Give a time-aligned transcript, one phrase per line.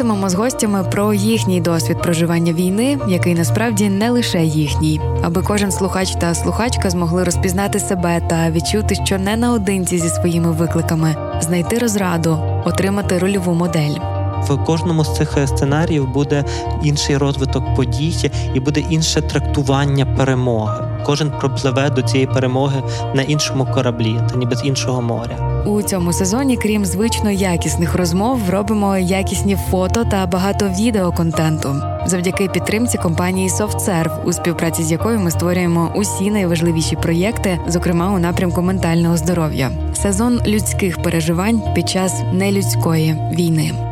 [0.00, 5.72] Говоритимемо з гостями про їхній досвід проживання війни, який насправді не лише їхній, аби кожен
[5.72, 11.78] слухач та слухачка змогли розпізнати себе та відчути, що не наодинці зі своїми викликами, знайти
[11.78, 13.94] розраду, отримати рольову модель.
[14.42, 16.44] В кожному з цих сценаріїв буде
[16.82, 20.89] інший розвиток подій і буде інше трактування перемоги.
[21.06, 22.82] Кожен пропливе до цієї перемоги
[23.14, 25.62] на іншому кораблі, та ніби з іншого моря.
[25.66, 31.76] У цьому сезоні, крім звично якісних розмов, робимо якісні фото та багато відеоконтенту
[32.06, 38.18] завдяки підтримці компанії SoftServe, у співпраці з якою ми створюємо усі найважливіші проєкти, зокрема у
[38.18, 39.70] напрямку ментального здоров'я.
[39.94, 43.89] Сезон людських переживань під час нелюдської війни.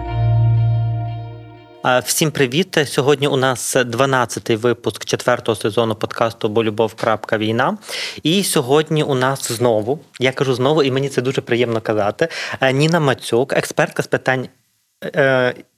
[1.84, 2.79] Всім привіт!
[2.87, 6.89] Сьогодні у нас 12-й випуск четвертого сезону подкасту Бо.
[7.33, 7.79] Війна.
[8.23, 12.29] І сьогодні у нас знову, я кажу знову, і мені це дуже приємно казати.
[12.61, 14.58] Е, Ніна Мацюк, експертка з питань Е,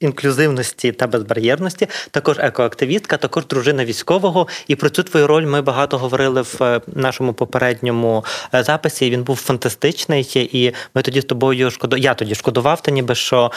[0.01, 4.49] інклюзивності та безбар'єрності, також екоактивістка, також дружина військового.
[4.67, 9.11] І про цю твою роль ми багато говорили в е, нашому попередньому е, записі.
[9.11, 11.97] Він був фантастичний, і ми тоді з тобою шкоду.
[11.97, 13.53] Я тоді шкодував, та ніби що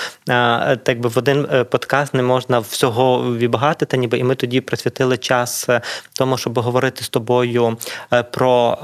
[0.83, 5.17] так би в один подкаст не можна всього вібагати, та ніби і ми тоді присвятили
[5.17, 5.69] час
[6.13, 7.77] тому, щоб говорити з тобою
[8.31, 8.77] про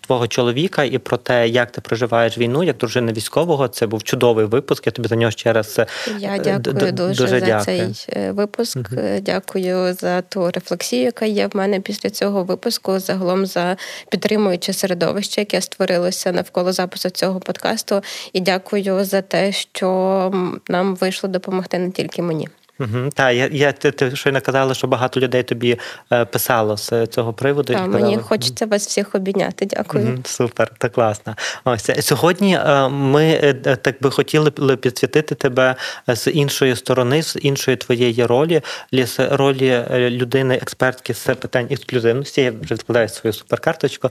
[0.00, 3.68] твого чоловіка і про те, як ти проживаєш війну, як дружина військового.
[3.68, 4.86] Це був чудовий випуск.
[4.86, 5.80] Я тобі за нього ще раз.
[6.26, 7.94] Я е, дякую дуже, дуже за дякую.
[7.94, 8.76] цей випуск.
[8.76, 9.00] Угу.
[9.20, 12.98] Дякую за ту рефлексію, яка є в мене після цього випуску.
[12.98, 13.76] Загалом за
[14.10, 18.02] підтримуюче середовище, яке створилося навколо запису цього подкасту.
[18.32, 20.32] І дякую за те, що
[20.68, 22.48] нам вийшло допомогти не тільки мені.
[22.80, 25.78] Угу, Так, я я ти, ти щойно казала, що багато людей тобі
[26.12, 27.72] е, писало з цього приводу.
[27.72, 29.66] Так, Мені хочеться вас всіх обійняти.
[29.66, 30.04] Дякую.
[30.08, 31.36] Угу, Супер, так класно.
[31.64, 35.76] Ось сьогодні е, ми е, так би хотіли підсвітити тебе
[36.08, 38.62] з іншої сторони, з іншої твоєї ролі,
[38.92, 42.40] з ролі людини, експертки з питань ексклюзивності.
[42.40, 44.10] Я вже відкладаю свою суперкарточку.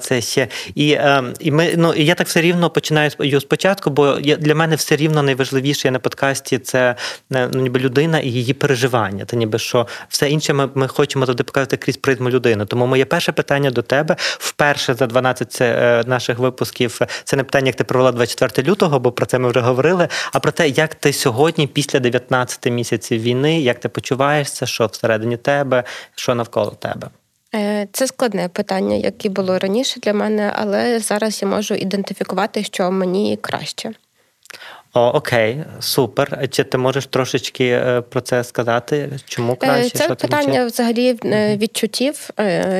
[0.00, 0.98] Це ще і
[1.40, 3.10] і ми ну я так все рівно починаю
[3.40, 6.94] спочатку, бо для мене все рівно найважливіше на подкасті це
[7.30, 9.24] ну, ніби людина людина і її переживання.
[9.24, 12.66] Та ніби що все інше ми ми хочемо завжди показати крізь призму людини.
[12.66, 17.00] Тому моє перше питання до тебе вперше за 12 е, наших випусків.
[17.24, 20.08] Це не питання, як ти провела 24 лютого, бо про це ми вже говорили.
[20.32, 25.36] А про те, як ти сьогодні, після 19 місяців війни, як ти почуваєшся, що всередині
[25.36, 25.84] тебе,
[26.14, 27.08] що навколо тебе.
[27.54, 32.64] Е, це складне питання, як і було раніше для мене, але зараз я можу ідентифікувати,
[32.64, 33.92] що мені краще.
[34.96, 36.48] О, Окей, супер.
[36.50, 39.10] Чи ти можеш трошечки е, про це сказати?
[39.26, 39.98] Чому е, краще?
[39.98, 42.30] Це що питання взагалі е, відчуттів.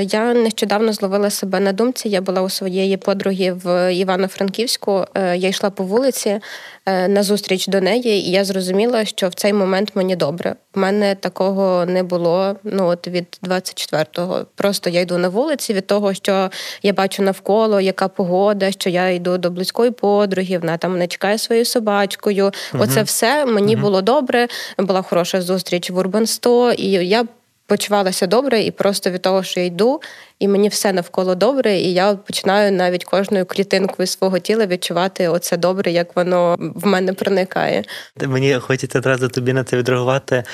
[0.00, 2.08] Я нещодавно зловила себе на думці.
[2.08, 5.04] Я була у своєї подруги в Івано-Франківську.
[5.16, 6.41] Я йшла по вулиці
[6.87, 10.55] на зустріч до неї, і я зрозуміла, що в цей момент мені добре.
[10.75, 12.56] У мене такого не було.
[12.65, 14.47] Ну от від 24-го.
[14.55, 16.50] Просто я йду на вулиці від того, що
[16.83, 21.39] я бачу навколо, яка погода, що я йду до близької подруги, вона там не чекає
[21.39, 22.45] собаку собачкою.
[22.45, 22.83] Угу.
[22.83, 23.83] Оце все мені угу.
[23.83, 24.49] було добре.
[24.78, 27.25] Була хороша зустріч в Урбан 100, і я
[27.66, 30.01] почувалася добре, і просто від того, що я йду,
[30.39, 35.56] і мені все навколо добре, і я починаю навіть кожною клітинкою свого тіла відчувати оце
[35.56, 37.84] добре, як воно в мене проникає.
[38.27, 40.45] Мені хочеться одразу тобі на це відреагувати,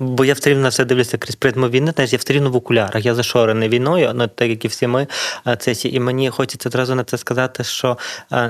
[0.00, 2.56] бо я все рівно на все дивлюся крізь призму війни, теж я все рівно в
[2.56, 3.04] окулярах.
[3.04, 5.06] Я зашорений війною, ну так як і всі ми.
[5.58, 7.98] Це і мені хочеться одразу на це сказати, що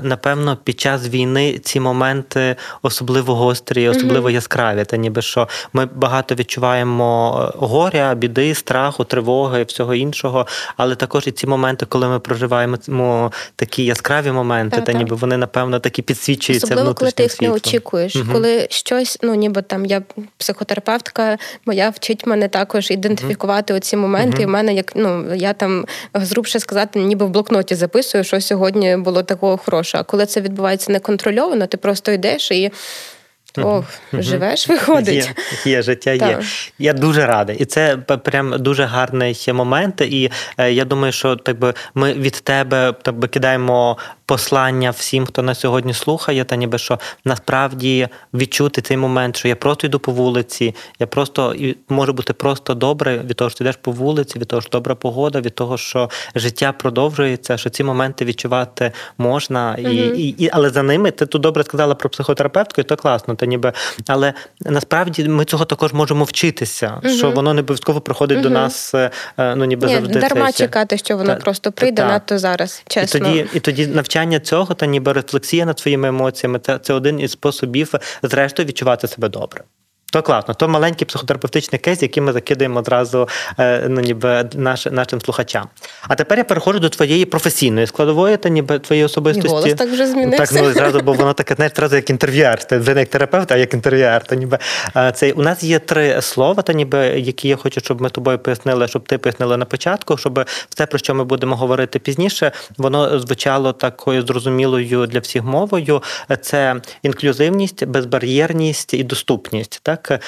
[0.03, 4.33] напевно під час війни ці моменти особливо гострі, особливо mm-hmm.
[4.33, 4.85] яскраві.
[4.85, 11.27] Та ніби що ми багато відчуваємо горя, біди, страху, тривоги і всього іншого але також
[11.27, 16.03] і ці моменти, коли ми проживаємо такі яскраві моменти, так, та ніби вони напевно такі
[16.03, 16.67] підсвічуються.
[16.67, 18.25] Особливо, коли ти їх не очікуєш, угу.
[18.33, 20.03] коли щось, ну ніби там я
[20.37, 23.79] психотерапевтка, моя вчить мене також ідентифікувати угу.
[23.79, 24.37] оці моменти.
[24.37, 24.43] Угу.
[24.43, 28.97] І в мене як ну я там зрубше сказати, ніби в блокноті записую, що сьогодні
[28.97, 30.01] було такого хорошого.
[30.01, 32.71] А коли це відбувається неконтрольовано, ти просто йдеш і.
[33.57, 35.31] Ох, живеш, виходить.
[35.65, 36.19] Є, є життя є.
[36.19, 36.43] Так.
[36.79, 37.57] Я дуже радий.
[37.57, 40.01] І це прям дуже гарний момент.
[40.01, 43.97] І е, я думаю, що так би ми від тебе так би кидаємо
[44.29, 49.57] послання всім, хто на сьогодні слухає, та ніби що насправді відчути цей момент, що я
[49.57, 53.65] просто йду по вулиці, я просто і може бути просто добре від того, що ти
[53.65, 57.85] йдеш по вулиці, від того, що добра погода, від того, що життя продовжується, що ці
[57.85, 60.15] моменти відчувати можна, і, mm-hmm.
[60.15, 63.47] і, і але за ними ти тут добре сказала про психотерапевтку, і то класно, та
[63.47, 63.73] ніби
[64.07, 67.17] але насправді ми цього також можемо вчитися, mm-hmm.
[67.17, 68.95] що воно не обов'язково приходить до нас.
[68.95, 72.83] Е, ну ніби Ні, завжди дарма чекати, що воно та, просто прийде та, надто зараз.
[72.89, 73.21] Чесно.
[73.21, 76.61] І тоді, і тоді навчання цього та ніби рефлексія над своїми емоціями.
[76.83, 79.65] Це один із способів, зрештою, відчувати себе добре.
[80.13, 83.29] То класно, то маленький психотерапевтичний кейс, який ми закидаємо одразу
[83.59, 85.69] е, ну, ніби наш, нашим слухачам.
[86.09, 89.49] А тепер я переходжу до твоєї професійної складової, та ніби твоєї особистості.
[89.49, 90.47] І голос так вже змінився.
[90.55, 92.65] Так, ну зразу, бо воно таке знаєш, зразу як інтерв'юер.
[92.65, 94.25] Ти вже не як терапевт, а як інтерв'юер.
[94.25, 94.59] Та ніби
[94.97, 98.39] е, це у нас є три слова, та ніби які я хочу, щоб ми тобою
[98.39, 103.19] пояснили, щоб ти пояснила на початку, щоб все, про що ми будемо говорити пізніше, воно
[103.19, 106.03] звучало такою зрозумілою для всіх мовою.
[106.41, 109.81] Це інклюзивність, безбар'єрність і доступність.
[109.83, 109.98] Так?
[110.03, 110.23] Так,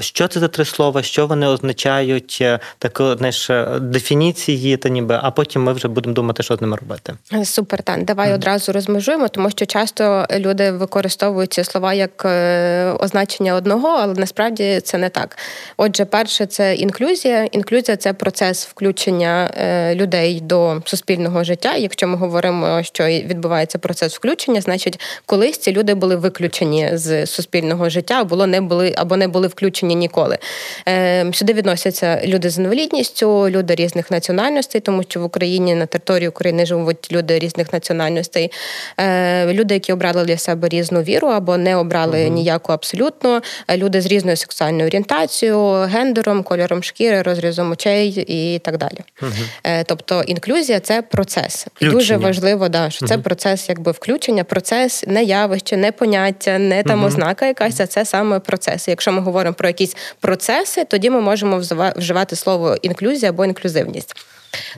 [0.00, 5.20] що це за три слова, що вони означають, е, так, знаєш, е, дефініції, та ніби,
[5.22, 7.14] а потім ми вже будемо думати, що з ними робити.
[7.44, 8.04] Супер, Тан.
[8.04, 8.34] Давай mm.
[8.34, 14.80] одразу розмежуємо, тому що часто люди використовують ці слова як е, означення одного, але насправді
[14.80, 15.38] це не так.
[15.76, 17.44] Отже, перше, це інклюзія.
[17.44, 19.50] Інклюзія це процес включення
[19.94, 21.74] людей до суспільного життя.
[21.76, 27.88] Якщо ми говоримо, що відбувається процес включення, значить, колись ці люди були виключені з суспільного
[27.88, 30.38] життя, або не були або не були включені ніколи.
[30.86, 36.28] Ем, сюди відносяться люди з інвалідністю, люди різних національностей, тому що в Україні на території
[36.28, 38.52] України живуть люди різних національностей,
[38.98, 43.42] е, люди, які обрали для себе різну віру або не обрали uh ніяку абсолютно,
[43.76, 48.98] люди з різною сексуальною орієнтацією, гендером, кольором шкіри, розрізом очей і так далі.
[49.22, 51.66] uh Тобто інклюзія це процес.
[51.74, 51.92] Включення.
[51.92, 57.04] Дуже важливо, да, що це процес якби включення, процес не явище, не поняття, не там
[57.04, 58.88] ознака якась, а це саме процес.
[58.88, 61.62] Якщо ми говоримо про якісь процеси, тоді ми можемо
[61.96, 64.14] вживати слово інклюзія або інклюзивність.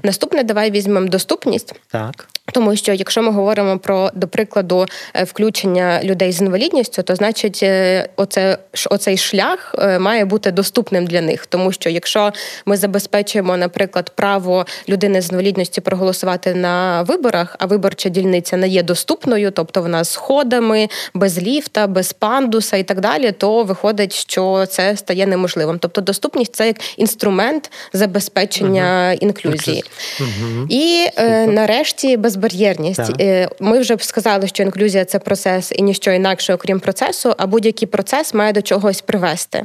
[0.02, 1.74] Наступне, давай візьмемо доступність.
[1.90, 2.28] Так.
[2.52, 7.60] Тому що якщо ми говоримо про, до прикладу, е, включення людей з інвалідністю, то значить,
[7.62, 8.58] е, оце,
[8.90, 11.46] оцей шлях е, має бути доступним для них.
[11.46, 12.32] Тому що якщо
[12.66, 18.82] ми забезпечуємо, наприклад, право людини з інвалідністю проголосувати на виборах, а виборча дільниця не є
[18.82, 24.66] доступною, тобто вона з ходами, без ліфта, без пандуса і так далі, то виходить, що
[24.66, 25.78] це стає неможливим.
[25.78, 29.57] Тобто, доступність це як інструмент забезпечення uh інклюзії.
[29.66, 30.66] Uh-huh.
[30.68, 33.06] І е, нарешті безбар'єрність.
[33.06, 33.20] Так.
[33.20, 37.88] Е, ми вже сказали, що інклюзія це процес і ніщо інакше, окрім процесу, а будь-який
[37.88, 39.64] процес має до чогось привести,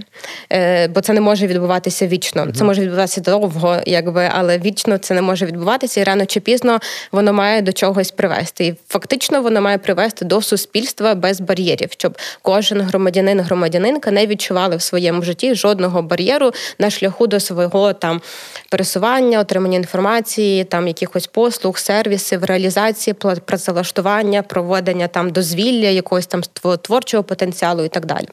[0.52, 2.44] е, бо це не може відбуватися вічно.
[2.44, 2.52] Угу.
[2.52, 6.80] Це може відбуватися довго, якби, але вічно це не може відбуватися, і рано чи пізно
[7.12, 8.66] воно має до чогось привести.
[8.66, 14.76] І фактично воно має привести до суспільства без бар'єрів, щоб кожен громадянин, громадянинка не відчували
[14.76, 18.22] в своєму житті жодного бар'єру на шляху до свого там
[18.70, 23.14] пересування, отримання інформації, там якихось послуг, сервісів, реалізації
[23.46, 26.42] працевлаштування, проведення там дозвілля, якогось там
[26.82, 28.28] творчого потенціалу і так далі.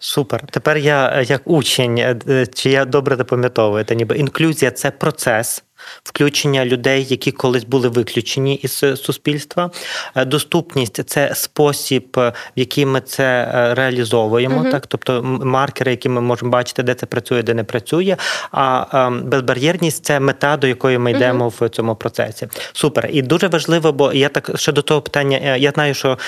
[0.00, 0.44] Супер.
[0.50, 4.90] Тепер я е, як учень, е, е, чи я добре запам'ятовую, це ніби інклюзія це
[4.90, 5.62] процес
[6.04, 9.70] включення людей, які колись були виключені із суспільства.
[10.14, 16.08] Е, доступність це спосіб, в який ми це е, реалізовуємо, uh так тобто маркери, які
[16.08, 18.16] ми можемо бачити, де це працює, де не працює.
[18.52, 22.48] А ем, безбар'єрність це мета, до якої ми йдемо uh в цьому процесі.
[22.72, 23.08] Супер.
[23.12, 25.40] І дуже важливо, бо я так ще до того питання.
[25.42, 26.18] Е, я знаю, що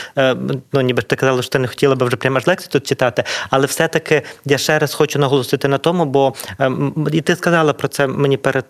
[0.73, 3.25] ну ніби ти казала, що ти не хотіла би вже прямо аж лекцію тут читати,
[3.51, 7.89] але все-таки я ще раз хочу наголосити на тому, бо ем, і ти сказала про
[7.89, 8.65] це мені перед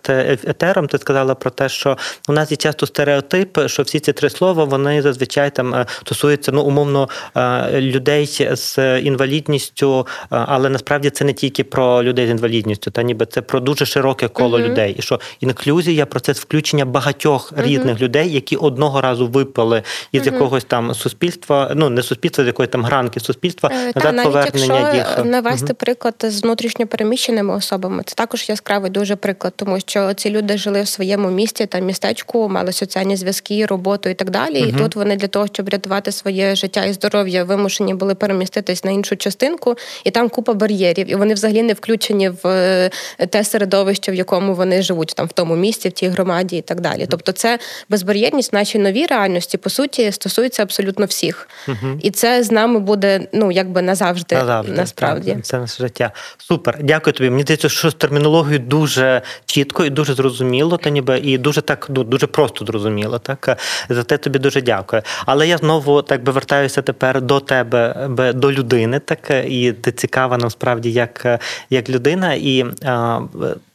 [0.47, 4.13] етером, партнером, ти сказала про те, що у нас є часто стереотип, що всі ці
[4.13, 10.69] три слова вони зазвичай там е, стосуються ну умовно е, людей з інвалідністю, е, але
[10.69, 14.57] насправді це не тільки про людей з інвалідністю, та ніби це про дуже широке коло
[14.57, 14.95] uh людей.
[14.97, 20.33] І що інклюзія, процес включення багатьох uh різних людей, які одного разу випали із uh
[20.33, 24.93] якогось там суспільства, ну не суспільства, з якоїсь там гранки суспільства, назад Та, навіть повернення
[24.93, 28.03] якщо їх навести приклад з внутрішньопереміщеними особами.
[28.05, 32.49] Це також яскравий дуже приклад, тому що ці люди жили в своєму місті та містечку,
[32.49, 34.63] мали соціальні зв'язки, роботу і так далі.
[34.63, 38.83] uh І тут вони для того, щоб рятувати своє життя і здоров'я, вимушені були переміститись
[38.83, 41.11] на іншу частинку, і там купа бар'єрів.
[41.11, 42.89] І вони взагалі не включені в е,
[43.29, 46.81] те середовище, в якому вони живуть, там в тому місті, в тій громаді і так
[46.81, 47.07] далі.
[47.09, 47.59] Тобто, це
[47.89, 51.49] безбар'єрність в нашій новій реальності по суті стосується абсолютно всіх.
[51.67, 55.37] uh І це з нами буде ну якби назавжди, назавжди насправді.
[55.43, 56.11] Це наше життя.
[56.37, 57.29] Супер, дякую тобі.
[57.29, 61.61] Мені здається, що з термінологією дуже чітко і дуже зрозуміло зрозуміло, та ніби і дуже
[61.61, 63.19] так ну, дуже просто зрозуміло.
[63.19, 63.57] Так
[63.89, 65.01] за те тобі дуже дякую.
[65.25, 70.37] Але я знову так би вертаюся тепер до тебе, до людини, так і ти цікава
[70.37, 71.39] насправді як,
[71.69, 73.21] як людина, і а,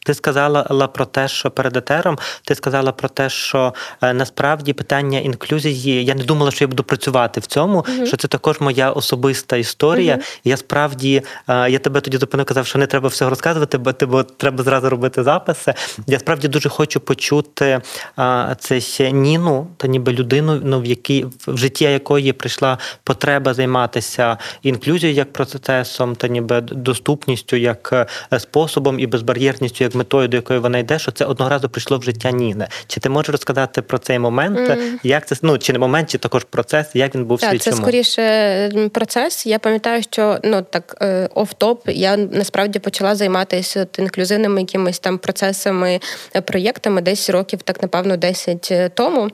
[0.05, 5.19] ти сказала про те, що перед етером ти сказала про те, що е, насправді питання
[5.19, 6.05] інклюзії.
[6.05, 7.79] Я не думала, що я буду працювати в цьому.
[7.79, 10.15] uh Що це також моя особиста історія.
[10.15, 13.93] uh Я справді е, я тебе тоді зупинив, казав, що не треба всього розказувати, бо
[14.01, 15.73] бо треба зразу робити записи.
[16.07, 17.81] Я справді дуже хочу почути
[18.19, 24.37] е, це Ніну, та ніби людину, ну в якій в житті якої прийшла потреба займатися
[24.63, 28.07] інклюзією як процесом, та ніби доступністю, як
[28.39, 29.83] способом і безбар'єрністю.
[29.83, 32.67] як метою, до якої вона йде, що це одного разу прийшло в життя Ніни.
[32.87, 34.59] Чи ти можеш розказати про цей момент?
[34.59, 34.99] Mm.
[35.03, 38.89] Як це ну чи не момент, чи також процес, як він був Так, Це скоріше
[38.93, 39.45] процес.
[39.45, 45.99] Я пам'ятаю, що ну так е, оф-топ я насправді почала займатися інклюзивними якимись там процесами,
[46.35, 49.29] е, проєктами десь років, так напевно, 10 е, тому.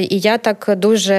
[0.00, 1.14] І я так дуже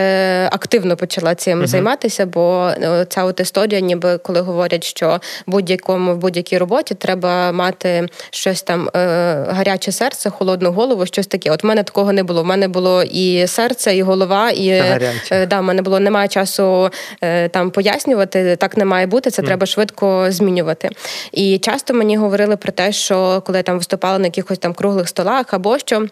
[0.51, 1.67] активно почала цим uh-huh.
[1.67, 2.71] займатися, бо
[3.09, 8.63] ця от історія, ніби коли говорять, що будь-якому в будь-якій роботі треба мати щось якесь
[8.63, 11.51] там е, гаряче серце, холодну голову, щось таке.
[11.51, 12.41] От в мене такого не було.
[12.41, 16.89] У мене було і серце, і голова, і е, да, в мене було немає часу
[17.21, 18.55] е, там пояснювати.
[18.55, 19.31] Так не має бути.
[19.31, 19.45] Це mm.
[19.45, 20.89] треба швидко змінювати.
[21.31, 25.07] І часто мені говорили про те, що коли я там виступала на якихось там круглих
[25.07, 26.07] столах або що.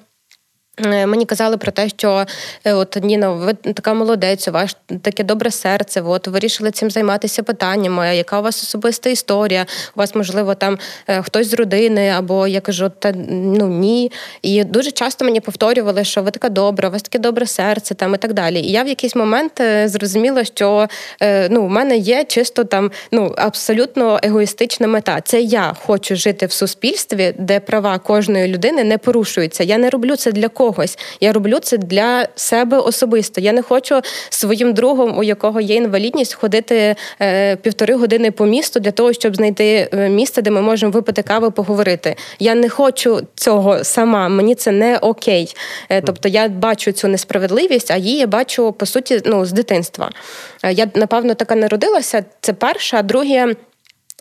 [0.86, 2.25] Е, мені казали про те, що
[2.65, 6.01] е, от Ніна, ви така молодець, у вас таке добре серце.
[6.01, 8.15] От вирішили цим займатися питаннями.
[8.15, 9.65] Яка у вас особиста історія?
[9.95, 14.12] У вас, можливо, там е, хтось з родини, або я кажу, та ну ні.
[14.41, 18.15] І дуже часто мені повторювали, що ви така добра, у вас таке добре серце, там
[18.15, 18.59] і так далі.
[18.59, 20.88] І я в якийсь момент зрозуміла, що
[21.50, 25.21] ну, у мене є чисто там ну абсолютно егоїстична мета.
[25.21, 29.63] Це я хочу жити в суспільстві, де права кожної людини не порушуються.
[29.63, 30.97] Я не роблю це для кого когось.
[31.19, 33.41] Я роблю це для себе особисто.
[33.41, 38.79] Я не хочу своїм другом, у якого є інвалідність, ходити е, півтори години по місту
[38.79, 42.15] для того, щоб знайти е, місце, де ми можемо випити кави, поговорити.
[42.39, 44.29] Я не хочу цього сама.
[44.29, 45.55] Мені це не окей.
[45.89, 50.09] Е, тобто я бачу цю несправедливість, а її я бачу по суті ну, з дитинства.
[50.63, 52.25] Е, я напевно така народилася.
[52.41, 53.55] Це перше, а друге.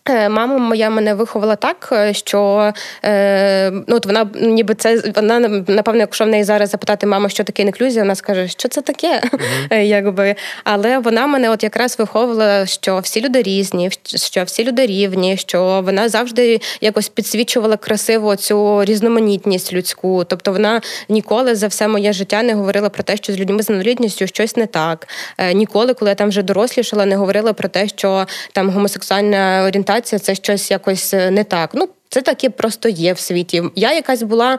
[0.08, 2.72] Е, мама моя мене виховала так, е, що
[3.04, 7.44] е, ну, от вона ніби це вона напевно, якщо в неї зараз запитати мама, що
[7.44, 9.22] таке інклюзія, вона скаже, що це таке.
[9.70, 9.82] Mm-hmm.
[9.82, 10.34] Якби.
[10.64, 15.82] Але вона мене от якраз виховувала, що всі люди різні, що всі люди рівні, що
[15.84, 20.24] вона завжди якось підсвічувала красиво цю різноманітність людську.
[20.24, 23.70] Тобто вона ніколи за все моє життя не говорила про те, що з людьми з
[23.70, 25.08] інвалідністю щось не так.
[25.54, 30.18] Ніколи, коли я там вже дорослішала, не говорила про те, що там гомосексуальна орієнтація комунікація
[30.18, 31.70] це щось якось е, не так.
[31.74, 33.62] Ну, це таке просто є в світі.
[33.74, 34.58] Я якась була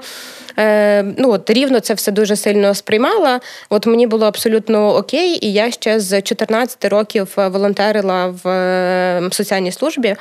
[0.58, 3.40] е, ну от рівно це все дуже сильно сприймала.
[3.70, 9.72] От мені було абсолютно окей, і я ще з 14 років волонтерила в е, соціальній
[9.72, 10.16] службі,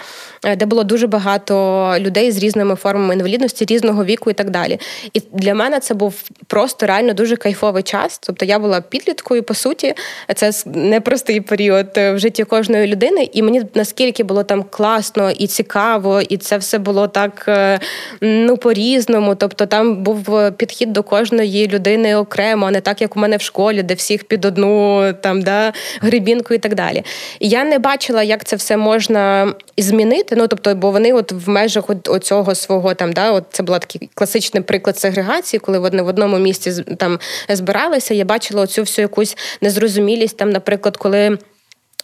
[0.45, 4.81] е, де було дуже багато людей з різними формами інвалідності, різного віку і так далі.
[5.13, 6.15] І для мене це був
[6.47, 8.19] просто реально дуже кайфовий час.
[8.19, 9.95] Тобто я була підліткою, по суті,
[10.35, 15.47] це непростий період е, в житті кожної людини, і мені наскільки було там класно і
[15.47, 17.49] цікаво, і це все було так
[18.21, 19.35] ну по-різному.
[19.35, 23.41] Тобто там був підхід до кожної людини окремо, а не так, як у мене в
[23.41, 27.03] школі, де всіх під одну там да, грибінку і так далі.
[27.41, 30.37] Я не бачила, як це все можна змінити.
[30.37, 34.11] Ну тобто, бо вони, от в межах оцього свого там, да, от це була такий
[34.15, 38.15] класичний приклад сегрегації, коли вони в одному місці там збиралися.
[38.15, 41.39] Я бачила оцю всю якусь незрозумілість, там, наприклад, коли.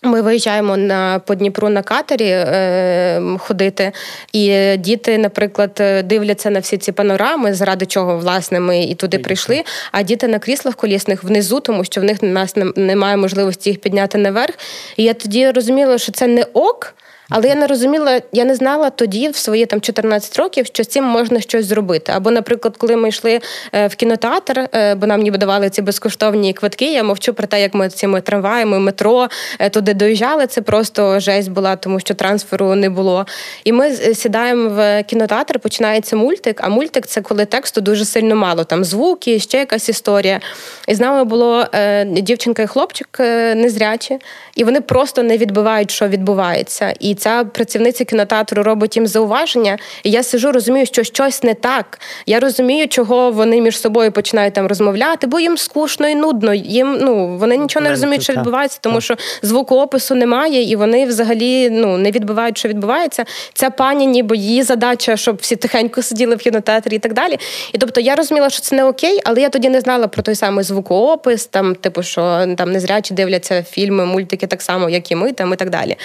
[0.04, 3.92] Ми виїжджаємо на по Дніпру на катері е, ходити,
[4.32, 9.64] і діти, наприклад, дивляться на всі ці панорами, заради чого власне ми і туди прийшли.
[9.92, 14.18] А діти на кріслах колісних внизу, тому що в них нас немає можливості їх підняти
[14.18, 14.54] наверх.
[14.96, 16.94] І я тоді розуміла, що це не ок.
[17.30, 20.86] Але я не розуміла, я не знала тоді, в свої там 14 років, що з
[20.86, 22.12] цим можна щось зробити.
[22.12, 23.40] Або, наприклад, коли ми йшли
[23.72, 27.60] е, в кінотеатр, е, бо нам ніби давали ці безкоштовні квитки, я мовчу про те,
[27.60, 29.28] як ми цими трамваями, метро
[29.58, 30.46] е, туди доїжджали.
[30.46, 33.26] Це просто жесть була, тому що трансферу не було.
[33.64, 36.60] І ми сідаємо в кінотеатр, починається мультик.
[36.64, 38.64] А мультик це коли тексту дуже сильно мало.
[38.64, 40.40] Там звуки, ще якась історія.
[40.88, 41.66] І з нами було
[42.06, 43.18] дівчинка і хлопчик
[43.54, 44.18] незрячі,
[44.56, 46.94] і вони просто не відбивають, що відбувається.
[47.00, 49.78] І і ця працівниця кінотеатру робить їм зауваження.
[50.02, 52.00] І я сижу, розумію, що щось не так.
[52.26, 56.54] Я розумію, чого вони між собою починають там розмовляти, бо їм скучно і нудно.
[56.54, 61.70] Їм ну вони нічого не розуміють, що відбувається, тому що звукоопису немає, і вони взагалі
[61.70, 63.24] ну не відбувають, що відбувається.
[63.54, 67.38] Ця пані, ніби її задача, щоб всі тихенько сиділи в кінотеатрі і так далі.
[67.72, 70.34] І тобто я розуміла, що це не окей, але я тоді не знала про той
[70.34, 75.32] самий звукоопис, там, типу, що там незрячі дивляться фільми, мультики так само, як і ми,
[75.32, 75.96] там і так далі.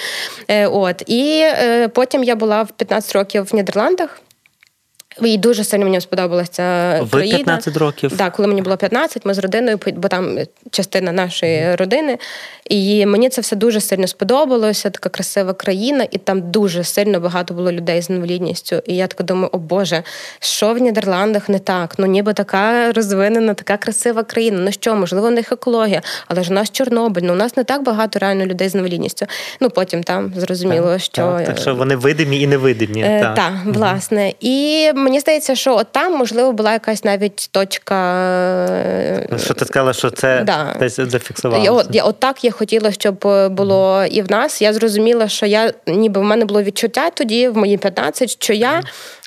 [0.48, 4.20] Е, От і е, потім я була в 15 років в Нідерландах.
[5.22, 7.36] І дуже сильно мені сподобалася Ви країна.
[7.36, 8.16] 15 років?
[8.16, 10.38] Так, коли мені було 15, ми з родиною, бо там
[10.70, 12.18] частина нашої родини.
[12.70, 14.90] І мені це все дуже сильно сподобалося.
[14.90, 18.82] Така красива країна, і там дуже сильно багато було людей з інвалідністю.
[18.86, 20.02] І я така думаю, о Боже,
[20.38, 21.94] що в Нідерландах не так?
[21.98, 24.58] Ну ніби така розвинена, така красива країна.
[24.64, 27.22] Ну що, можливо, у них екологія, але ж у нас Чорнобиль.
[27.24, 29.26] Ну у нас не так багато реально людей з інвалідністю.
[29.60, 33.02] Ну потім там зрозуміло, так, що так, так що вони видимі і невидимі.
[33.02, 34.32] Е, так, так, власне.
[34.40, 38.14] І мені здається, що от там можливо була якась навіть точка.
[39.32, 40.76] Е, що ти сказала, що це да.
[40.80, 41.72] десь зафіксувалося?
[41.72, 44.62] От, я, от так я хотіла, щоб е, було і в нас.
[44.62, 48.82] Я зрозуміла, що я ніби в мене було відчуття тоді, в мої 15, що я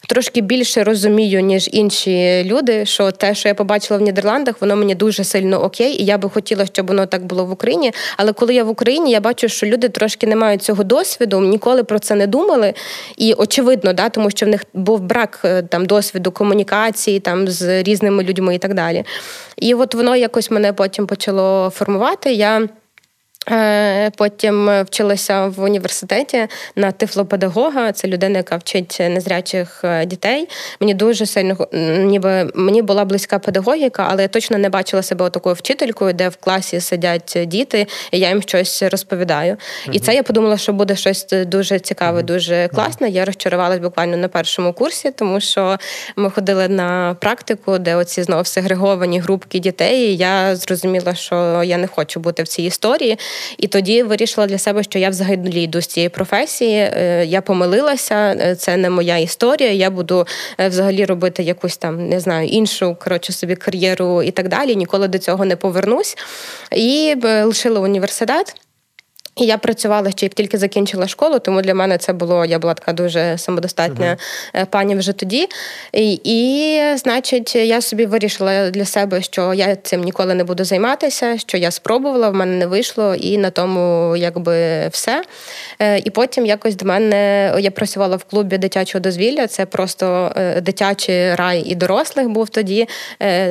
[0.08, 4.96] трошки більше розумію, ніж інші люди, що те, що я побачила в Нідерландах, воно мені
[4.96, 7.92] дуже сильно окей, і я би хотіла, щоб воно так було в Україні.
[8.18, 11.84] Але коли я в Україні, я бачу, що люди трошки не мають цього досвіду, ніколи
[11.84, 12.74] про це не думали.
[13.18, 17.84] І очевидно, да, тому що в них був брак е, там досвіду комунікації там з
[17.84, 19.04] різними людьми і так далі.
[19.58, 22.34] І от воно якось мене потім почало формувати.
[22.34, 22.68] Я
[24.18, 27.92] потім вчилася в університеті на тифлопедагога.
[27.92, 30.50] Це людина, яка вчить незрячих е, дітей.
[30.80, 35.56] Мені дуже сильно ніби мені була близька педагогіка, але я точно не бачила себе такою
[35.56, 39.54] вчителькою, де в класі сидять діти, і я їм щось розповідаю.
[39.54, 39.92] Uh-huh.
[39.92, 42.26] І це я подумала, що буде щось дуже цікаве, uh-huh.
[42.26, 43.10] дуже класне.
[43.10, 45.78] Я розчарувалась буквально на першому курсі, тому що
[46.16, 50.00] ми ходили на практику, де оці знову сегреговані групки дітей.
[50.00, 53.18] і Я зрозуміла, що я не хочу бути в цій історії.
[53.58, 56.78] І тоді вирішила для себе, що я взагалі йду з цієї професії.
[56.78, 59.72] Е, я помилилася, е, це не моя історія.
[59.72, 60.28] Я буду
[60.60, 64.76] е, взагалі робити якусь там не знаю іншу коротше собі кар'єру і так далі.
[64.76, 66.18] Ніколи до цього не повернусь.
[66.72, 68.63] І лишила університет.
[69.36, 72.74] І я працювала ще як тільки закінчила школу, тому для мене це було, я була
[72.74, 74.18] така дуже самодостатня
[74.56, 74.66] uh-huh.
[74.66, 75.48] пані вже тоді.
[75.94, 81.38] І, і, значить, я собі вирішила для себе, що я цим ніколи не буду займатися,
[81.38, 85.24] що я спробувала, в мене не вийшло, і на тому якби все.
[85.80, 89.48] Е, і потім якось до мене я працювала в клубі дитячого дозвілля.
[89.48, 92.88] Це просто е, дитячий рай і дорослих був тоді.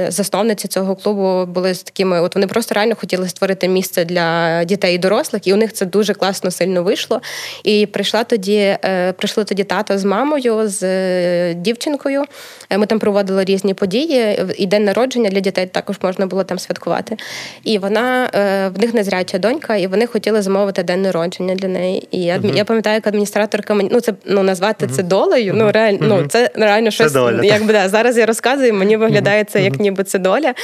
[0.09, 4.95] Засновниці цього клубу були з такими, от вони просто реально хотіли створити місце для дітей
[4.95, 7.21] і дорослих, і у них них це дуже класно сильно вийшло.
[7.65, 12.25] І прийшла тоді, е, прийшли тоді тато з мамою, з е, дівчинкою.
[12.71, 14.41] Е, ми там проводили різні події.
[14.57, 17.17] І день народження для дітей також можна було там святкувати.
[17.65, 18.29] І вона
[18.75, 22.09] в них незряча донька, і вони хотіли замовити день народження для неї.
[22.11, 22.57] І я uh-huh.
[22.57, 24.97] я пам'ятаю, як адміністраторка мені ну це ну назвати uh-huh.
[24.97, 25.53] це долею.
[25.53, 25.57] Uh-huh.
[25.57, 28.75] Ну реально, ну це реально щось доля, якби да, зараз я розказую.
[28.75, 30.55] Мені виглядає це як ніби це доля.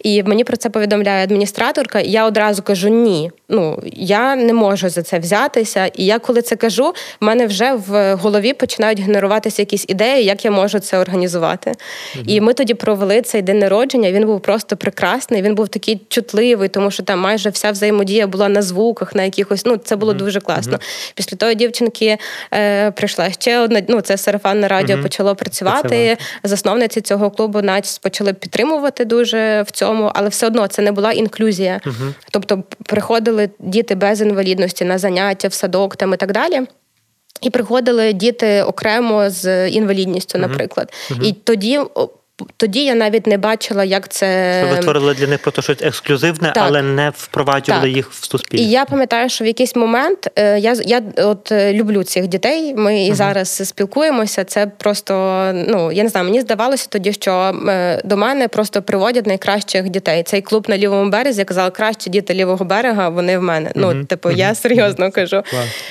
[0.00, 2.00] І мені про це повідомляє адміністраторка.
[2.00, 3.30] І я одразу кажу: ні.
[3.48, 5.86] Ну я не не можу за це взятися.
[5.86, 10.44] І я коли це кажу, в мене вже в голові починають генеруватися якісь ідеї, як
[10.44, 11.70] я можу це організувати.
[11.70, 14.12] mm І ми тоді провели цей день народження.
[14.12, 15.42] Він був просто прекрасний.
[15.42, 19.66] Він був такий чутливий, тому що там майже вся взаємодія була на звуках, на якихось.
[19.66, 20.72] Ну це було mm дуже класно.
[20.72, 22.18] mm Після того дівчинки
[22.54, 23.82] е, прийшла ще одна.
[23.88, 26.16] Ну це сарафанне радіо почало працювати.
[26.42, 31.12] Засновниці цього клубу навіть почали підтримувати дуже в цьому, але все одно це не була
[31.12, 31.80] інклюзія.
[32.30, 36.60] Тобто приходили діти без інвалідності, інвалідності на заняття в садок там і так далі.
[37.40, 40.92] І приходили діти окремо з інвалідністю, наприклад.
[41.10, 41.22] Uh-huh.
[41.22, 41.80] І тоді
[42.56, 46.64] тоді я навіть не бачила, як це ви створили для них просто щось ексклюзивне, так.
[46.66, 47.96] але не впроваджували так.
[47.96, 48.68] їх в суспільство.
[48.68, 52.74] І я пам'ятаю, що в якийсь момент е, я я от е, люблю цих дітей.
[52.74, 54.44] Ми і uh зараз спілкуємося.
[54.44, 55.12] Це просто
[55.54, 57.32] ну я не знаю, мені здавалося тоді, що
[57.68, 60.22] е, до мене просто приводять найкращих дітей.
[60.22, 63.08] Цей клуб на лівому березі я казала, кращі діти лівого берега.
[63.08, 63.68] Вони в мене.
[63.68, 65.42] uh Ну, типу, uh я серйозно кажу.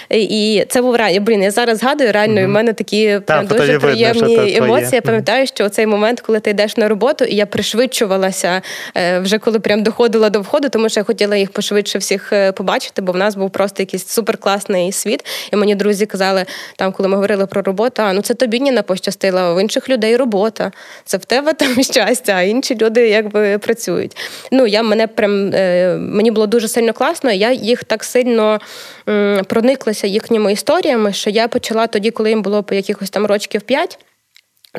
[0.10, 1.20] І це був реально.
[1.20, 2.46] Блін, я зараз згадую реально.
[2.46, 4.92] в мене такі прям дуже приємні видно, емоції.
[4.94, 8.62] Я пам'ятаю, що цей момент, коли ти йдеш на роботу, і я пришвидшувалася
[8.98, 12.52] е, вже коли прям доходила до входу, тому що я хотіла їх пошвидше всіх е,
[12.52, 15.26] побачити, бо в нас був просто якийсь суперкласний світ.
[15.54, 18.82] І мені друзі казали, там, коли ми говорили про роботу, а ну це тобі не
[18.82, 20.72] пощастило, а в інших людей робота.
[21.06, 24.18] Це в тебе там щастя, а інші люди якби працюють.
[24.52, 25.50] Ну я мене прям
[26.00, 27.32] мені було дуже сильно класно.
[27.32, 28.60] Я їх так сильно
[29.48, 34.00] прониклася їхніми історіями, що я почала тоді, коли їм було по якихось там рочків п'ять.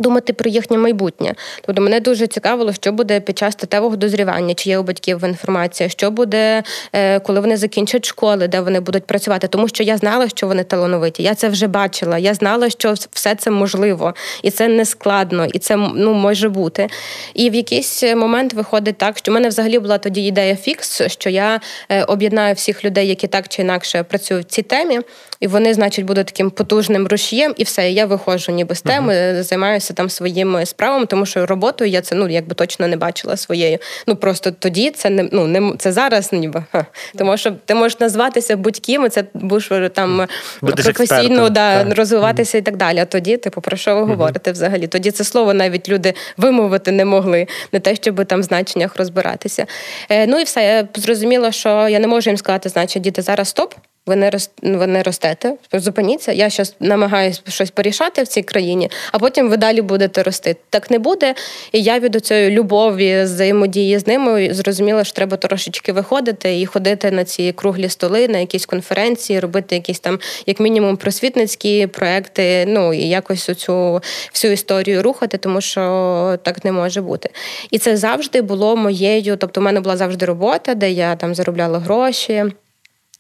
[0.01, 1.35] Думати про їхнє майбутнє.
[1.67, 5.89] Тобто мене дуже цікавило, що буде під час статевого дозрівання, чи є у батьків інформація,
[5.89, 9.49] що буде, е, коли вони закінчать школи, де вони будуть працювати.
[9.49, 11.23] Тому що я знала, що вони талановиті.
[11.23, 12.19] Я це вже бачила.
[12.19, 16.89] Я знала, що все це можливо, і це не складно, і це ну може бути.
[17.35, 21.31] І в якийсь момент виходить так, що в мене взагалі була тоді ідея фікс, що
[21.31, 25.01] я е, об'єднаю всіх людей, які так чи інакше працюють в цій темі,
[25.43, 27.91] і вони, значить, будуть таким потужним рушієм, і все.
[27.91, 29.43] Я виходжу ніби з теми, uh-huh.
[29.43, 33.79] займаюся там своїми справами, тому що роботою я це ну якби точно не бачила своєю.
[34.07, 36.87] Ну просто тоді це не ну не це зараз, ніби ха.
[37.17, 40.27] тому що ти можеш назватися будь-ким, і це будеш е, там
[40.61, 42.61] Будеш професійно да, розвиватися uh-huh.
[42.61, 42.99] і так далі.
[42.99, 44.07] А тоді, типу, про що ви uh-huh.
[44.07, 44.87] говорите взагалі?
[44.87, 49.67] Тоді це слово навіть люди вимовити не могли, не те, щоб там в значеннях розбиратися.
[50.11, 53.49] Е, Ну і все, я зрозуміла, що я не можу їм сказати, значить, діти зараз
[53.49, 53.75] стоп.
[54.07, 54.51] Ви не роз...
[54.63, 56.33] ви не ростете, зупиніться.
[56.33, 60.57] Я зараз намагаюся щось порішати в цій країні, а потім ви далі будете рости.
[60.71, 61.35] Так не буде.
[61.73, 67.11] І я від цієї любові, взаємодії з ними зрозуміла, що треба трошечки виходити і ходити
[67.11, 72.65] на ці круглі столи, на якісь конференції, робити якісь там, як мінімум, просвітницькі проекти.
[72.69, 74.01] Ну і якось цю
[74.33, 77.31] всю історію рухати, тому що так не може бути.
[77.71, 79.37] І це завжди було моєю.
[79.37, 82.45] Тобто, в мене була завжди робота, де я там заробляла гроші.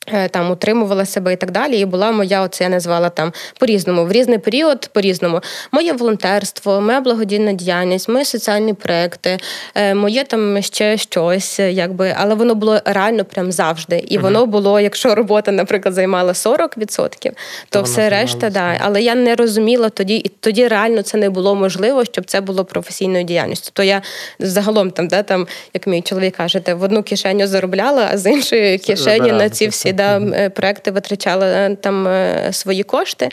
[0.06, 1.78] Е, там утримувала себе і так далі.
[1.78, 5.40] І була моя, оце я назвала там по-різному, в різний період по-різному.
[5.72, 9.38] Моє волонтерство, моя благодійна діяльність, мої соціальні проекти,
[9.74, 14.04] е, моє там ще щось, якби, але воно було реально прям завжди.
[14.08, 17.30] І воно було, якщо робота, наприклад, займала 40%, то,
[17.68, 18.78] то все решта, да.
[18.80, 22.64] Але я не розуміла тоді, і тоді реально це не було можливо, щоб це було
[22.64, 23.70] професійною діяльністю.
[23.72, 24.02] То я
[24.38, 28.78] загалом там, де там, як мій чоловік каже, в одну кишеню заробляла, а з іншої
[28.78, 33.28] кишені на ці всі да, е, проекти витрачали е, там е, свої кошти.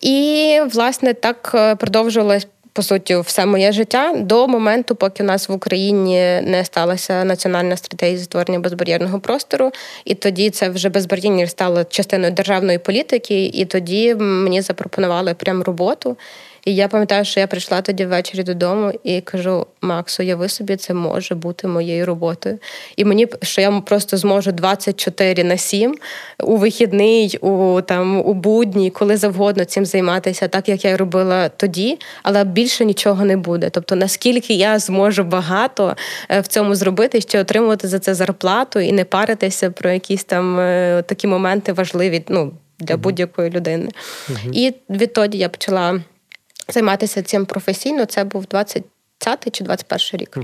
[0.00, 2.46] І, власне, так продовжувалось.
[2.74, 7.76] По суті, все моє життя до моменту, поки у нас в Україні не сталася національна
[7.76, 9.70] стратегія створення безбар'єрного простору,
[10.04, 16.16] і тоді це вже безбар'єрність стало частиною державної політики, і тоді мені запропонували прям роботу.
[16.64, 20.94] І я пам'ятаю, що я прийшла тоді ввечері додому і кажу: Максу, уяви собі, це
[20.94, 22.58] може бути моєю роботою.
[22.96, 25.94] І мені що я просто зможу 24 на 7
[26.42, 31.98] у вихідний, у там у будні, коли завгодно цим займатися, так як я робила тоді,
[32.22, 33.70] але більше нічого не буде.
[33.70, 35.96] Тобто, наскільки я зможу багато
[36.28, 40.60] е, в цьому зробити, ще отримувати за це зарплату і не паритися про якісь там
[40.60, 43.88] е, такі моменти важливі ну, для будь-якої людини.
[44.28, 46.00] uh І відтоді я почала
[46.72, 48.04] займатися цим професійно.
[48.04, 48.84] Це був 20
[49.52, 50.36] чи 21 рік.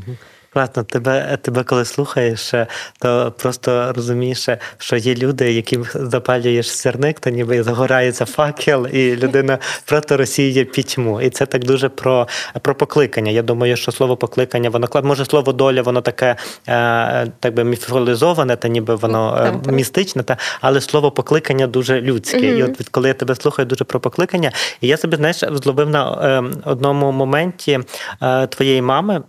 [0.53, 2.55] Класно, тебе тебе коли слухаєш,
[2.99, 9.59] то просто розумієш, що є люди, яким запалюєш сірник, то ніби загорається факел, і людина
[9.85, 11.21] просто розсіє пітьму.
[11.21, 12.29] І це так дуже про
[12.63, 13.31] про покликання.
[13.31, 16.37] Я думаю, що слово покликання, воно може слово доля, воно таке
[16.69, 22.39] е, так би міфолізоване, та ніби воно е, містичне, та але слово покликання дуже людське.
[22.39, 25.91] mm І от коли я тебе слухаю дуже про покликання, і я собі знаєш, зловив
[25.91, 27.81] на ем, одному моменті
[28.23, 29.23] е, твоєї мами.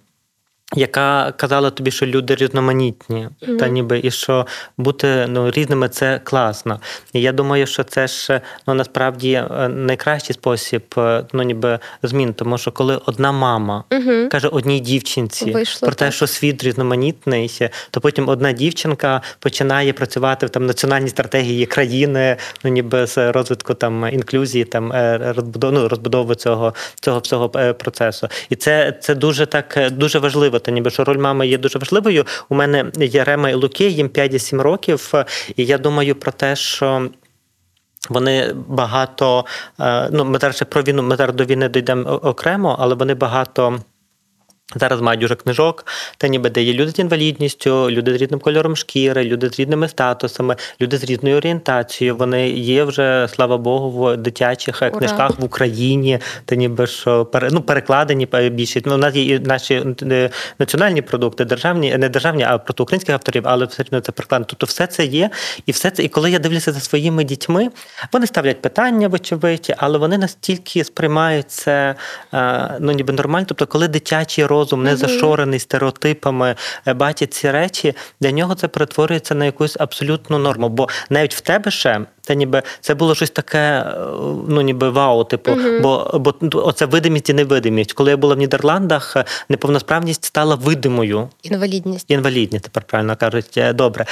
[0.76, 3.58] Яка казала тобі, що люди різноманітні, mm-hmm.
[3.58, 6.80] та ніби і що бути ну, різними це класно.
[7.14, 12.34] І я думаю, що це ж ну насправді е, найкращий спосіб е, ну, ніби змін,
[12.34, 14.28] тому що коли одна мама mm-hmm.
[14.28, 16.14] каже одній дівчинці Вийшло про те, так.
[16.14, 22.72] що світ різноманітний, то потім одна дівчинка починає працювати в там національній стратегії країни, ну
[22.72, 28.28] ніби з розвитку там інклюзії, там е, розбудови ну, розбудови цього цього всього процесу.
[28.50, 32.26] І це, це дуже так дуже важливо та ніби що роль мами є дуже важливою.
[32.50, 35.14] У мене є Рема і Луки, їм 5-7 років,
[35.56, 37.10] і я думаю про те, що.
[38.10, 39.46] Вони багато,
[39.80, 43.80] е, ну ми зараз про війну, ми зараз до війни дійдемо окремо, але вони багато
[44.76, 45.86] Зараз мають уже книжок,
[46.18, 49.88] та ніби де є люди з інвалідністю, люди з різним кольором шкіри, люди з різними
[49.88, 52.16] статусами, люди з різною орієнтацією.
[52.16, 54.90] Вони є вже, слава Богу, в дитячих Ура.
[54.92, 58.82] книжках в Україні, та ніби що ну, перекладені більше.
[58.86, 60.30] Ну, у нас є наші е,
[60.60, 64.46] національні продукти, державні, не державні, а просто українських авторів, але все одно це перекладено.
[64.50, 65.30] Тобто все це є,
[65.66, 66.04] і все це.
[66.04, 67.70] І коли я дивлюся за своїми дітьми,
[68.14, 71.96] вони ставлять питання, вочевидь, але вони настільки сприймають це
[72.34, 73.46] е, ну, ніби нормально.
[73.50, 76.56] Тобто, коли дитячі дитячий розум не зашорений стереотипами,
[76.88, 80.70] е, бачить ці речі, для нього це перетворюється на якусь абсолютну норму.
[80.70, 83.94] Бо навіть в тебе ще це ніби це було щось таке, е,
[84.48, 86.34] ну ніби вау, типу, uh бо бо
[86.68, 87.94] оце видимість і невидимість.
[87.94, 91.30] Коли я була в Нідерландах, е, неповносправність стала видимою.
[91.44, 92.12] Інвалідність.
[92.12, 93.60] Інвалідність, тепер правильно кажуть.
[93.74, 94.06] Добре.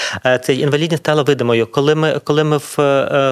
[0.43, 1.67] Це інвалідність стала видимою.
[1.67, 2.75] Коли ми коли ми в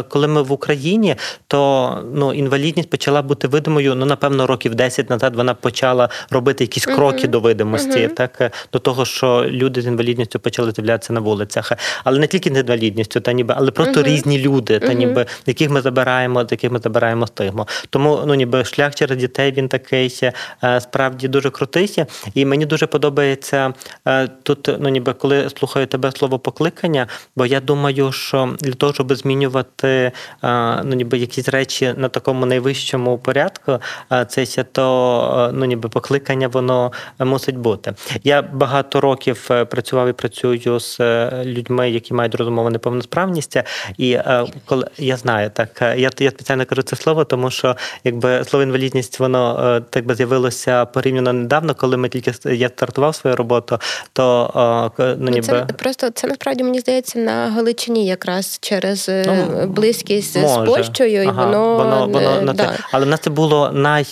[0.10, 1.15] коли ми в Україні,
[1.48, 3.95] то ну інвалідність почала бути видимою.
[3.95, 8.52] Ну, напевно, років 10 назад вона почала робити якісь кроки uh до видимості, uh так
[8.74, 11.71] до того, що люди з інвалідністю почали з'являтися на вулицях,
[12.04, 15.82] але не тільки з інвалідністю, та ніби, але просто різні люди та ніби яких ми
[15.82, 17.68] забираємо, з яких ми забираємо стигму.
[17.90, 20.20] Тому ну ніби шлях через дітей він такий
[20.64, 22.04] е, справді дуже крутий.
[22.34, 23.74] І мені дуже подобається
[24.08, 24.70] е, тут.
[24.80, 30.12] Ну ніби коли слухаю тебе слово покликання, бо я думаю, що для того, щоб змінювати
[30.44, 33.80] е, ну ніби якісь речі на такому найвищому порядку,
[34.28, 37.94] це то ну ніби покликання воно мусить бути.
[38.24, 41.00] Я багато років працював і працюю з
[41.44, 43.58] людьми, які мають розумову неповносправність,
[43.98, 44.20] і
[44.65, 48.63] коли я знаю, так е, я я спеціально кажу це слово, тому що якби слово
[48.63, 53.80] інвалідність, воно е, так би з'явилося порівняно недавно, коли ми тільки я стартував свою роботу,
[54.13, 54.52] то
[54.98, 59.68] ну, ну ніби це просто це насправді мені здається на Галичині, якраз через е, ну,
[59.68, 60.65] близькість може.
[60.65, 62.63] з Польщею, і ага, воно воно, воно на да.
[62.63, 62.74] це.
[62.91, 64.06] Але в нас це було най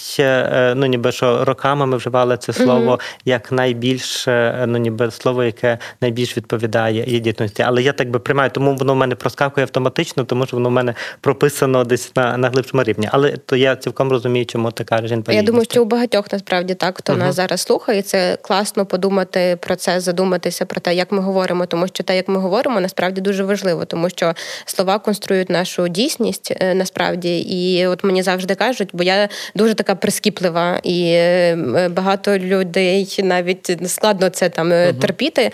[0.75, 4.27] ну ніби що роками ми вживали це слово mm як найбільш
[4.67, 7.63] ну ніби слово, яке найбільш відповідає єдності.
[7.63, 10.72] Але я так би приймаю, тому воно в мене проскакує автоматично тому що воно в
[10.72, 13.10] мене прописано десь на на глибшому рівні.
[13.12, 15.36] Але то я цілком розумію, чому кажеш інвалідність.
[15.36, 19.58] Я думаю, що у багатьох насправді так, хто uh нас зараз слухає, це класно подумати
[19.62, 23.22] про це, задуматися про те, як ми говоримо, тому що те, як ми говоримо, насправді
[23.22, 24.34] дуже важливо, тому що
[24.65, 27.39] слова конструюють нашу дійсність е, насправді.
[27.39, 33.78] І от мені завжди кажуть, бо я дуже така прискіплива, і е, багато людей навіть
[33.86, 35.52] складно це там uh терпіти.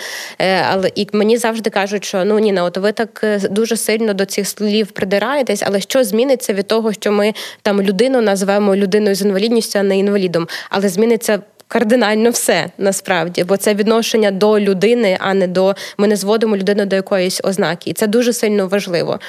[0.71, 4.47] Але і мені завжди кажуть, що ну Ніна, от ви так дуже сильно до цих
[4.47, 9.21] слів слів придираєтесь, але що зміниться від того, що ми там людину назвемо людиною з
[9.21, 11.39] інвалідністю, а не інвалідом, але зміниться.
[11.71, 16.85] Кардинально все насправді, бо це відношення до людини, а не до ми не зводимо людину
[16.85, 19.19] до якоїсь ознаки, і це дуже сильно важливо.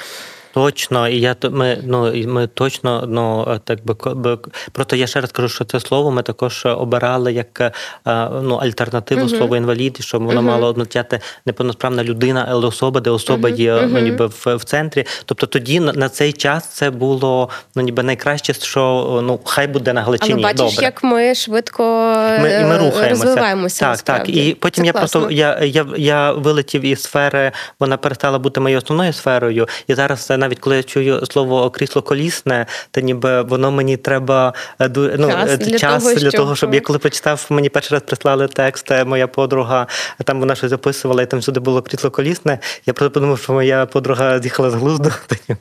[0.53, 4.37] Точно, і я ми ну ми точно ну так би
[4.71, 7.71] просто я ще раз кажу, що це слово ми також обирали як е,
[8.41, 9.37] ну альтернативу uh-huh.
[9.37, 10.43] слову інвалід, щоб воно uh-huh.
[10.43, 13.55] мало означати неповносправна людина, але особа, де особа uh-huh.
[13.55, 15.05] є ну ніби в, в центрі.
[15.25, 20.01] Тобто тоді на, цей час це було ну ніби найкраще, що ну хай буде на
[20.01, 20.33] Галичині.
[20.33, 20.85] Але бачиш, Добре.
[20.85, 21.83] як ми швидко
[22.41, 23.25] ми, і ми рухаємося.
[23.25, 23.85] розвиваємося.
[23.85, 24.29] Так, так.
[24.29, 25.19] І потім це я класно.
[25.19, 30.31] просто я, я, я вилетів із сфери, вона перестала бути моєю основною сферою, і зараз
[30.41, 35.49] навіть коли я чую слово крісло колісне, то ніби воно мені треба е, ну, час,
[35.51, 38.91] е, для, час того, для того, щоб я коли прочитав, мені перший раз прислали текст,
[38.91, 39.87] е, моя подруга,
[40.23, 42.59] там вона щось записувала, і там всюди було крісло колісне.
[42.85, 45.11] Я просто подумав, що моя подруга з'їхала з глузду.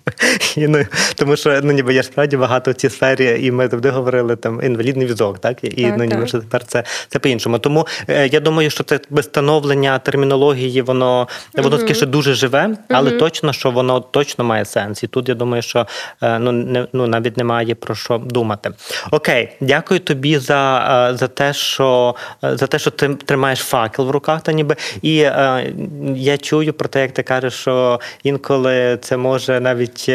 [0.56, 3.90] І, ну, Тому що ну, ніби я справді багато в цій сфері, і ми завжди
[3.90, 5.64] говорили там інвалідний візок, так?
[5.64, 7.58] І так, ну, ніби що тепер це це по-іншому.
[7.58, 13.52] Тому я думаю, що це встановлення термінології, воно воно таке ще дуже живе, але точно,
[13.52, 15.02] що воно точно має сенс.
[15.02, 15.86] І тут я думаю, що
[16.22, 18.70] е, ну не ну навіть немає про що думати.
[19.10, 24.06] Окей, дякую тобі за е, за те, що е, за те, що ти тримаєш факел
[24.06, 25.72] в руках, та ніби і е,
[26.16, 30.10] я чую про те, як ти кажеш, що інколи це може навіть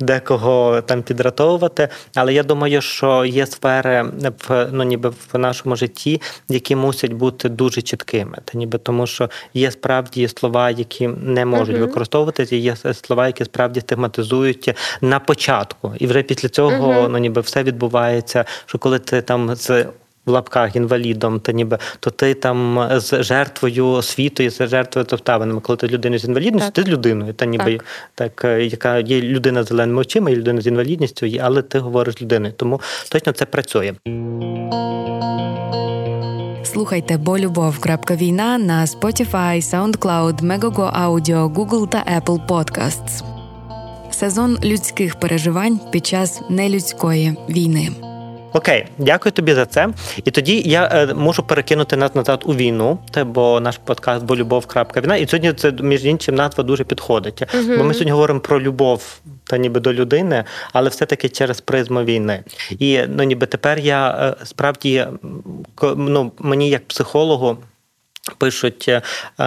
[0.00, 1.88] декого там підратовувати.
[2.14, 4.04] Але я думаю, що є сфери
[4.48, 9.30] в ну ніби в нашому житті, які мусять бути дуже чіткими, та ніби тому, що
[9.54, 11.80] є справді слова, які не можуть uh-huh.
[11.80, 17.08] використовуватися, є слова, які справді стигматизують на початку, і вже після цього угу.
[17.08, 18.44] ну ніби все відбувається.
[18.66, 19.86] Що коли ти там з
[20.26, 25.60] в лапках інвалідом, то ніби то ти там з жертвою світу і з жертвою обставинами.
[25.60, 26.84] Коли ти людина з інвалідністю, так.
[26.84, 27.84] ти з людиною, та ніби так.
[28.14, 32.22] так, е, яка є людина з зеленими очима, є людина з інвалідністю, але ти говориш
[32.22, 32.54] людиною.
[32.56, 33.92] Тому точно це працює.
[36.64, 37.78] Слухайте бо любов.
[38.10, 43.31] Війна на Spotify, SoundCloud, Megogo Audio, Google та Apple Podcasts
[44.14, 47.88] сезон людських переживань під час нелюдської війни.
[48.54, 49.88] Окей, дякую тобі за це.
[50.24, 54.36] І тоді я е, можу перекинути нас назад у війну, те, бо наш подкаст бо
[54.36, 54.66] любов.
[54.96, 55.16] війна.
[55.16, 57.42] І сьогодні це між іншим назва дуже підходить.
[57.42, 62.02] uh Бо ми сьогодні говоримо про любов та ніби до людини, але все-таки через призму
[62.02, 62.44] війни.
[62.70, 65.06] І ну ніби тепер я е, справді
[65.96, 67.58] ну, мені як психологу.
[68.38, 69.02] Пишуть е,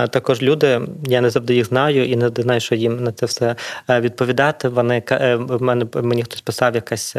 [0.07, 3.55] також люди, я не завжди їх знаю і не знаю, що їм на це все
[3.89, 4.69] е, відповідати.
[4.69, 7.15] Вони е, в мене мені хтось писав, якась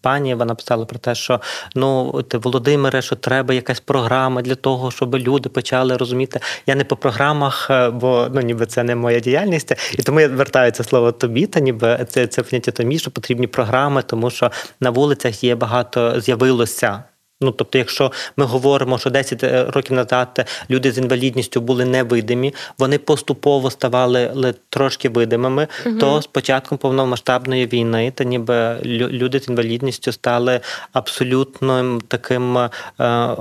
[0.00, 0.34] пані.
[0.34, 1.40] Вона писала про те, що
[1.74, 6.40] ну ти Володимире, що треба якась програма для того, щоб люди почали розуміти.
[6.66, 10.72] Я не по програмах, бо ну ніби це не моя діяльність, і тому я звертаю
[10.74, 11.46] слово тобі.
[11.46, 16.20] Та ніби це це поняття тобі, що потрібні програми, тому що на вулицях є багато
[16.20, 17.02] з'явилося.
[17.40, 22.54] Ну, тобто, якщо ми говоримо, що 10 е, років назад люди з інвалідністю були невидимі,
[22.78, 25.98] вони поступово ставали трошки видимими, угу.
[25.98, 30.60] то з початком повномасштабної війни та ніби люди з інвалідністю стали
[30.92, 32.70] абсолютно таким, е,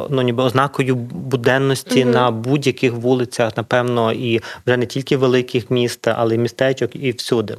[0.10, 2.12] ну ніби ознакою буденності угу.
[2.12, 7.58] на будь-яких вулицях, напевно, і вже не тільки великих міст, але й містечок, і всюди.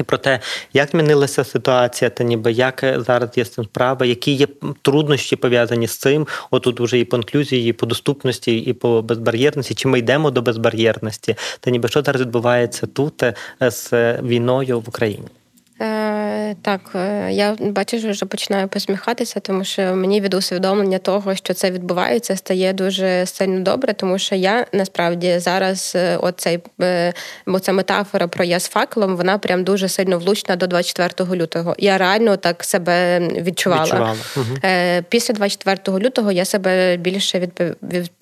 [0.00, 0.40] І про те,
[0.72, 4.46] як змінилася ситуація, та ніби як зараз є з цим справа, які є
[4.82, 6.26] труднощі пов'язані з цим.
[6.50, 9.74] Отут вже і по інклюзії, і по доступності, і по безбар'єрності.
[9.74, 11.36] Чи ми йдемо до безбар'єрності?
[11.60, 15.28] Та ніби що зараз відбувається тут е, з війною в Україні?
[15.80, 16.24] Е,
[16.62, 21.54] Так, е, я бачу, що вже починаю посміхатися, тому що мені від усвідомлення того, що
[21.54, 27.12] це відбувається, стає дуже сильно добре, тому що я насправді зараз е, оцей е,
[27.46, 31.74] оця метафора про я з факелом, вона прям дуже сильно влучна до 24 лютого.
[31.78, 33.84] Я реально так себе відчувала.
[33.84, 34.16] відчувала.
[34.36, 34.44] Угу.
[34.64, 37.48] Е, Після 24 лютого я себе більше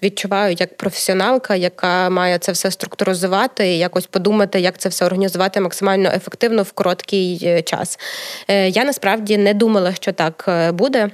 [0.03, 5.61] відчуваю як професіоналка, яка має це все структуризувати, і якось подумати, як це все організувати
[5.61, 7.42] максимально ефективно в короткий.
[7.45, 7.99] Е, час.
[8.49, 11.11] Е, я насправді не думала, що так е, буде.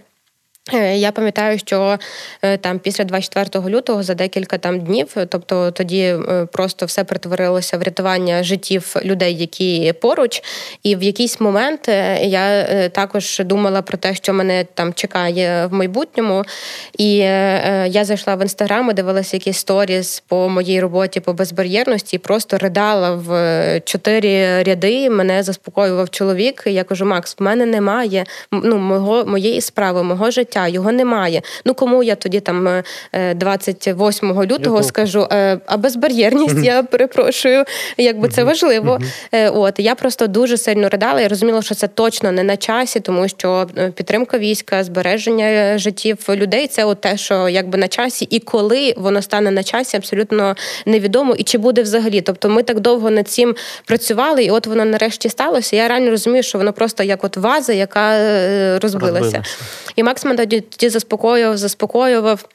[0.75, 1.99] Е, я пам'ятаю, що
[2.43, 7.79] е, там після 24 лютого за декілька там днів, тобто тоді е, просто все перетворилося
[7.79, 10.43] в рятування життів людей, які поруч.
[10.83, 11.89] І в якийсь момент
[12.23, 16.45] я також думала про те, що мене там чекає в майбутньому.
[16.99, 22.59] І я зайшла в інстаграм, дивилася якісь сторіс по моїй роботі по безбар'єрності, і просто
[22.59, 25.11] ридала в чотири ряди.
[25.11, 26.63] Мене заспокоював чоловік.
[26.67, 31.43] Я кажу: Макс, в мене немає ну, мого моєї справи, мого життя життя, його немає.
[31.65, 32.83] Ну кому я тоді там
[33.37, 37.65] 28 е, лютого скажу, е, а безбар'єрність, я перепрошую,
[37.99, 38.99] якби це важливо.
[39.33, 43.01] Е, от я просто дуже сильно ридала і розуміла, що це точно не на часі,
[43.01, 48.41] тому що підтримка війська, збереження життів людей це от те, що якби на часі, і
[48.41, 52.21] коли воно стане на часі, абсолютно невідомо і чи буде взагалі.
[52.21, 55.77] Тобто ми так довго над цим працювали, і от воно нарешті сталося.
[55.77, 58.19] Я реально розумію, що воно просто як от ваза, яка
[58.79, 59.29] розбилася.
[59.29, 59.43] розбилася.
[59.97, 62.49] І Макс тоді заспокоював, заспокоював.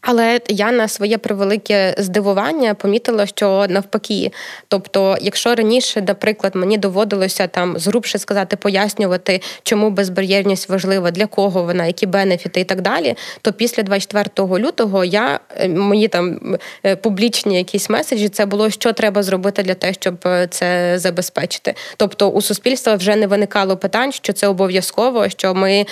[0.00, 4.32] Але я на своє превелике здивування помітила, що навпаки,
[4.68, 11.62] тобто, якщо раніше, наприклад, мені доводилося там зрубше сказати, пояснювати, чому безбар'єрність важлива, для кого
[11.62, 16.96] вона, які бенефіти і так далі, то після 24 лютого я е, мої там е,
[16.96, 21.74] публічні якісь меседжі, це було що треба зробити для того, щоб е, це забезпечити.
[21.96, 25.86] Тобто у суспільства вже не виникало питань, що це обов'язково, що ми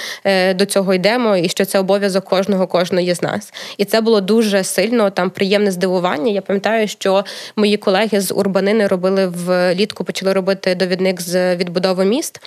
[0.55, 4.65] до цього йдемо, і що це обов'язок кожного кожної з нас, і це було дуже
[4.65, 6.33] сильно там приємне здивування.
[6.33, 7.25] Я пам'ятаю, що
[7.57, 12.41] мої колеги з урбанини робили влітку, почали робити довідник з відбудови міст.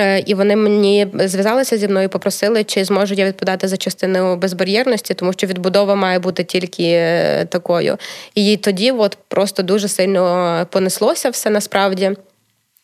[0.00, 5.14] Е, і вони мені зв'язалися зі мною, попросили, чи зможу я відповідати за частину безбар'єрності,
[5.14, 7.96] тому що відбудова має бути тільки е, такою.
[8.34, 12.16] І тоді, от просто дуже сильно понеслося все насправді.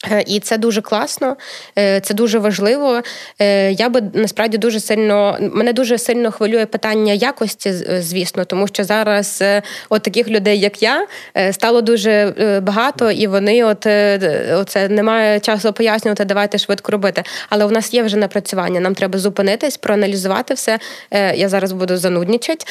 [0.04, 1.36] Е, і це дуже класно,
[1.78, 3.02] е, це дуже важливо.
[3.38, 8.84] Е, я би насправді дуже сильно мене дуже сильно хвилює питання якості, звісно, тому що
[8.84, 9.44] зараз
[9.88, 11.06] от таких людей, як я,
[11.52, 12.32] стало дуже
[12.62, 13.86] багато, і вони, от
[14.52, 17.22] оце немає часу пояснювати, давайте швидко робити.
[17.48, 18.80] Але у нас є вже напрацювання.
[18.80, 20.78] Нам треба зупинитись, проаналізувати все.
[21.34, 22.66] Я зараз буду зануднічати,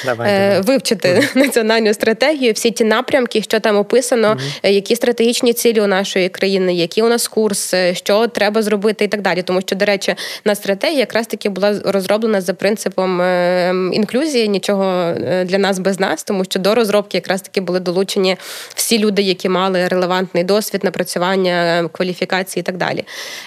[0.59, 4.27] вивчити mm національну стратегію, всі ті напрямки, що там описано,
[4.63, 9.07] mm які стратегічні цілі у нашої країни, які у нас курс, що треба зробити, і
[9.07, 9.41] так далі.
[9.41, 14.85] Тому що, до речі, на стратегія якраз таки була розроблена за принципом е, інклюзії, нічого
[14.85, 18.37] е, для нас без нас, тому що до розробки якраз таки були долучені
[18.75, 23.03] всі люди, які мали релевантний досвід, напрацювання кваліфікації і так далі.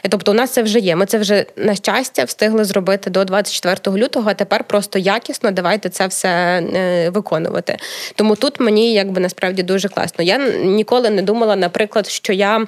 [0.09, 0.97] Тобто, у нас це вже є.
[0.97, 4.31] Ми це вже на щастя встигли зробити до 24 лютого.
[4.31, 7.77] а Тепер просто якісно давайте це все е, виконувати.
[8.15, 10.25] Тому тут мені якби насправді дуже класно.
[10.25, 12.67] Я ніколи не думала, наприклад, що я.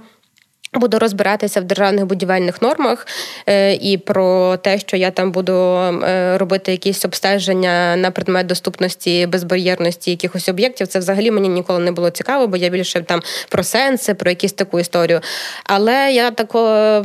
[0.73, 3.07] Буду розбиратися в державних будівельних нормах
[3.47, 9.27] е, і про те, що я там буду е, робити якісь обстеження на предмет доступності,
[9.27, 10.87] безбар'єрності якихось об'єктів.
[10.87, 14.53] Це взагалі мені ніколи не було цікаво, бо я більше там про сенси, про якісь
[14.53, 15.21] таку історію.
[15.65, 16.61] Але я тако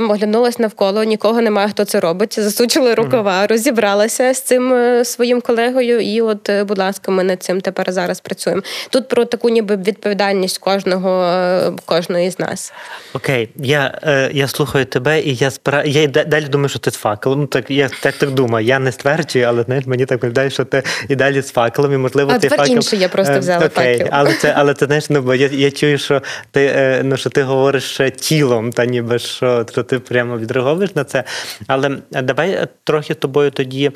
[0.09, 2.39] оглянулася навколо, нікого немає, хто це робить.
[2.39, 5.99] Засучила рукава, розібралася з цим е, своїм колегою.
[5.99, 8.61] І, от, будь ласка, ми над цим тепер зараз працюємо.
[8.89, 12.73] Тут про таку, ніби відповідальність кожного кожної з нас.
[13.13, 13.49] Окей.
[13.57, 15.83] Я е, я слухаю тебе, і я спира...
[15.85, 17.39] я і далі думаю, що ти з факелом.
[17.39, 18.65] Ну так я так так думаю.
[18.65, 21.97] Я не стверджую, але знаєш, мені так виглядає, що ти і далі з факелом, і
[21.97, 22.75] можливо а ти факел...
[22.75, 23.97] інше я просто е, взяла Окей.
[23.97, 24.07] факел.
[24.11, 27.29] Але це, але це знаєш, ну бо я я чую, що ти е, ну що
[27.29, 31.23] ти говориш тілом, та ніби що, що ти прямо відреагуєш на це.
[31.67, 33.91] Але давай трохи з тобою тоді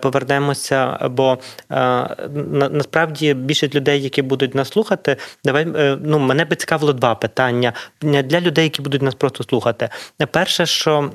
[0.00, 1.38] повернемося, бо
[1.70, 5.66] на, насправді більшість людей, які будуть нас слухати, давай
[6.02, 9.88] ну мене би цікавило два питання для людей, які будуть нас просто слухати.
[10.30, 11.10] Перше, що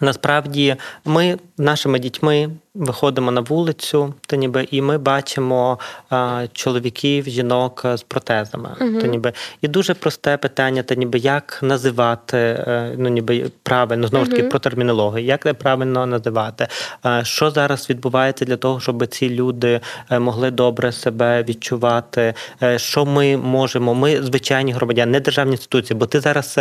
[0.00, 5.78] насправді ми нашими дітьми виходимо на вулицю, то ніби і ми бачимо
[6.10, 8.68] а, чоловіків, жінок з протезами.
[8.80, 14.06] uh То ніби і дуже просте питання, то ніби як називати, е, ну ніби правильно
[14.06, 16.68] знову ж таки uh про термінологію, як правильно називати,
[17.02, 22.78] а, що зараз відбувається для того, щоб ці люди е, могли добре себе відчувати, е,
[22.78, 23.94] що ми можемо.
[23.94, 26.58] Ми звичайні громадяни, не державні інституції, бо ти зараз,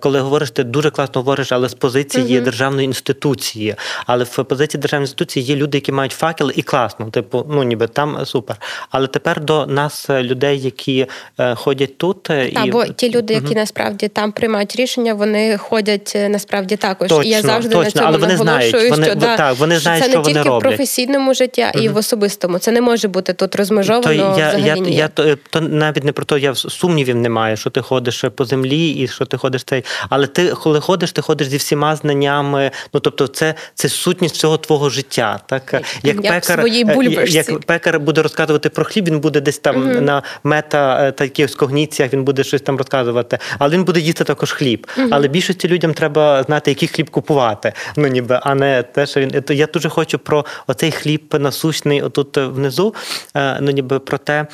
[0.00, 3.74] коли говориш, ти дуже класно говориш, але з позиції uh державної інституції,
[4.06, 7.86] але в позиції державної інституції є люди, які мають факел, і класно, типу, ну ніби
[7.86, 8.56] там супер.
[8.90, 11.06] Але тепер до нас е, людей, які
[11.38, 13.54] е, ходять тут, е, і бо ті люди, які угу.
[13.54, 17.08] насправді там приймають рішення, вони ходять насправді також.
[17.08, 19.78] Точно, і я завжди точно, на цьому але вони знають, вони, що да, так, вони
[19.78, 21.84] знають, це що не тільки вони в професійному житті, а угу.
[21.84, 22.58] і в особистому.
[22.58, 24.02] Це не може бути тут розмежовано.
[24.02, 27.70] То я, взагалі я, я то, то навіть не про то, я сумнівів немає, що
[27.70, 29.84] ти ходиш по землі і що ти ходиш цей.
[30.08, 32.70] Але ти, коли ходиш, ти ходиш зі всіма знаннями.
[32.94, 35.37] Ну тобто, це це сутність всього твого життя.
[35.46, 39.76] Так як, як пекар е, як пекар буде розказувати про хліб, він буде десь там
[39.76, 44.24] uh на мета е, таких когніціях, він буде щось там розказувати, але він буде їсти
[44.24, 44.86] також хліб.
[44.96, 47.72] uh Але більшості людям треба знати, який хліб купувати.
[47.96, 52.36] Ну ніби, а не те, що він я дуже хочу про оцей хліб насущний отут
[52.36, 52.94] внизу.
[53.34, 54.46] Е, ну ніби про те,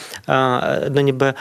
[0.91, 1.35] ну ніби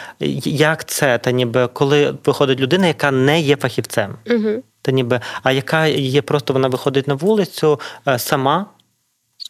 [0.46, 4.16] як це, та ніби коли виходить людина, яка не є фахівцем.
[4.26, 7.80] uh Та ніби, а яка є просто вона виходить на вулицю
[8.18, 8.66] сама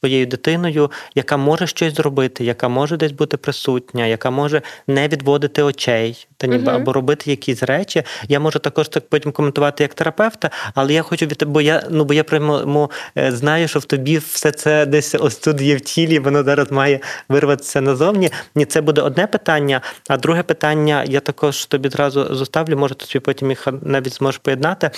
[0.04, 5.64] своєю дитиною, яка може щось зробити, яка може десь бути присутня, яка може не відводити
[5.64, 8.04] очей, та ніби uh або робити якісь речі.
[8.28, 12.06] Я можу також так потім коментувати як терапевта, але я хочу від бо я ну
[12.06, 15.82] бо я прямо е, знаю, що в тобі все це десь ось тут є в
[15.82, 17.00] тілі, воно зараз має
[17.30, 18.30] вирватися назовні.
[18.56, 19.82] Ні, це буде одне питання.
[20.10, 24.90] А друге питання я також тобі зразу зоставлю, може тобі потім їх навіть зможеш поєднати.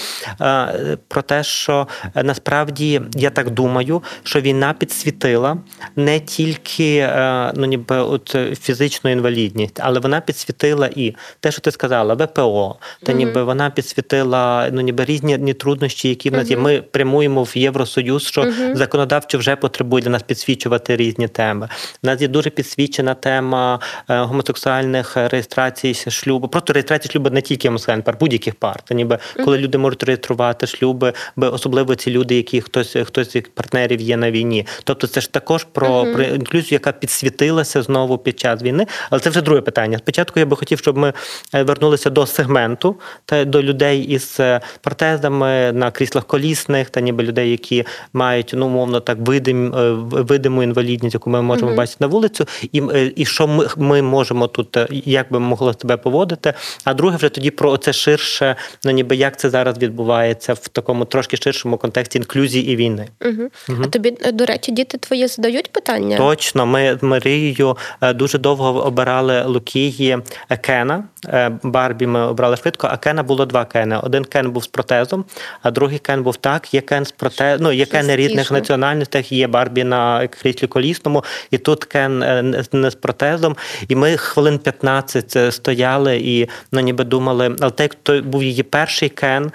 [1.07, 5.57] Про те, що е, насправді я так думаю, що війна підсвітила
[5.95, 11.71] не тільки е, ну ніби от фізичну інвалідність, але вона підсвітила і те, що ти
[11.71, 16.49] сказала, ВПО, та mm ніби вона підсвітила ну ніби різні ні труднощі, які в нас
[16.49, 16.57] є.
[16.57, 21.69] Ми прямуємо в Євросоюз, що законодавчо вже потребує для нас підсвічувати різні теми.
[22.03, 23.79] У нас є дуже підсвічена тема
[24.09, 28.81] е, гомосексуальних реєстрацій шлюбу, просто реєстрації шлюбу не тільки гомосексуальних пар, будь-яких пар.
[28.83, 34.01] Та ніби коли люди можуть реєструвати шлюби, особливо ці люди, які хтось хтось з партнерів
[34.01, 34.67] є на війні.
[34.85, 38.87] Тобто, це ж також про, uh про інклюзію, яка підсвітилася знову під час війни.
[39.09, 39.97] Але це вже друге питання.
[39.97, 41.13] Спочатку я би хотів, щоб ми
[41.55, 47.23] е, вернулися до сегменту та до людей із е, протезами на кріслах колісних, та ніби
[47.23, 51.97] людей, які мають ну умовно так видим, е, видиму інвалідність, яку ми можемо uh бачити
[51.99, 52.83] на вулицю, і
[53.15, 56.53] і що ми ми можемо тут, як би могло себе поводити.
[56.83, 58.55] А друге, вже тоді про це ширше,
[58.85, 63.07] ну ніби як це зараз відбувається в такому трошки ширшому контексті інклюзії і війни.
[63.25, 63.49] Угу.
[63.69, 63.81] Угу.
[63.83, 66.17] А тобі, до речі, діти твої задають питання?
[66.17, 70.17] Точно, ми з Марією е, дуже довго обирали Лукії
[70.61, 71.03] Кена.
[71.27, 73.99] Е, Барбі ми обрали швидко, а Кена було два Кени.
[74.03, 75.25] Один Кен був з протезом,
[75.61, 76.73] а другий Кен був так.
[76.73, 81.57] Є Кен з протезом, ну є Кен різних національностей, є Барбі на кріслі колісному, і
[81.57, 83.55] тут Кен е, не з протезом.
[83.87, 89.09] І ми хвилин 15 стояли і ну, ніби думали, але так то був її перший
[89.09, 89.51] Кен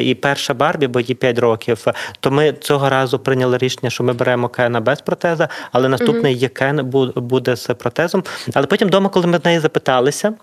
[0.00, 1.86] і перша Барбі, бо їй 5 років.
[2.20, 6.48] То ми цього разу прийняли рішення, що ми беремо Кена без протеза, але наступний є
[6.48, 8.24] Кен буде з протезом.
[8.54, 10.34] Але потім вдома, коли ми з нею запиталися.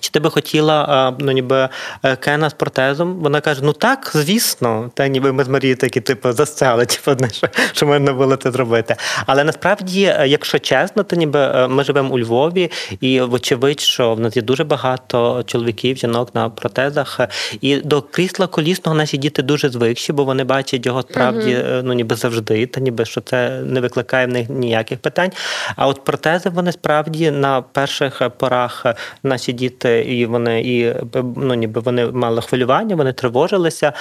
[0.00, 1.68] Чи ти би хотіла ну, ніби
[2.02, 3.14] е, Кена з протезом?
[3.14, 7.48] Вона каже: Ну так, звісно, та ніби ми з Марією такі, типу, засцяли, типу, що,
[7.72, 8.96] що можна було це зробити.
[9.26, 12.70] Але насправді, е, якщо чесно, то ніби е, ми живемо у Львові,
[13.00, 17.20] і вочевидь, що в нас є дуже багато чоловіків, жінок на протезах.
[17.60, 21.92] І до крісла колісного наші діти дуже звикші, бо вони бачать його справді uh ну
[21.92, 25.30] ніби завжди, та ніби що це не викликає в них ніяких питань.
[25.76, 28.86] А от протези вони справді на перших порах
[29.22, 30.94] наші діти діти, і вони і
[31.36, 33.92] ну ніби вони мали хвилювання, вони тривожилися,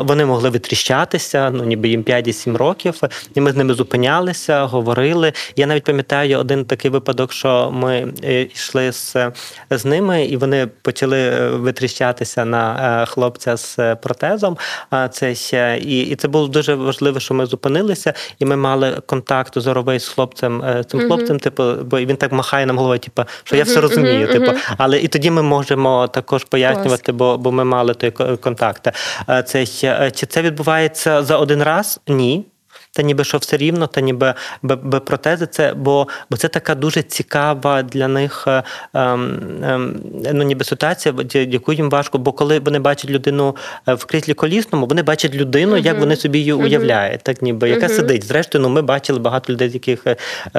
[0.00, 3.00] вони могли витріщатися, ну ніби їм 5-7 років.
[3.34, 5.32] І ми з ними зупинялися, говорили.
[5.56, 9.16] Я навіть пам'ятаю один такий випадок, що ми е, йшли з
[9.70, 14.56] з ними, і вони почали е, витріщатися на е, хлопця з протезом.
[15.10, 19.58] Це ще і, і це було дуже важливо, що ми зупинилися, і ми мали контакт
[19.58, 21.42] зоровий з хлопцем, цим хлопцем, uh-huh.
[21.42, 24.26] типу, бо він так махає нам головою, типу, що я все розумію.
[24.26, 24.32] Uh-huh.
[24.32, 28.88] Типу, але і тоді ми можемо також пояснювати, бо бо ми мали той контакт.
[29.28, 29.66] Е, це
[30.10, 32.00] чи це відбувається за один раз?
[32.08, 32.46] Ні
[32.98, 37.02] та ніби що все рівно, та ніби б протези, це бо бо це така дуже
[37.02, 38.62] цікава для них е,
[38.94, 40.00] ем, ем,
[40.32, 43.56] ну ніби ситуація, яку їм важко, бо коли вони бачать людину
[43.88, 45.84] е, в кріслі колісному, вони бачать людину, uh-huh.
[45.84, 47.96] як вони собі її уявляють, так ніби яка uh-huh.
[47.96, 48.24] сидить.
[48.24, 50.16] Зрештою, ну ми бачили багато людей, з яких е,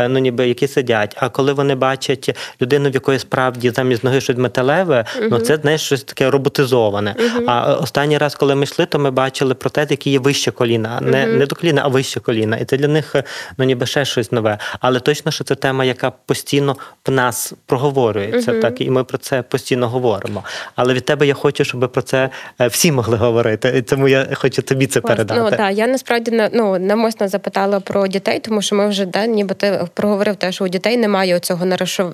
[0.08, 1.16] ну ніби які сидять.
[1.20, 5.82] А коли вони бачать людину, в якої справді замість ноги щось металеве, ну це знаєш
[5.82, 7.16] щось таке роботизоване.
[7.48, 11.26] А останній раз, коли ми йшли, то ми бачили протез, який є вище коліна, не
[11.26, 12.29] не до коліна, а вище коліна.
[12.38, 13.24] І це для них е,
[13.58, 14.58] ну ніби ще щось нове.
[14.80, 16.76] Але точно, що це тема, яка постійно
[17.08, 20.44] в нас проговорюється, uh так і ми про це постійно говоримо.
[20.76, 22.30] Але від тебе я хочу, щоб про це
[22.62, 23.74] е, всі могли говорити.
[23.78, 25.42] І тому я хочу тобі це Власне, передати.
[25.42, 29.56] Ну так, я насправді ну, намисно запитала про дітей, тому що ми вже да, ніби
[29.56, 31.66] ти проговорив те, що у дітей немає цього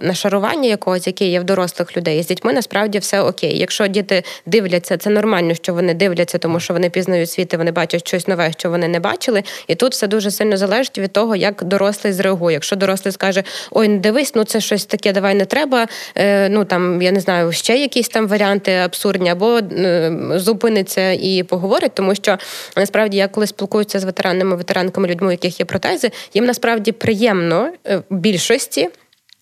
[0.01, 2.23] нашарування якогось, яке є в дорослих людей.
[2.23, 3.59] З дітьми насправді все окей.
[3.59, 7.71] Якщо діти дивляться, це нормально, що вони дивляться, тому що вони пізнають світ, і вони
[7.71, 9.43] бачать щось нове, що вони не бачили.
[9.67, 12.53] І тут все дуже сильно залежить від того, як дорослий зреагує.
[12.53, 15.87] Якщо дорослий скаже, ой, не дивись, ну це щось таке, давай не треба.
[16.15, 21.43] Е, ну там я не знаю, ще якісь там варіанти абсурдні, або е, зупиниться і
[21.43, 22.37] поговорить, тому що
[22.77, 27.69] насправді я коли спілкуюся з ветеранами, ветеранками, людьми, у яких є протези, їм насправді приємно
[27.87, 28.89] е, більшості.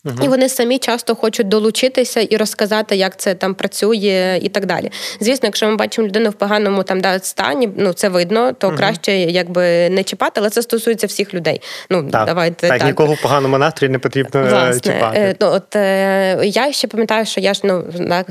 [0.06, 0.26] Uh-huh.
[0.26, 4.92] І вони самі часто хочуть долучитися і розказати, як це там працює, і так далі.
[5.20, 8.78] Звісно, якщо ми бачимо людину в поганому там да, стані, ну це видно, то uh-huh.
[8.78, 11.62] краще якби не чіпати, але це стосується всіх людей.
[11.90, 12.26] Ну так.
[12.26, 12.88] давайте так, так.
[12.88, 15.20] нікого в поганому настрої не потрібно е, Власне, чіпати.
[15.20, 17.84] Е, ну, от е, я ще пам'ятаю, що я ж ну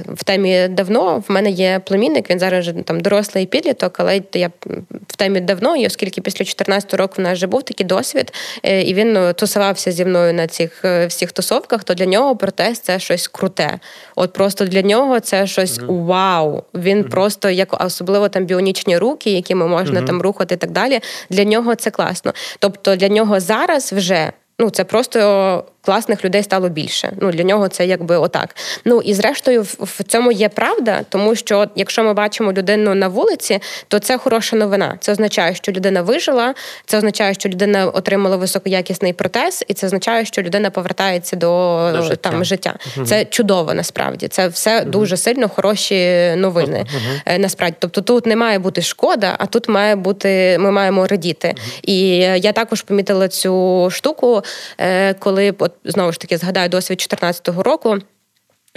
[0.09, 1.25] в темі давно.
[1.29, 4.51] В мене є племінник, він зараз там дорослий підліток, але я
[5.09, 8.95] в темі давно, і оскільки після 14 років в нас вже був такий досвід, і
[8.95, 12.99] він ну, тусувався зі мною на цих всіх тусовках тусовках, то для нього протест це
[12.99, 13.79] щось круте.
[14.17, 16.05] От просто для нього це щось mm-hmm.
[16.05, 16.63] вау.
[16.75, 17.11] Він mm-hmm.
[17.11, 20.07] просто як особливо там біонічні руки, якими можна mm-hmm.
[20.07, 21.01] там рухати і так далі.
[21.31, 22.33] Для нього це класно.
[22.59, 24.33] Тобто для нього зараз вже.
[24.59, 27.13] Ну, це просто класних людей стало більше.
[27.21, 28.57] Ну для нього це якби отак.
[28.85, 33.61] Ну і зрештою, в цьому є правда, тому що якщо ми бачимо людину на вулиці,
[33.89, 34.97] то це хороша новина.
[35.01, 36.55] Це означає, що людина вижила,
[36.87, 42.03] це означає, що людина отримала високоякісний протез, і це означає, що людина повертається до, до
[42.03, 42.31] життя.
[42.31, 42.75] там життя.
[42.97, 43.07] Угу.
[43.07, 44.29] Це чудово насправді.
[44.29, 44.91] Це все угу.
[44.91, 46.87] дуже сильно хороші новини.
[46.95, 47.39] Угу.
[47.39, 50.59] Насправді, тобто тут не має бути шкода, а тут має бути.
[50.59, 51.55] Ми маємо радіти.
[51.83, 54.43] І я також помітила цю штуку,
[54.79, 57.99] е, коли от знову ж таки згадаю досвід 2014 року.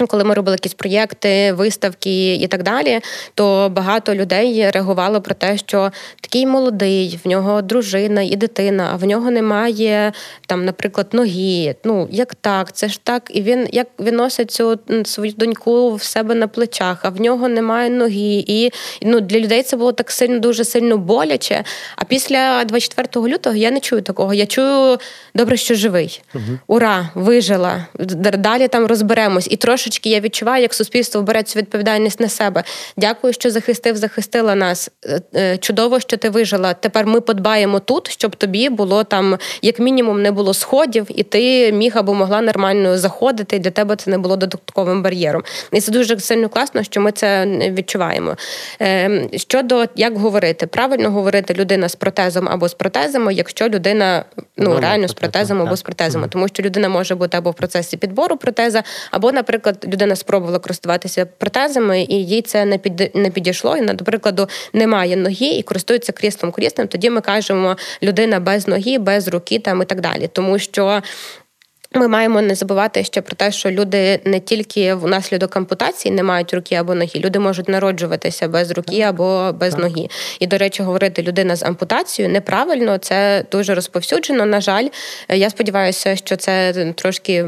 [0.07, 2.99] Коли ми робили якісь проєкти, виставки і так далі,
[3.33, 5.91] то багато людей реагувало про те, що
[6.21, 10.13] такий молодий, в нього дружина і дитина, а в нього немає
[10.47, 11.75] там, наприклад, ноги.
[11.83, 12.71] Ну як так?
[12.71, 16.99] Це ж так, і він як він носить цю свою доньку в себе на плечах,
[17.01, 18.43] а в нього немає ноги.
[18.47, 18.71] І
[19.01, 21.63] ну для людей це було так сильно, дуже сильно боляче.
[21.95, 24.33] А після 24 лютого я не чую такого.
[24.33, 24.97] Я чую
[25.35, 26.21] добре, що живий.
[26.33, 26.43] Угу.
[26.67, 27.85] Ура, вижила.
[28.19, 32.63] Далі там розберемось і трошки трошечки я відчуваю, як суспільство бере цю відповідальність на себе.
[32.97, 34.89] Дякую, що захистив, захистила нас.
[35.05, 36.73] Е, е, чудово, що ти вижила.
[36.73, 41.71] Тепер ми подбаємо тут, щоб тобі було там, як мінімум, не було сходів, і ти
[41.71, 43.55] міг або могла нормально заходити.
[43.55, 45.43] і Для тебе це не було додатковим бар'єром.
[45.71, 48.35] І це дуже сильно класно, що ми це відчуваємо.
[48.79, 54.25] Ем, щодо як говорити, правильно говорити людина з протезом або з протезами, якщо людина
[54.57, 57.97] ну реально з протезом або з протезами, тому що людина може бути або в процесі
[57.97, 63.29] підбору протеза, або, наприклад наприклад, людина спробувала користуватися протезами, і їй це не під не
[63.29, 63.77] підійшло.
[63.77, 66.87] І на до прикладу немає ноги і користується кріслом колісним.
[66.87, 71.01] Тоді ми кажемо людина без ноги, без руки там і так далі, тому що.
[71.95, 76.53] Ми маємо не забувати ще про те, що люди не тільки внаслідок ампутації не мають
[76.53, 80.07] руки або ноги, люди можуть народжуватися без руки або без ноги.
[80.39, 84.45] І, до речі, говорити людина з ампутацією неправильно, це дуже розповсюджено.
[84.45, 84.87] На жаль,
[85.29, 87.43] я сподіваюся, що це трошки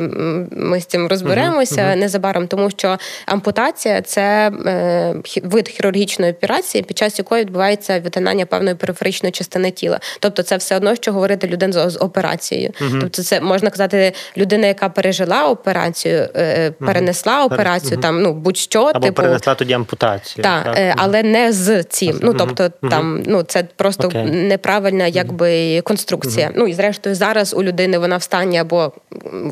[0.52, 1.96] ми з цим розберемося uh-huh.
[1.96, 8.76] незабаром, тому що ампутація це е, вид хірургічної операції, під час якої відбувається виконання певної
[8.76, 10.00] периферичної частини тіла.
[10.20, 12.70] Тобто, це все одно, що говорити людина з операцією.
[12.70, 13.00] Uh-huh.
[13.02, 17.54] Тобто, це можна казати людина, яка пережила операцію, е, перенесла угу.
[17.54, 21.84] операцію, там ну будь-що Або типу перенесла тоді ампутацію, та, так, е, але не з
[21.84, 22.20] цим.
[22.22, 24.48] Ну тобто, там ну це просто okay.
[24.48, 26.52] неправильна, якби конструкція.
[26.56, 28.92] Ну і зрештою, зараз у людини вона в стані або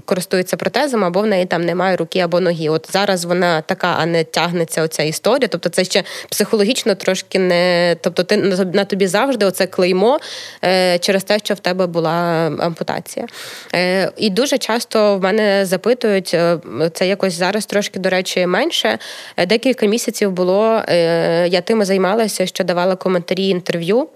[0.05, 2.69] користується протезом, або в неї там немає руки або ноги.
[2.69, 5.47] От зараз вона така, а не тягнеться оця історія.
[5.47, 7.95] Тобто, це ще психологічно трошки не.
[8.01, 8.37] Тобто, ти
[8.73, 10.19] на тобі завжди оце клеймо
[10.63, 12.11] е, через те, що в тебе була
[12.59, 13.25] ампутація.
[13.73, 14.74] Е, І дуже часто
[15.17, 16.57] в мене запитують е,
[16.93, 18.99] це якось зараз трошки, до речі, менше.
[19.37, 20.81] Е, декілька місяців було.
[20.87, 24.07] Е, я тим займалася, що давала коментарі інтерв'ю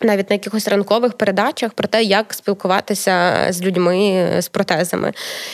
[0.00, 5.12] навіть на якихось ранкових передачах про те, як спілкуватися з людьми з протезами.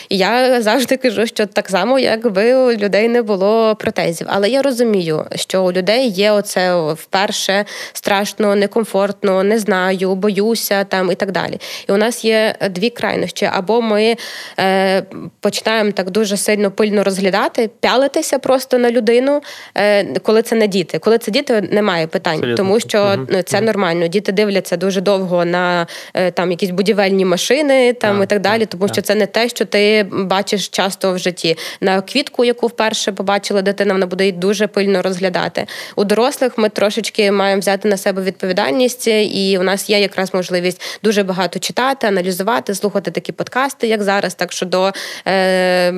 [0.08, 4.26] І я завжди кажу, що так само, якби у людей не було протезів.
[4.30, 11.10] Але я розумію, що у людей є оце вперше страшно, некомфортно, не знаю, боюся там
[11.10, 11.60] і так далі.
[11.88, 14.16] І у нас є дві крайнощі: або ми
[14.58, 15.02] е,
[15.40, 19.42] починаємо так дуже сильно пильно розглядати, пялитися просто на людину,
[19.74, 20.98] е, коли це не діти.
[20.98, 22.56] Коли це діти, немає питань, Абсолютно.
[22.56, 23.42] тому що угу.
[23.42, 24.06] це нормально.
[24.06, 28.66] Діти дивляться дуже довго на е, там якісь будівельні машини там а, і так далі,
[28.66, 28.94] тому так.
[28.94, 31.56] що це не те, що ти бачиш часто в житті.
[31.80, 35.66] На квітку, яку вперше побачила дитина, вона буде дуже пильно розглядати.
[35.96, 40.98] У дорослих ми трошечки маємо взяти на себе відповідальність, і у нас є якраз можливість
[41.02, 44.34] дуже багато читати, аналізувати, слухати такі подкасти, як зараз.
[44.34, 44.92] Так що до
[45.26, 45.92] е,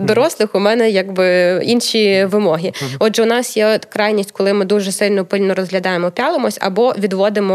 [0.00, 2.72] дорослих у мене якби інші вимоги.
[2.98, 7.47] Отже, у нас є крайність, коли ми дуже сильно пильно розглядаємо, пялимось або відводимо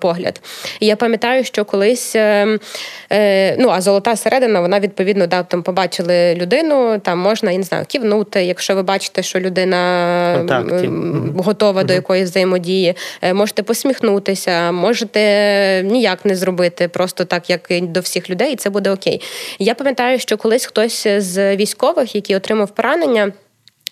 [0.00, 0.40] погляд.
[0.80, 2.58] І я пам'ятаю, що колись е,
[3.12, 7.64] е, ну а золота середина, вона відповідно да, там побачили людину, там можна я не
[7.64, 8.44] знаю, ківнути.
[8.44, 10.90] Якщо ви бачите, що людина Контакті.
[11.36, 11.88] готова угу.
[11.88, 15.20] до якоїсь взаємодії, е, можете посміхнутися, можете
[15.82, 19.20] ніяк не зробити, просто так, як до всіх людей, і це буде окей.
[19.58, 23.32] Я пам'ятаю, що колись хтось з військових, який отримав поранення.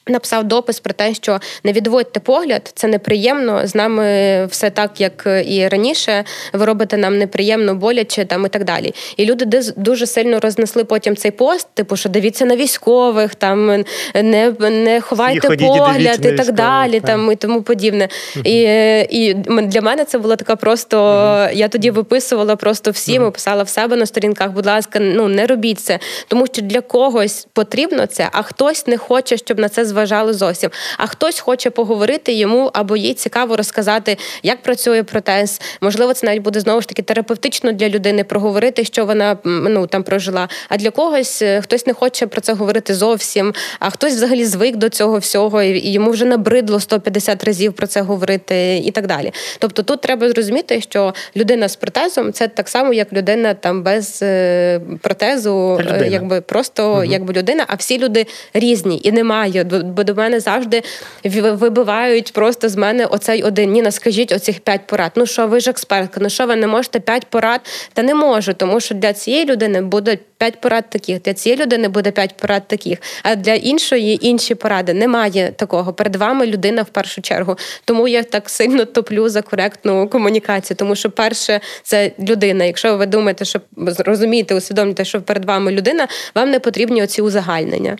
[0.08, 3.66] Написав допис про те, що не відводьте погляд, це неприємно.
[3.66, 4.04] З нами
[4.46, 6.24] все так, як і раніше.
[6.52, 8.94] Ви робите нам неприємно, боляче там і так далі.
[9.16, 13.84] І люди дуже сильно рознесли потім цей пост, типу, що дивіться на військових, там
[14.14, 18.08] не не ховайте Всі погляд і так далі, там і тому подібне.
[18.36, 20.98] uh І і для мене це була така просто.
[20.98, 24.50] uh Я тоді виписувала просто всім, uh писала в себе на сторінках.
[24.50, 25.98] Будь ласка, ну не робіть це,
[26.28, 30.70] тому що для когось потрібно це, а хтось не хоче, щоб на це зважали зовсім.
[30.98, 35.60] А хтось хоче поговорити йому або їй цікаво розказати, як працює протез.
[35.80, 40.02] Можливо, це навіть буде знову ж таки терапевтично для людини проговорити, що вона ну там
[40.02, 40.48] прожила.
[40.68, 44.76] А для когось е, хтось не хоче про це говорити зовсім, а хтось взагалі звик
[44.76, 49.32] до цього всього, і йому вже набридло 150 разів про це говорити і так далі.
[49.58, 54.18] Тобто тут треба зрозуміти, що людина з протезом це так само, як людина там без
[54.22, 57.04] е, протезу, якби просто угу.
[57.04, 60.82] якби людина, а всі люди різні і немає бо до мене завжди
[61.24, 63.72] вибивають просто з мене оцей один.
[63.72, 65.12] Ніна, скажіть оцих п'ять порад.
[65.14, 67.60] Ну що, ви ж експертка, ну що ви не можете п'ять порад?
[67.92, 71.88] Та не можу, тому що для цієї людини буде п'ять порад таких, для цієї людини
[71.88, 74.94] буде п'ять порад таких, а для іншої інші поради.
[74.94, 75.92] Немає такого.
[75.92, 77.56] Перед вами людина в першу чергу.
[77.84, 82.64] Тому я так сильно топлю за коректну комунікацію, тому що перше це людина.
[82.64, 83.60] Якщо ви думаєте, що
[83.98, 87.96] розумієте, усвідомлюєте, що перед вами людина, вам не потрібні оці узагальнення.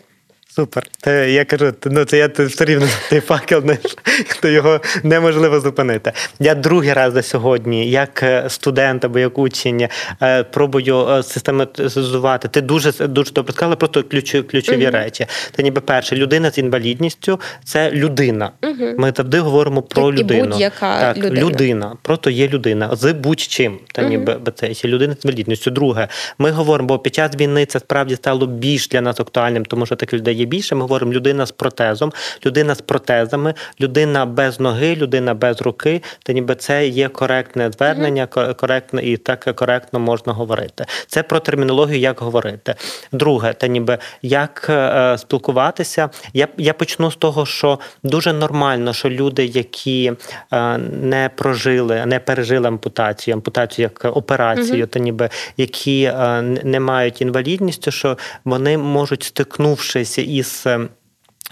[0.55, 0.83] Супер.
[1.01, 3.63] Те, я кажу, ну це я все рівно той факел,
[4.41, 6.11] то його неможливо зупинити.
[6.39, 9.87] Я другий раз за сьогодні, як е, студент або як учень,
[10.21, 12.47] е, пробую е, систематизувати.
[12.47, 14.91] Ти дуже дуже добре сказала, просто ключові, ключові uh-huh.
[14.91, 15.25] речі.
[15.55, 18.51] Це ніби перше, людина з інвалідністю це людина.
[18.61, 18.97] Uh-huh.
[18.97, 20.45] Ми завжди говоримо про так, людину.
[20.45, 21.41] І будь-яка так, людина.
[21.41, 21.97] людина.
[22.01, 23.79] Просто є людина з будь-чим.
[23.91, 24.75] Та ніби uh-huh.
[24.75, 25.71] це людина з інвалідністю.
[25.71, 26.07] Друге,
[26.39, 29.95] ми говоримо, бо під час війни це справді стало більш для нас актуальним, тому що
[29.95, 30.75] таких людей є більше.
[30.75, 32.13] Ми говоримо людина з протезом,
[32.45, 36.01] людина з протезами, людина без ноги, людина без руки.
[36.23, 38.25] Та ніби це є коректне звернення,
[38.57, 40.85] коректне і так коректно можна говорити.
[41.07, 42.75] Це про термінологію, як говорити.
[43.11, 46.09] Друге, та ніби як е, спілкуватися.
[46.33, 50.13] Я я почну з того, що дуже нормально, що люди, які
[50.53, 54.87] е, не прожили, не пережили ампутацію, ампутацію як операцію, угу.
[54.87, 60.65] та ніби які е, не мають інвалідністю, що вони можуть стикнувшись із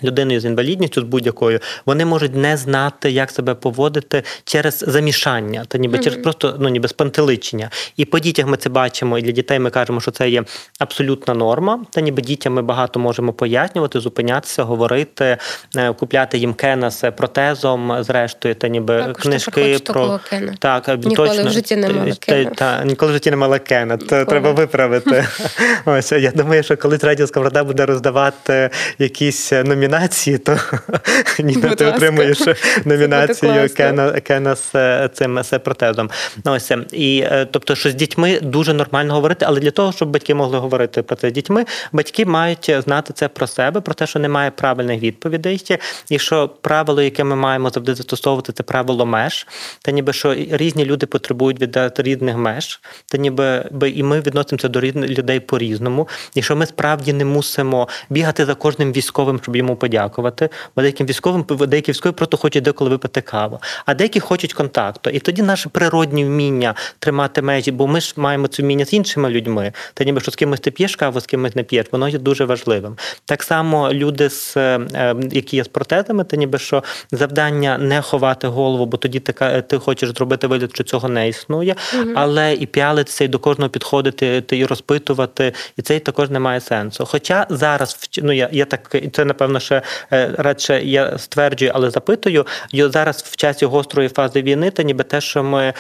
[0.04, 5.78] людиною з інвалідністю з будь-якою, вони можуть не знати, як себе поводити через замішання, та
[5.78, 6.04] ніби mm-hmm.
[6.04, 7.70] через просто ну ніби спантеличення.
[7.98, 10.44] І по дітях ми це бачимо, і для дітей ми кажемо, що це є
[10.80, 11.86] абсолютна норма.
[11.90, 15.38] Та ніби дітям ми багато можемо пояснювати, зупинятися, говорити,
[15.76, 20.56] е, купляти їм кена з протезом, зрештою, та ніби так, книжки про кена.
[20.60, 22.50] так ніколи точно, в житті не мала кена.
[22.50, 23.98] Та, та, ніколи в житті не мала кена.
[23.98, 25.26] То треба виправити.
[25.86, 30.58] Ось я думаю, що коли радіо Сковорода буде роздавати якісь номінації, номінації, то
[31.40, 32.40] Ніна, ти отримуєш
[32.86, 36.10] номінацію Кена Кена з цим з протезом.
[36.46, 40.10] Ну, ось і е, тобто, що з дітьми дуже нормально говорити, але для того, щоб
[40.10, 44.08] батьки могли говорити про це з дітьми, батьки мають знати це про себе, про те,
[44.08, 45.62] що немає правильних відповідей,
[46.10, 49.48] і що правило, яке ми маємо завжди застосовувати, це правило меж,
[49.82, 52.82] та ніби що різні люди потребують від різних меж,
[53.12, 53.66] та ніби
[53.96, 58.56] і ми відносимося до людей по різному, і що ми справді не мусимо бігати за
[58.56, 63.60] кожним військовим, щоб йому подякувати, бо деяким військовим деякі військові просто хочуть деколи випити каву,
[63.86, 65.10] а деякі хочуть контакту.
[65.10, 69.30] І тоді наше природні вміння тримати межі, бо ми ж маємо це вміння з іншими
[69.30, 69.74] людьми.
[69.94, 72.46] Та ніби що з кимось ти п'єш каву, з кимось не п'єш, воно є дуже
[72.46, 72.98] важливим.
[73.26, 78.02] Так само люди, з е, е, які є з протезами, та ніби що завдання не
[78.02, 82.12] ховати голову, бо тоді ти, ти хочеш зробити вигляд, що цього не існує, угу.
[82.16, 87.06] але і п'ялитися, і до кожного підходити, і розпитувати, і це також не має сенсу.
[87.06, 89.82] Хоча зараз ну я я так це напевно ще
[90.14, 95.22] е, радше я стверджую, але запитую зараз в часі гострої фази війни, та ніби те,
[95.22, 95.74] що ми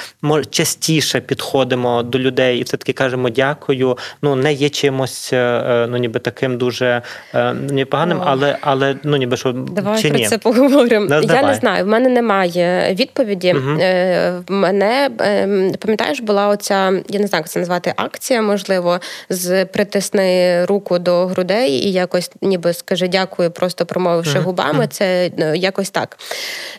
[0.49, 3.97] частіше підходимо до людей і все таки кажемо дякую.
[4.21, 7.01] Ну не є чимось, е, е, ну ніби таким дуже
[7.53, 10.27] не поганим, але але ну ніби що давай чи про ні?
[10.27, 11.07] це поговоримо.
[11.09, 11.83] Ну, я не знаю.
[11.83, 13.53] В мене немає відповіді.
[13.53, 13.79] Угу.
[14.49, 20.65] Мене ем, пам'ятаєш, була оця, я не знаю, як це назвати акція, можливо, з притисни
[20.65, 24.43] руку до грудей і якось ніби скажи дякую, просто просто промовивши uh-huh.
[24.43, 26.17] губами, це ну, якось так.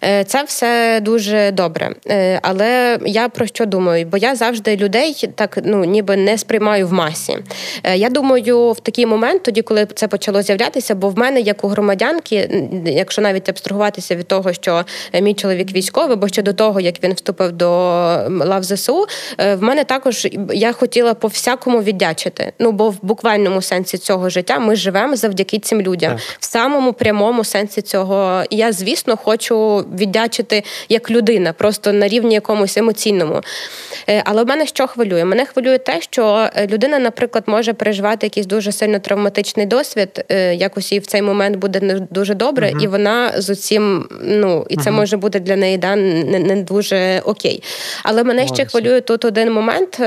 [0.05, 1.95] Е, це все дуже добре.
[2.09, 4.07] Е, але я про що думаю?
[4.07, 7.39] Бо я завжди людей так ну ніби не сприймаю в масі.
[7.85, 11.65] Е, я думаю, в такий момент, тоді, коли це почало з'являтися, бо в мене, як
[11.65, 14.85] у громадянки, якщо навіть абстрагуватися від того, що
[15.23, 17.69] мій чоловік військовий, бо ще до того, як він вступив до
[18.29, 19.07] лав ЗСУ,
[19.39, 22.53] в мене також я хотіла по всякому віддячити.
[22.59, 26.13] Ну бо в буквальному сенсі цього життя ми живемо завдяки цим людям.
[26.13, 26.21] Так.
[26.39, 28.45] В самому прямому сенсі цього.
[28.51, 33.41] Я, звісно, хочу віддячити як людина, просто на рівні якомусь емоційному.
[34.09, 35.25] Е, але в мене що хвилює?
[35.25, 40.55] Мене хвилює те, що е, людина, наприклад, може переживати якийсь дуже сильно травматичний досвід, е,
[40.55, 44.67] якось їй в цей момент буде не дуже добре, uh і вона з усім, ну
[44.69, 47.63] і це uh може бути для неї да, не, не дуже окей.
[48.03, 50.01] Але мене ще хвилює тут один момент.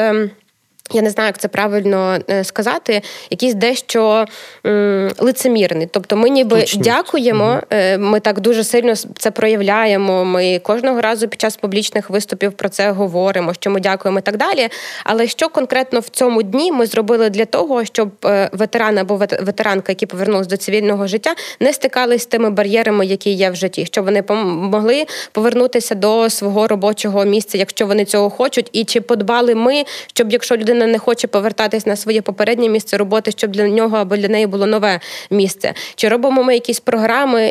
[0.94, 4.26] Я не знаю, як це правильно е, сказати, якийсь дещо
[4.66, 5.88] м, лицемірний.
[5.92, 6.82] Тобто, ми ніби Точно.
[6.82, 7.82] дякуємо, угу.
[8.00, 10.26] ми так дуже сильно це проявляємо.
[10.26, 14.38] Ми кожного разу під час публічних виступів про це говоримо, що ми дякуємо і так
[14.38, 14.70] далі.
[15.04, 19.92] Але що конкретно в цьому дні ми зробили для того, щоб е, ветерани або ветеранка,
[19.92, 24.06] які повернулися до цивільного життя, не стикались з тими бар'єрами, які є в житті, щоб
[24.06, 29.84] вони могли повернутися до свого робочого місця, якщо вони цього хочуть, і чи подбали ми,
[30.14, 33.98] щоб якщо людина людина не хоче повертатись на своє попереднє місце роботи, щоб для нього
[33.98, 35.00] або для неї було нове
[35.32, 35.74] місце.
[35.96, 37.48] Чи робимо ми якісь програми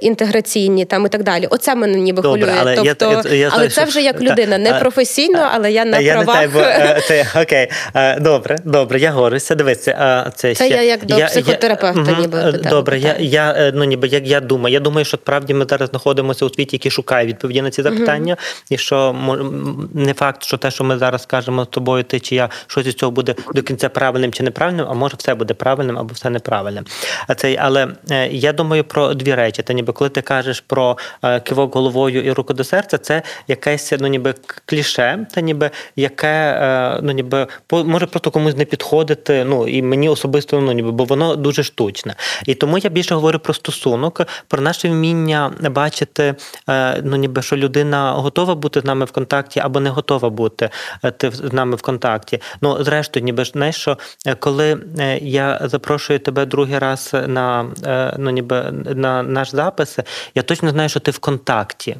[0.00, 1.46] інтеграційні там і так далі?
[1.50, 2.58] Оце мене ніби Добре, хвилює.
[2.60, 5.98] Але тобто, я, я, я, але це вже як людина, не професійно, але я на
[5.98, 6.40] я правах.
[6.40, 7.68] Не те, бо, це, окей,
[8.20, 9.54] добре, добре, я горюся.
[9.54, 12.98] Дивіться, це ще, я як до психотерапевта, я, ніби добре.
[12.98, 14.72] Я я е, ну ніби як я думаю.
[14.72, 18.36] Я думаю, що справді ми зараз знаходимося у світі, який шукає відповіді на ці запитання,
[18.70, 19.16] і що
[19.94, 22.94] не факт, що те, що ми зараз скажемо з тобою, ти чи я щось із
[22.94, 26.84] цього буде до кінця правильним чи неправильним, а може все буде правильним або все неправильним.
[27.28, 29.62] А цей, але е, я думаю про дві речі.
[29.62, 33.92] Та ніби коли ти кажеш про е, кивок головою і руку до серця, це якесь
[34.00, 34.34] ну ніби
[34.66, 39.44] кліше, та ніби яке е, ну ніби може просто комусь не підходити.
[39.44, 42.14] Ну і мені особисто ну ніби, бо воно дуже штучне.
[42.46, 46.34] І тому я більше говорю про стосунок, про наше вміння бачити,
[47.02, 50.70] ну ніби що людина готова бути з нами в контакті або не готова бути
[51.22, 52.40] з нами в контакті.
[52.60, 53.98] Ну, зрештою, ніби знаєш, що
[54.38, 54.78] коли
[55.22, 57.66] я запрошую тебе другий раз на
[58.18, 58.62] ну, ніби
[58.94, 59.98] на наш запис,
[60.34, 61.96] я точно знаю, що ти в контакті.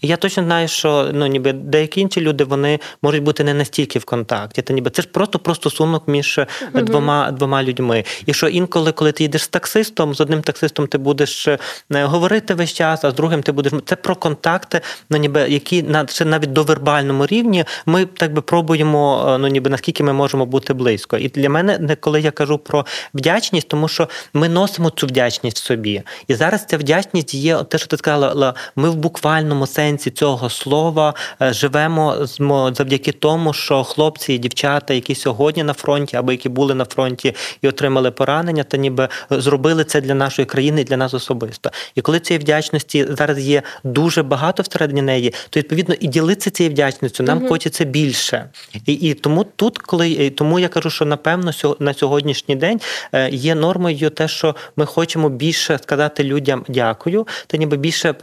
[0.00, 3.98] І я точно знаю, що ну ніби деякі інші люди вони можуть бути не настільки
[3.98, 4.62] в контакті.
[4.62, 8.04] Та ніби це ж просто про стосунок між uh двома двома людьми.
[8.26, 11.58] І що інколи, коли ти їдеш з таксистом, з одним таксистом ти будеш е,
[11.90, 16.06] говорити весь час, а з другим ти будеш це про контакти, ну ніби які на
[16.06, 20.46] ще навіть до вербальному рівні ми так би пробуємо, е, ну ніби наскільки ми можемо
[20.46, 21.16] бути близько.
[21.16, 25.58] І для мене не коли я кажу про вдячність, тому що ми носимо цю вдячність
[25.58, 26.02] в собі.
[26.28, 31.14] І зараз ця вдячність є те, що ти сказала, ми в буквальному сенсі цього слова
[31.42, 32.26] е, живемо
[32.72, 37.34] завдяки тому, що хлопці і дівчата, які сьогодні на фронті або які були на фронті
[37.62, 41.70] і отримали поранення, та ніби зробили це для нашої країни і для нас особисто.
[41.94, 46.72] І коли цієї вдячності зараз є дуже багато всередині неї, то відповідно і ділитися цією
[46.72, 47.48] вдячністю нам угу.
[47.48, 48.48] хочеться більше.
[48.86, 52.80] І і тому тут, коли тому я кажу, що напевно на сьогоднішній день
[53.12, 58.14] е, є нормою те, що ми хочемо більше сказати людям дякую, та ніби більше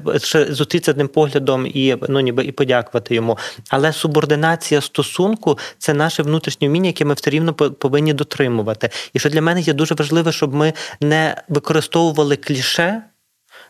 [0.49, 3.37] зустрітися з ним погляд поглядом і ну ніби і подякувати йому.
[3.69, 8.89] Але субординація стосунку це наше внутрішнє вміння, яке ми все рівно повинні дотримувати.
[9.13, 13.01] І що для мене є дуже важливо, щоб ми не використовували кліше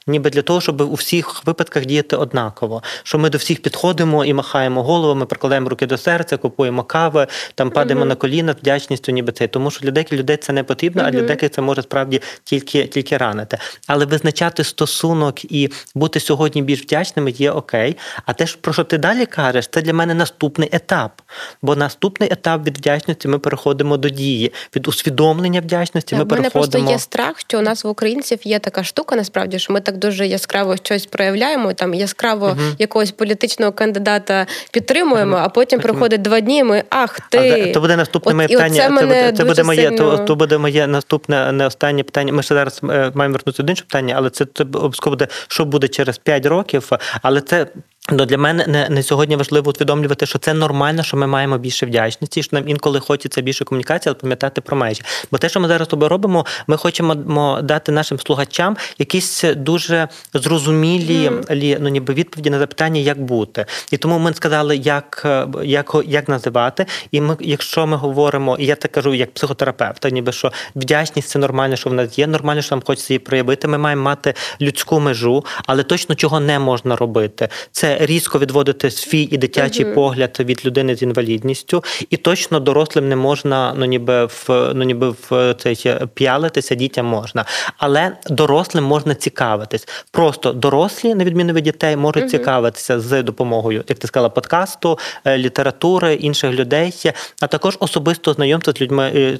[0.08, 2.84] ніби для того, щоб у всіх випадках діяти однаково.
[3.03, 7.72] Що ми до всіх підходимо і махаємо головами, прикладаємо руки до серця, купуємо кави, там
[7.72, 8.08] падаємо uh-huh.
[8.08, 9.47] на коліна з вдячністю, ніби це.
[9.47, 11.08] Тому що для деяких людей це не потрібно, uh-huh.
[11.08, 13.58] а для деяких це може справді тільки тільки ранити.
[13.88, 17.97] Але визначати стосунок і бути сьогодні більш вдячними є окей.
[18.26, 21.22] А те, про що ти далі кажеш, це для мене наступний етап.
[21.62, 26.10] Бо наступний етап від вдячності ми переходимо до дії, від усвідомлення вдячності.
[26.10, 26.62] Так, ми переходимо...
[26.66, 29.74] У мене просто є страх, що у нас в українців є така штука, насправді, що
[29.74, 32.62] ми так дуже яскраво щось проявляємо, там яскраво угу.
[32.80, 36.64] якогось політичного кандидата підтримуємо, а потім проходить два дні.
[36.64, 38.76] Ми ах ти а, то буде наступне моє питання.
[38.76, 40.18] Це буде це буде моє сильно...
[40.18, 42.34] то, то буде моє наступне не останнє питання.
[42.34, 45.66] Ми ще зараз е, маємо вернутися до іншого питання, але це, це обов'язково буде що
[45.66, 46.89] буде через 5 років.
[47.22, 47.68] Але це
[48.12, 51.86] Ну, для мене не не сьогодні важливо усвідомлювати, що це нормально, що ми маємо більше
[51.86, 55.01] вдячності, що нам інколи хочеться більше комунікації, але пам'ятати про межі.
[55.32, 57.16] Бо те, що ми зараз тобі робимо, ми хочемо
[57.64, 61.78] дати нашим слухачам якісь дуже зрозумілі mm.
[61.80, 63.66] ну, ніби відповіді на запитання, як бути.
[63.91, 65.28] І тому ми сказали, як
[65.64, 66.86] як, як називати.
[67.12, 71.39] І ми, якщо ми говоримо, і я так кажу, як психотерапевт, ніби що вдячність це
[71.39, 73.68] нормально, що в нас є, нормально, що нам хочеться її проявити.
[73.68, 77.49] Ми маємо мати людську межу, але точно чого не можна робити.
[77.72, 79.93] Це різко відводити свій і дитячий uh-huh.
[79.93, 85.10] погляд від людини з інвалідністю, і точно дорослим не можна, ну ніби в ну ніби
[85.30, 87.46] в цей п'ялитися, дітям можна.
[87.78, 89.88] Але дорослим можна цікавитись.
[90.12, 92.30] Просто дорослі, на відміну від дітей, можуть uh-huh.
[92.30, 96.93] цікавитися з допомогою, як ти сказала, подкасту, е, літератури, інших людей,
[97.41, 99.38] а також особисто знайомство з людьми е,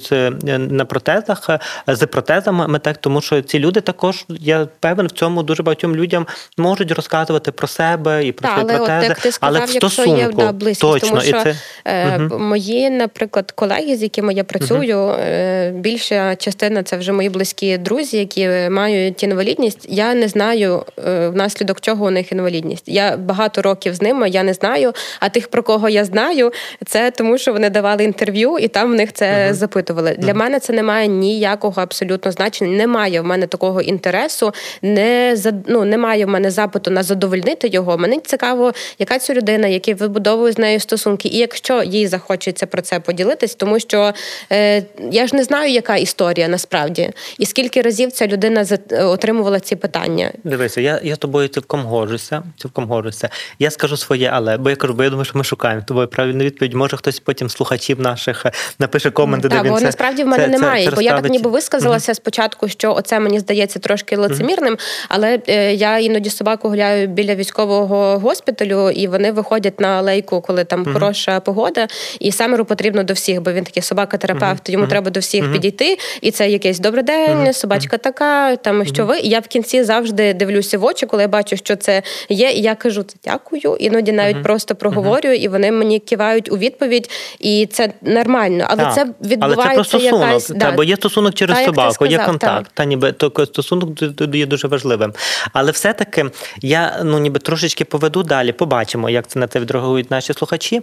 [0.48, 1.50] е, на протезах,
[1.86, 6.26] з протезами, так, тому що ці люди також, я певен, в цьому дуже багатьом людям
[6.58, 9.70] можуть розказувати про себе і про та, але протези, от, як ти сказав, але в
[9.70, 11.56] стосунку, є да, близькість, точно, тому що це...
[11.84, 12.38] е, угу.
[12.38, 15.14] мої, наприклад, колеги, з якими я працюю, угу.
[15.20, 19.86] е, більша частина це вже мої близькі друзі, які мають інвалідність.
[19.88, 22.84] Я не знаю е, внаслідок чого у них інвалідність.
[22.86, 24.92] Я багато років з ними, я не знаю.
[25.20, 26.52] А тих, про кого я знаю,
[26.86, 29.54] це тому, що вони давали інтерв'ю, і там в них це угу.
[29.54, 30.16] запитували.
[30.18, 32.76] Для мене це не має ніякого абсолютно значення.
[32.76, 35.36] Немає в мене такого інтересу, не
[35.66, 37.98] ну, немає в мене запиту на задовольнити його.
[37.98, 42.66] Мені це цікаво, яка ця людина, які вибудовує з нею стосунки, і якщо їй захочеться
[42.66, 44.12] про це поділитись, тому що
[44.52, 49.76] е, я ж не знаю, яка історія насправді, і скільки разів ця людина отримувала ці
[49.76, 50.32] питання.
[50.44, 52.42] Дивися, я я тобою цілком годжуся.
[52.58, 53.28] Цілком годжуся.
[53.58, 56.44] Я скажу своє, але бо я кажу, бо я думаю, що ми шукаємо тобою правильну
[56.44, 56.74] відповідь.
[56.74, 59.48] Може хтось потім слухачів наших е, напише коменти.
[59.48, 60.84] Так, бо насправді в мене це, немає.
[60.84, 64.74] Це, це бо я так ніби висказалася mm спочатку, що оце мені здається трошки лицемірним,
[64.74, 70.40] mm але е, я іноді собаку гуляю біля військового госпіталю, і вони виходять на алейку,
[70.40, 70.92] коли там uh-huh.
[70.92, 71.86] хороша погода.
[72.20, 74.72] І Семеру потрібно до всіх, бо він такий собака-терапевт, uh-huh.
[74.72, 74.88] йому uh-huh.
[74.88, 75.98] треба до всіх підійти.
[76.20, 79.18] І це якийсь добрий день, собачка така, там що ви.
[79.18, 82.50] І я в кінці завжди дивлюся в очі, коли я бачу, що це є.
[82.50, 83.76] І я кажу це дякую.
[83.80, 88.66] Іноді навіть просто проговорюю, і вони мені кивають у відповідь, і це нормально.
[88.68, 88.94] Але так.
[88.94, 92.18] це відбувається Але це про якась та, бо є стосунок через та, собаку, сказав, є
[92.18, 92.64] контакт.
[92.64, 92.72] Так.
[92.74, 93.88] Та ніби то стосунок
[94.34, 95.12] є дуже важливим.
[95.52, 96.24] Але все-таки
[96.62, 100.82] я ну ніби трошечки поведу далі побачимо, як це на це відреагують наші слухачі.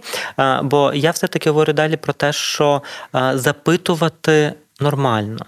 [0.62, 2.82] Бо я все-таки говорю далі про те, що
[3.34, 5.46] запитувати нормально.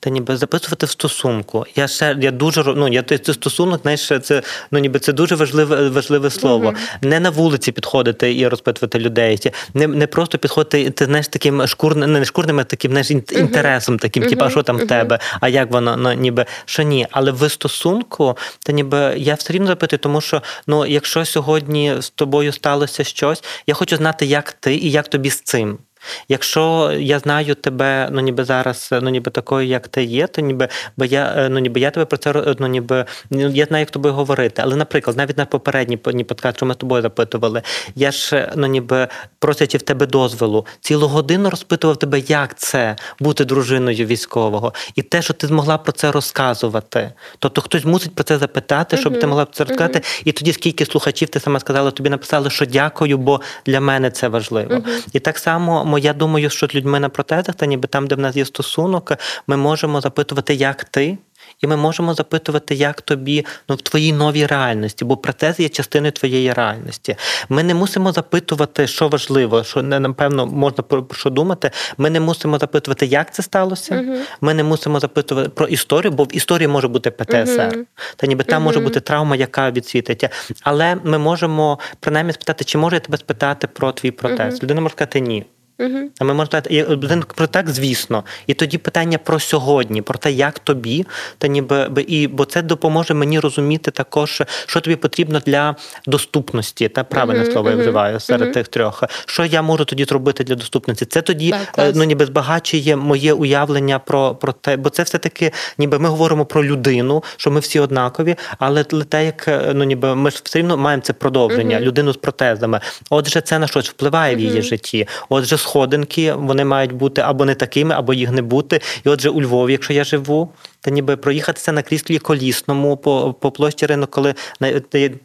[0.00, 1.64] Та ніби записувати в стосунку.
[1.76, 5.88] Я ще я дуже ну я це стосунок, знаєш, це ну ніби це дуже важливе
[5.88, 6.68] важливе слово.
[6.68, 7.06] Mm-hmm.
[7.06, 9.52] Не на вулиці підходити і розпитувати людей.
[9.74, 14.22] Не не просто підходити ти знаєш, таким шкурним, не шкурним, а таким знаєш, інтересом, таким,
[14.22, 14.28] mm-hmm.
[14.28, 17.06] типу, а що там в тебе, а як воно ну, ніби що ні.
[17.10, 22.10] Але в стосунку, та ніби я все рівно запитую, тому що ну, якщо сьогодні з
[22.10, 25.78] тобою сталося щось, я хочу знати, як ти і як тобі з цим.
[26.28, 30.68] Якщо я знаю тебе, ну ніби зараз, ну ніби такою, як ти є, то ніби
[30.96, 33.90] бо я е, ну ніби я тебе про це ну ніби ну, я знаю, як
[33.90, 34.62] тобою говорити.
[34.64, 37.62] Але, наприклад, навіть на попередній подкаст, що ми з тобою запитували,
[37.94, 43.44] я ж ну ніби просячи в тебе дозволу, цілу годину розпитував тебе, як це бути
[43.44, 47.12] дружиною військового, і те, що ти змогла про це розказувати.
[47.38, 49.20] Тобто хтось мусить про це запитати, щоб uh-huh.
[49.20, 49.98] ти могла про це розказати.
[49.98, 50.22] Uh-huh.
[50.24, 54.28] І тоді скільки слухачів ти сама сказала, тобі написали, що дякую, бо для мене це
[54.28, 54.74] важливо.
[54.74, 55.08] Uh-huh.
[55.12, 58.36] І так само я думаю, що людьми на протезах, та ніби там, де в нас
[58.36, 59.12] є стосунок,
[59.46, 61.18] ми можемо запитувати, як ти.
[61.60, 66.12] І ми можемо запитувати, як тобі ну, в твоїй новій реальності, бо протез є частиною
[66.12, 67.16] твоєї реальності.
[67.48, 71.70] Ми не мусимо запитувати, що важливо, що не напевно можна про що думати.
[71.98, 73.94] Ми не мусимо запитувати, як це сталося.
[73.94, 77.60] uh Ми не мусимо запитувати про історію, бо в історії може бути ПТСР.
[77.60, 77.84] uh
[78.16, 80.24] Та ніби там uh може бути травма, яка відсвітить.
[80.62, 84.62] Але ми можемо принаймні спитати, чи може я тебе спитати про твій протез.
[84.62, 85.46] Людина може сказати ні.
[85.80, 85.98] Угу.
[86.18, 86.86] А ми можемо сказати,
[87.34, 88.24] про так, звісно.
[88.46, 91.06] І тоді питання про сьогодні, про те, як тобі,
[91.38, 95.76] та ніби і бо це допоможе мені розуміти також, що тобі потрібно для
[96.06, 99.04] доступності, та правильне угу, слово я вживаю серед тих трьох.
[99.26, 101.04] Що я можу тоді зробити для доступності?
[101.04, 105.52] Це тоді так, ну ніби збагачує моє уявлення про про те, бо це все таки,
[105.78, 110.30] ніби ми говоримо про людину, що ми всі однакові, але те, як ну ніби ми
[110.30, 112.80] ж все рівно маємо це продовження, людину з протезами.
[113.10, 115.08] Отже, це на щось впливає в її житті.
[115.28, 118.80] Отже, сходинки, вони мають бути або не такими, або їх не бути.
[119.04, 123.50] І отже, у Львові, якщо я живу, та ніби проїхатися на кріслі колісному по по
[123.50, 124.34] площі ринок, коли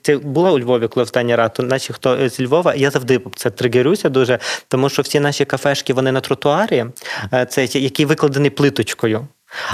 [0.02, 3.50] ти була у Львові, коли останній раз, то наші хто з Львова, я завжди це
[3.50, 6.86] тригерюся дуже, тому що всі наші кафешки вони на тротуарі,
[7.34, 9.28] е, це який викладений плиточкою.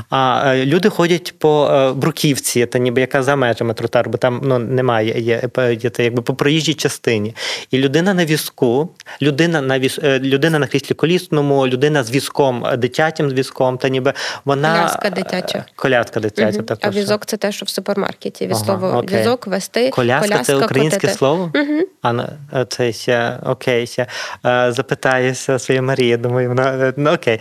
[0.10, 4.42] А е, люди ходять по е, бруківці, та ніби яка за межами тротуару, бо там
[4.44, 5.42] ну, немає, є,
[5.82, 7.36] є це якби по проїжджій частині.
[7.72, 8.90] І людина на візку,
[9.22, 13.90] людина на віз, е, людина на кріслі колісному, людина з візком, дитячим з візком, та
[13.90, 14.14] ніби
[14.46, 15.66] вона коляска дитяча.
[15.76, 16.66] Коляска дитяча угу.
[16.66, 16.98] також.
[16.98, 18.48] А візок це те, що в супермаркеті.
[18.48, 19.90] Від ага, візок вести.
[19.90, 21.18] Коляска, коляска це українське котити.
[21.18, 21.52] слово?
[21.56, 21.80] Угу.
[22.52, 24.08] А це ще окей, ще
[24.68, 26.18] запитаюся своєї Марії.
[26.18, 27.40] Думаю, вона ну окей.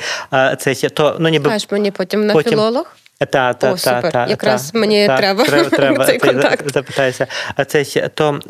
[0.58, 2.52] Це ще то ну ніби Кажеш мені потім на Потім...
[2.52, 2.96] філолог?
[3.18, 4.02] Та, та, О, супер.
[4.02, 6.72] Та, та, Якраз та, мені та, треба треба цей контакт.
[6.74, 7.26] запитаюся.
[7.56, 8.40] А це то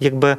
[0.00, 0.36] якби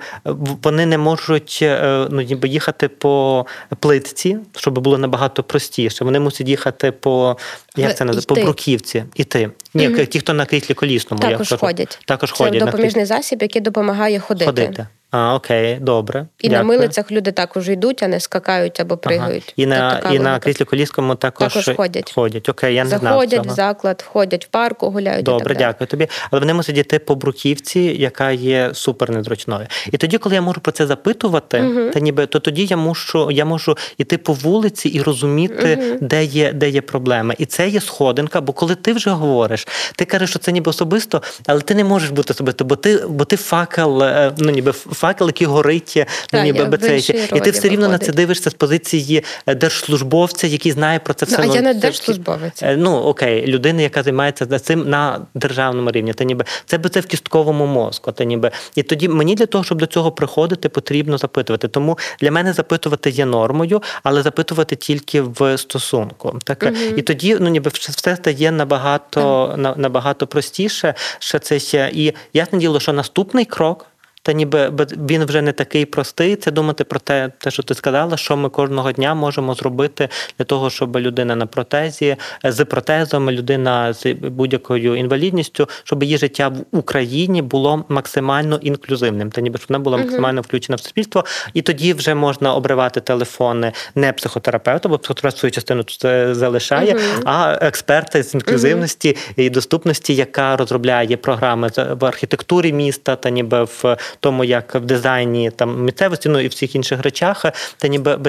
[0.63, 3.45] вони не можуть е, ну, ніби їхати по
[3.79, 6.03] плитці, щоб було набагато простіше.
[6.05, 7.37] Вони мусять їхати по
[7.75, 9.03] як це називає, по бруківці.
[9.15, 9.49] Іти.
[9.73, 11.21] Ні, mm ті, хто на кріслі колісному.
[11.21, 11.99] Також ходять.
[12.05, 12.65] Також це ходять.
[12.65, 14.45] допоміжний засіб, який допомагає ходити.
[14.45, 14.87] ходити.
[15.11, 16.25] А, окей, добре.
[16.39, 16.67] І Дякую.
[16.67, 19.43] на милицях люди також йдуть, а не скакають або пригають.
[19.43, 19.53] Ага.
[19.55, 22.11] І на і на кріслі коліському також, також ходять.
[22.15, 22.49] ходять.
[22.49, 25.25] Окей, я не Заходять знав в заклад, ходять в парку, гуляють.
[25.25, 26.07] Добре, і так дякую тобі.
[26.31, 29.67] Але вони мусять йти по бруківці, яка є супер незручною.
[29.91, 31.89] І тоді, коли я можу про це запитувати, угу.
[31.93, 35.97] та ніби то тоді я можу я можу йти по вулиці і розуміти, угу.
[36.01, 37.33] де є де є проблема.
[37.37, 41.21] І це є сходинка, бо коли ти вже говориш, ти кажеш, що це ніби особисто,
[41.47, 45.27] але ти не можеш бути особисто, бо ти бо ти факел, е, ну ніби факел,
[45.27, 47.29] який горить ну ніби бецейті.
[47.35, 51.25] І ти все рівно на це дивишся з позиції е, держслужбовця, який знає про це
[51.25, 51.37] все.
[51.45, 52.63] Ну, а я не держслужбовець.
[52.63, 56.13] Е, ну окей, людина, яка займається цим на державному рівні.
[56.13, 58.11] Та ніби це би це в кістковому мозку.
[58.11, 61.67] Та ніби і тоді мені для того, щоб до цього приходити, потрібно запитувати.
[61.67, 66.39] Тому для мене запитувати є нормою, але запитувати тільки в стосунку.
[66.43, 66.75] Так угу.
[66.97, 70.93] і тоді ну ніби все стає набагато набагато простіше.
[71.19, 73.90] Що це ще і ясне діло, що наступний крок.
[74.23, 74.71] Та ніби
[75.09, 76.35] він вже не такий простий.
[76.35, 80.45] Це думати про те, те, що ти сказала, що ми кожного дня можемо зробити для
[80.45, 86.77] того, щоб людина на протезі з протезом, людина з будь-якою інвалідністю, щоб її життя в
[86.77, 91.93] Україні було максимально інклюзивним, та ніби щоб вона була максимально включена в суспільство, і тоді
[91.93, 97.21] вже можна обривати телефони не психотерапевта, бо психотерапевт свою частину тут е, залишає, uh-huh.
[97.25, 99.43] а експерта з інклюзивності uh-huh.
[99.45, 105.51] і доступності, яка розробляє програми в архітектурі міста та ніби в тому, як в дизайні
[105.51, 107.45] там місцевості, ну і всіх інших речах,
[107.77, 108.19] та ніби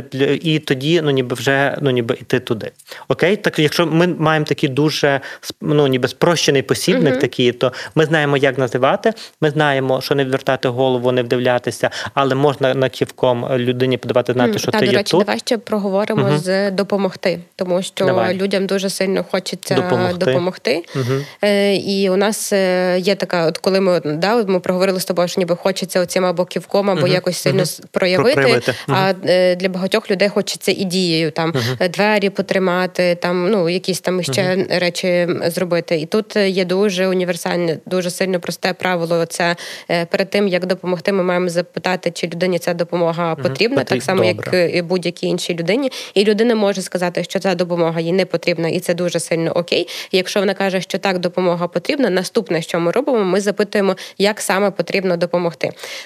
[0.43, 2.71] і тоді ну ніби вже ну ніби йти туди.
[3.09, 5.21] Окей, так якщо ми маємо такий дуже
[5.61, 7.21] ну ніби спрощений посібник, uh-huh.
[7.21, 9.13] такий, то ми знаємо, як називати.
[9.41, 14.59] Ми знаємо, що не відвертати голову, не вдивлятися, але можна на ківком людині подавати знати,
[14.59, 15.21] що Та, ти до є речі, тут.
[15.21, 16.39] давай ще проговоримо uh-huh.
[16.39, 18.35] з допомогти, тому що давай.
[18.35, 20.27] людям дуже сильно хочеться допомогти.
[20.27, 20.85] допомогти.
[20.97, 21.81] Uh-huh.
[21.87, 25.41] І у нас е, є така, от коли ми да, ми проговорили з тобою, що
[25.41, 28.41] ніби хочеться оцім або ківком, або якось сильно проявити.
[28.41, 28.75] проявити.
[28.89, 29.13] А
[29.55, 31.55] для багатьох людей хочеться і дією там
[31.91, 35.97] двері потримати, там ну якісь там ще речі зробити.
[35.97, 39.27] І тут є дуже універсальне, дуже сильно просте правило.
[39.27, 39.57] Це
[39.91, 44.25] е, перед тим як допомогти, ми маємо запитати, чи людині ця допомога потрібна, так само,
[44.25, 44.59] Добре.
[44.59, 45.93] як і будь-якій іншій людині.
[46.15, 49.89] І людина може сказати, що ця допомога їй не потрібна, і це дуже сильно окей.
[50.13, 54.71] Якщо вона каже, що так, допомога потрібна, наступне, що ми робимо, ми запитуємо, як саме
[54.71, 55.62] потрібно допомогти.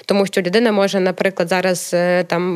[0.07, 2.47] Тому що людина може, наприклад, зараз е, там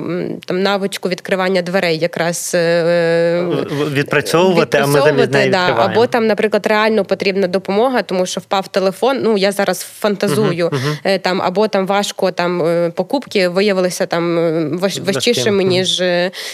[0.46, 3.44] там навичку відкривання дверей, якраз е,
[3.92, 8.68] відпрацьовувати, а ми замість неї да, або там, наприклад, реально потрібна допомога, тому що впав
[8.68, 9.20] телефон.
[9.22, 11.18] Ну я зараз фантазую uh-huh, uh-huh.
[11.18, 12.62] там, або там важко там
[12.94, 14.38] покупки виявилися там
[14.78, 16.02] важчішими, ніж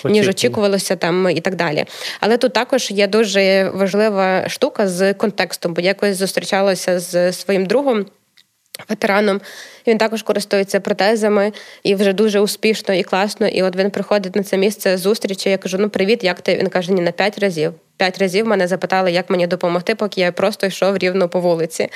[0.05, 1.85] ніж очікувалося там і так далі.
[2.21, 8.07] Але тут також є дуже важлива штука з контекстом, бо якось зустрічалася з своїм другом.
[8.89, 9.41] Ветераном
[9.87, 13.49] він також користується протезами і вже дуже успішно і класно.
[13.49, 15.51] І от він приходить на це місце зустрічі.
[15.51, 16.57] Я кажу: ну привіт, як ти?
[16.57, 17.73] Він каже: ні, на п'ять разів.
[17.99, 21.89] П'ять разів мене запитали, як мені допомогти, поки я просто йшов рівно по вулиці.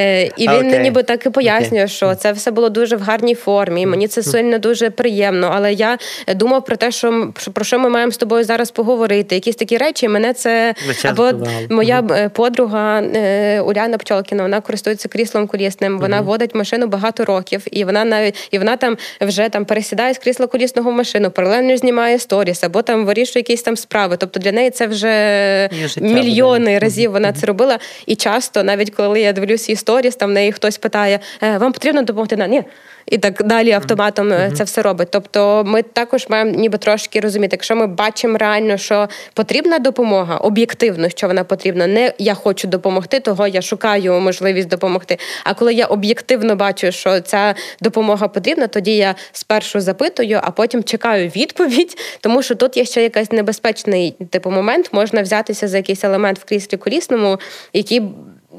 [0.00, 0.82] Е, І він okay.
[0.82, 1.88] ніби так і пояснює, okay.
[1.88, 3.86] що це все було дуже в гарній формі.
[3.86, 5.50] Мені це сильно дуже приємно.
[5.54, 5.98] Але я
[6.34, 9.34] думав про те, що про що ми маємо з тобою зараз поговорити.
[9.34, 10.08] Якісь такі речі.
[10.08, 10.74] Мене це
[11.04, 11.32] або
[11.70, 12.28] моя mm-hmm.
[12.28, 15.98] подруга е, Уляна Пчолкіна, вона користується кріслом колісним.
[15.98, 16.24] Вона mm-hmm.
[16.24, 17.35] водить машину багато років,
[17.70, 21.76] і вона навіть і вона там вже там пересідає з крісла колісного в машину, паралельно
[21.76, 24.16] знімає сторіс, або там вирішує якісь там справи.
[24.16, 25.68] Тобто для неї це вже
[26.00, 26.78] мільйони буде.
[26.78, 27.78] разів вона це робила.
[28.06, 32.02] І часто, навіть коли я дивлюся сторіс, там в неї хтось питає: «Е, вам потрібно
[32.02, 32.46] допомогти?
[32.48, 32.62] Ні,
[33.06, 34.52] і так далі автоматом mm-hmm.
[34.52, 35.08] це все робить.
[35.10, 41.08] Тобто, ми також маємо ніби трошки розуміти, якщо ми бачимо реально, що потрібна допомога, об'єктивно,
[41.08, 45.18] що вона потрібна, не я хочу допомогти, того я шукаю можливість допомогти.
[45.44, 50.84] А коли я об'єктивно бачу, що ця допомога потрібна, тоді я спершу запитую, а потім
[50.84, 56.04] чекаю відповідь, тому що тут є ще якийсь небезпечний типу момент, можна взятися за якийсь
[56.04, 57.38] елемент в кріслі колісному,
[57.72, 58.02] який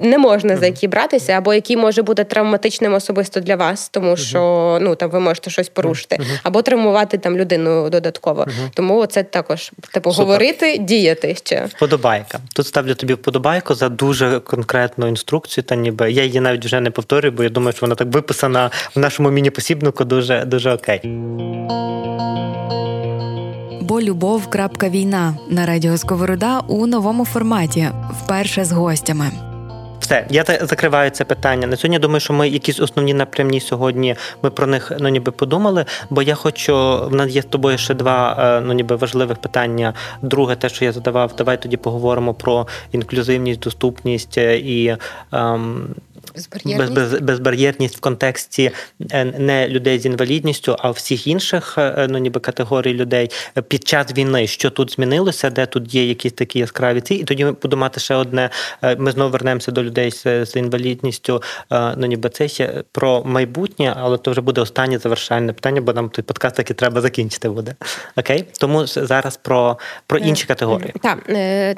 [0.02, 4.78] не можна за які братися, або який може бути травматичним особисто для вас, тому що
[4.82, 8.46] ну там ви можете щось порушити, або травмувати там людину додатково.
[8.74, 10.26] Тому це також типу Супер.
[10.26, 11.66] говорити, діяти ще.
[11.66, 12.40] Вподобайка.
[12.56, 15.64] Тут ставлю тобі вподобайку за дуже конкретну інструкцію.
[15.64, 18.72] Та ніби я її навіть вже не повторюю, бо я думаю, що вона так виписана
[18.96, 21.02] в нашому міні-посібнику дуже дуже окей.
[23.82, 24.48] Бо любов.
[24.84, 27.90] Війна на радіо Сковорода у новому форматі
[28.24, 29.57] вперше з гостями.
[30.00, 31.68] Все, я закриваю це питання.
[31.68, 34.16] На сьогодні думаю, що ми якісь основні напрямні сьогодні.
[34.44, 35.86] Ми про них ну ніби подумали.
[36.10, 39.94] Бо я хочу в нас є з тобою ще два е, ну ніби важливих питання.
[40.22, 44.98] Друге, те, що я задавав, давай тоді поговоримо про інклюзивність, доступність е, і.
[45.32, 45.88] Ем,
[46.38, 46.94] Безбар'єрність?
[46.94, 48.72] Без, безбар'єрність в контексті
[49.12, 53.32] е, не людей з інвалідністю, а всіх інших е, ну, ніби категорій людей
[53.68, 57.16] під час війни, що тут змінилося, де тут є якісь такі яскраві ці.
[57.16, 58.50] І тоді ми будемо мати ще одне.
[58.82, 61.42] Е, ми знову вернемося до людей з, з інвалідністю.
[61.72, 66.10] Ну ніби це ще про майбутнє, але то вже буде останнє завершальне питання, бо нам
[66.10, 67.76] той подкаст таки треба закінчити буде.
[68.16, 69.78] Окей, тому зараз про
[70.08, 70.94] про інші категорії.
[71.02, 71.18] Так,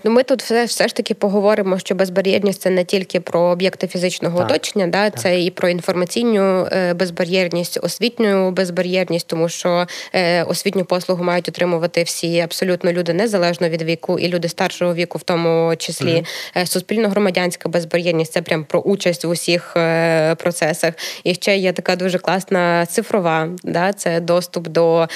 [0.03, 3.87] ну ми тут все, все ж таки поговоримо, що безбар'єрність це не тільки про об'єкти
[3.87, 10.85] фізичного оточення, да, це і про інформаційну е, безбар'єрність, освітню безбар'єрність, тому що е, освітню
[10.85, 15.75] послугу мають отримувати всі абсолютно люди незалежно від віку, і люди старшого віку, в тому
[15.75, 16.23] числі
[16.55, 16.65] mm-hmm.
[16.65, 19.73] суспільно-громадянська безбар'єрність це прям про участь в усіх
[20.37, 20.93] процесах.
[21.23, 25.07] І ще є така дуже класна цифрова, да, це доступ до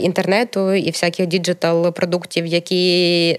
[0.00, 3.38] інтернету і всяких digital продуктів, які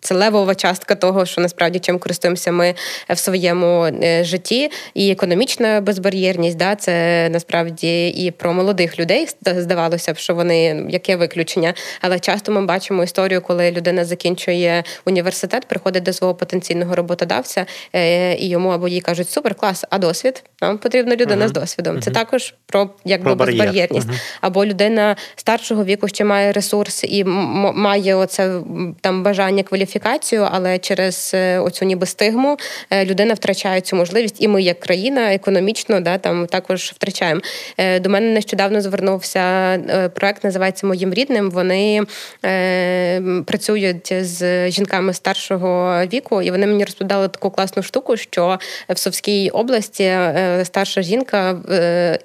[0.00, 2.74] це левова частка того, що насправді чим користуємося ми
[3.08, 10.12] в своєму е, житті, і економічна безбар'єрність, да, це насправді і про молодих людей здавалося
[10.12, 11.74] б, що вони яке виключення.
[12.00, 18.34] Але часто ми бачимо історію, коли людина закінчує університет, приходить до свого потенційного роботодавця, е,
[18.34, 21.48] і йому або їй кажуть супер клас, а досвід нам потрібна людина uh-huh.
[21.48, 21.96] з досвідом.
[21.96, 22.02] Uh-huh.
[22.02, 24.08] Це також про якби про безбар'єрність.
[24.08, 24.38] Uh-huh.
[24.40, 28.60] Або людина старшого віку ще має ресурс і має оце
[29.00, 32.56] там бажання кваліфікації кваліфікацію, але через оцю ніби стигму
[33.04, 37.40] людина втрачає цю можливість, і ми, як країна, економічно да там також втрачаємо.
[38.00, 39.78] До мене нещодавно звернувся
[40.14, 41.50] проект, називається Моїм рідним.
[41.50, 42.02] Вони
[43.46, 49.50] працюють з жінками старшого віку, і вони мені розповідали таку класну штуку, що в Совській
[49.50, 50.12] області
[50.64, 51.56] старша жінка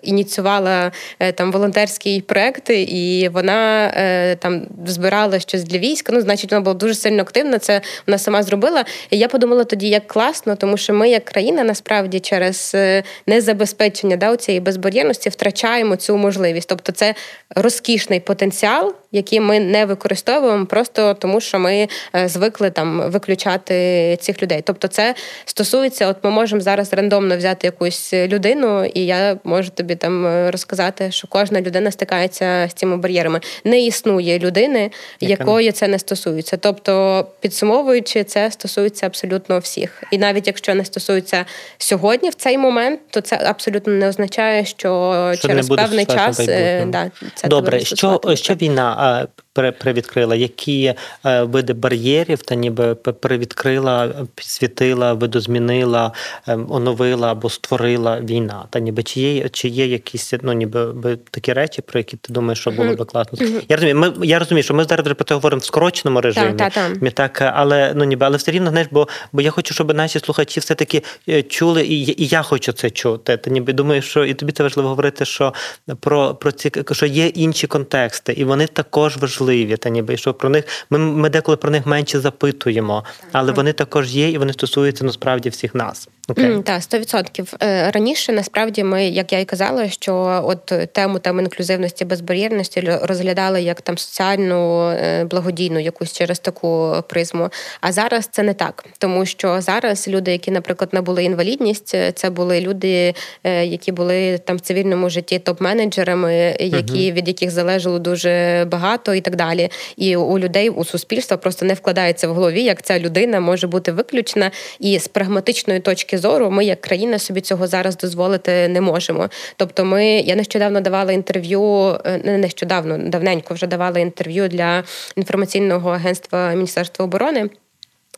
[0.01, 0.91] ініціювала
[1.35, 3.91] там волонтерський проект, і вона
[4.39, 6.13] там збирала щось для війська.
[6.13, 7.54] Ну, значить, вона була дуже сильно активна.
[7.59, 8.85] Це вона сама зробила.
[9.09, 14.17] І я подумала тоді, як класно, тому що ми, як країна, насправді через е, незабезпечення
[14.17, 16.69] да, цієї безбар'єрності втрачаємо цю можливість.
[16.69, 17.15] Тобто, це
[17.55, 24.43] розкішний потенціал, який ми не використовуємо, просто тому, що ми е, звикли там виключати цих
[24.43, 24.61] людей.
[24.65, 29.95] Тобто, це стосується, от ми можемо зараз рандомно взяти якусь людину, і я можу тобі
[29.95, 33.39] там е, розказати, що кожна людина стикається з цими бар'єрами.
[33.63, 36.57] Не існує людини, якої це не стосується.
[36.57, 40.03] Тобто, підсумовуючи, це стосується абсолютно всіх.
[40.11, 41.45] І навіть якщо не стосується
[41.77, 46.85] сьогодні, в цей момент, то це абсолютно не означає, що, що через певний час е,
[46.87, 47.79] да, це добре.
[47.79, 50.93] Що що війна uh, привідкрила, які
[51.25, 56.11] е, види бар'єрів та ніби привідкрила, підсвітила, видозмінила,
[56.47, 58.65] ем, оновила або створила війна?
[58.69, 62.59] Та ніби чи є чи є якісь ну ніби такі речі, про які ти думаєш,
[62.59, 63.47] що було би класно?
[63.69, 66.69] Я розумію, ми я розумію, що ми зараз про це говоримо в скороченому режимі, та,
[66.69, 67.11] та, та.
[67.11, 70.59] так, але ну ніби, але все рівно знаєш, бо бо я хочу, щоб наші слухачі
[70.59, 73.37] все таки е, чули, і і я хочу це чути.
[73.37, 75.53] Та ніби думаю, що і тобі це важливо говорити, що
[75.99, 80.33] про про ці що є інші контексти, і вони також важливі важливі, та ніби що
[80.33, 84.53] про них ми ми деколи про них менше запитуємо, але вони також є і вони
[84.53, 86.09] стосуються насправді всіх нас.
[86.27, 86.63] Okay.
[86.63, 87.55] Так, 100%.
[87.63, 93.61] Е, раніше насправді ми, як я й казала, що от тему там інклюзивності, безбар'єрності розглядали
[93.61, 97.49] як там соціальну е, благодійну якусь через таку призму.
[97.81, 102.29] А зараз це не так, тому що зараз люди, які, наприклад, набули інвалідність, е, це
[102.29, 103.13] були люди,
[103.43, 107.13] які були там в цивільному житті топ-менеджерами, які uh-huh.
[107.13, 109.69] від яких залежало дуже багато і так далі.
[109.97, 113.91] І у людей у суспільства просто не вкладається в голові, як ця людина може бути
[113.91, 118.81] виключена і з прагматичної точки точки зору, ми як країна собі цього зараз дозволити не
[118.81, 119.29] можемо.
[119.57, 121.61] Тобто, ми я нещодавно давала інтерв'ю,
[122.05, 124.83] е, не нещодавно, давненько вже давала інтерв'ю для
[125.15, 127.49] інформаційного агентства Міністерства оборони.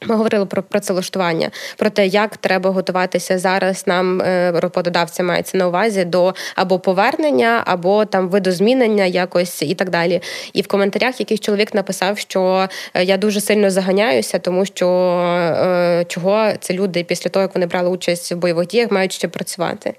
[0.02, 3.88] Ми говорили про працевлаштування, про те, як треба готуватися зараз.
[3.88, 9.90] Нам е, роботодавця мається на увазі до або повернення, або там видозмінення якось і так
[9.90, 10.22] далі.
[10.54, 16.06] І в коментарях якийсь чоловік написав, що е, я дуже сильно заганяюся, тому що е,
[16.08, 19.94] чого це люди після того, як вони брали участь в бойових діях, мають ще працювати.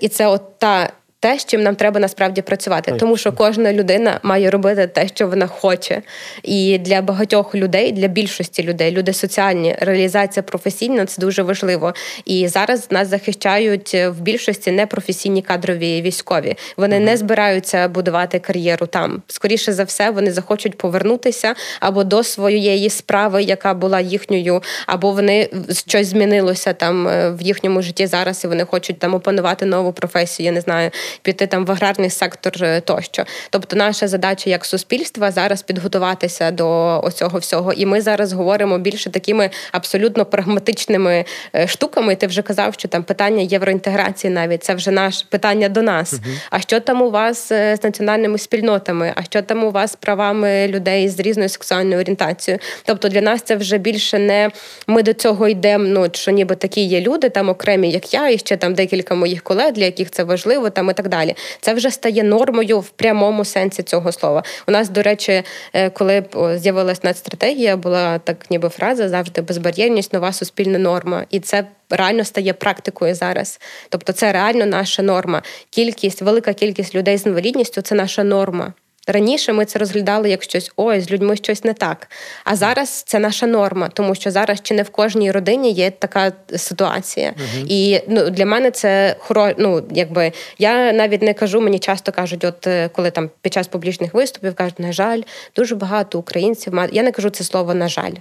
[0.00, 0.90] І це от та
[1.20, 5.28] те, з чим нам треба насправді працювати, тому що кожна людина має робити те, що
[5.28, 6.02] вона хоче.
[6.42, 11.94] І для багатьох людей, для більшості людей, люди соціальні, реалізація професійна це дуже важливо.
[12.24, 16.56] І зараз нас захищають в більшості непрофесійні кадрові військові.
[16.76, 17.04] Вони mm-hmm.
[17.04, 19.22] не збираються будувати кар'єру там.
[19.26, 25.48] Скоріше за все, вони захочуть повернутися або до своєї справи, яка була їхньою, або вони
[25.86, 30.44] щось змінилося там е, в їхньому житті зараз, і вони хочуть там опанувати нову професію.
[30.44, 30.90] Я не знаю
[31.22, 33.24] піти там в аграрний сектор е, тощо.
[33.50, 37.72] Тобто, наша задача як суспільства зараз підготуватися до цього всього.
[37.72, 41.24] І ми зараз говоримо більше такими абсолютно прагматичними
[41.54, 42.16] е, штуками.
[42.16, 46.12] Ти вже казав, що там питання євроінтеграції навіть це вже наше питання до нас.
[46.12, 46.34] Угу.
[46.50, 49.12] А що там у вас е, з національними спільнотами?
[49.16, 52.60] А що там у вас з правами людей з різною сексуальною орієнтацією?
[52.84, 54.50] Тобто для нас це вже більше не
[54.86, 55.84] ми до цього йдемо.
[55.84, 59.42] Ну що ніби такі є люди, там окремі, як я, і ще там декілька моїх
[59.42, 61.34] колег, для яких це важливо, там і так далі.
[61.60, 64.42] Це вже стає нормою в прямому сенсі цього слова.
[64.68, 66.24] У нас, до речі, е, коли
[66.56, 71.64] з'явилась нацстратегія, була так, ніби фраза завжди безбар'єрність, нова суспільна норма, і це.
[71.92, 75.42] Реально стає практикою зараз, тобто це реально наша норма.
[75.70, 78.72] Кількість, велика кількість людей з інвалідністю це наша норма.
[79.12, 82.08] Раніше ми це розглядали як щось ой, з людьми щось не так.
[82.44, 86.32] А зараз це наша норма, тому що зараз чи не в кожній родині є така
[86.56, 87.34] ситуація.
[87.36, 87.66] Угу.
[87.68, 89.50] І ну для мене це хоро...
[89.58, 93.68] ну, якби я навіть не кажу, мені часто кажуть, от е, коли там під час
[93.68, 95.20] публічних виступів кажуть, на жаль,
[95.56, 96.72] дуже багато українців.
[96.92, 98.14] Я не кажу це слово на жаль.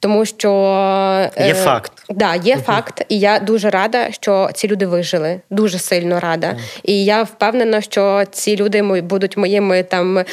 [0.00, 0.50] Тому що
[1.40, 1.92] є факт.
[2.08, 5.40] Да, є uh факт, і я дуже рада, що ці люди вижили.
[5.50, 6.46] Дуже сильно рада.
[6.46, 10.24] uh І я впевнена, що ці люди будуть моїми там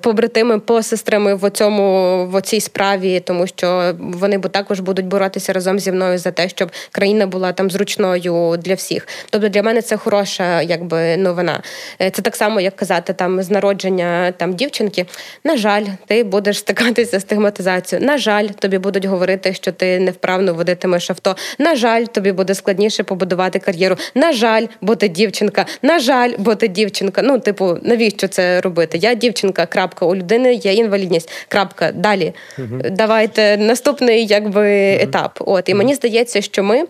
[0.00, 5.92] побратими, посестрами в цьому в цій справі, тому що вони також будуть боротися разом зі
[5.92, 9.08] мною за те, щоб країна була там зручною для всіх.
[9.30, 11.62] Тобто для мене це хороша, якби новина.
[11.98, 15.06] Це так само, як казати, там з народження там дівчинки.
[15.44, 18.06] На жаль, ти будеш стикатися з стигматизацією.
[18.06, 21.36] На жаль, тобі будуть говорити, що ти невправно водитимеш авто.
[21.58, 23.96] На жаль, тобі буде складніше побудувати кар'єру.
[24.14, 25.66] На жаль, бо ти дівчинка.
[25.82, 27.22] На жаль, бо ти дівчинка.
[27.22, 28.98] Ну, типу, навіщо це робити?
[28.98, 29.66] Я дівчинка.
[29.66, 31.30] Крапка у людини є інвалідність.
[31.48, 32.32] Крапка далі.
[32.58, 32.82] Угу.
[32.90, 35.02] Давайте наступний якби угу.
[35.02, 35.38] етап.
[35.40, 36.84] От і мені здається, що ми.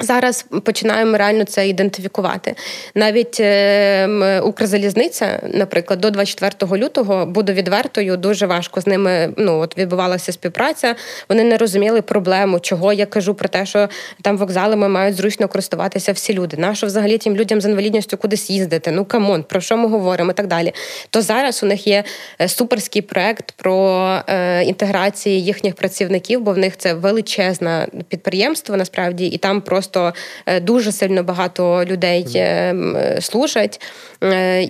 [0.00, 2.54] Зараз починаємо реально це ідентифікувати.
[2.94, 9.78] Навіть е, Укрзалізниця, наприклад, до 24 лютого буду відвертою, дуже важко з ними ну от
[9.78, 10.94] відбувалася співпраця.
[11.28, 13.88] Вони не розуміли проблему, чого я кажу про те, що
[14.22, 16.56] там вокзалами мають зручно користуватися всі люди.
[16.56, 18.90] Нащо взагалі тим людям з інвалідністю кудись їздити?
[18.90, 20.72] Ну come on, про що ми говоримо і так далі.
[21.10, 22.04] То зараз у них є
[22.40, 29.26] е, суперський проект про е, інтеграцію їхніх працівників, бо в них це величезне підприємство насправді,
[29.26, 30.12] і там просто просто
[30.46, 33.80] е, дуже сильно багато людей е, служать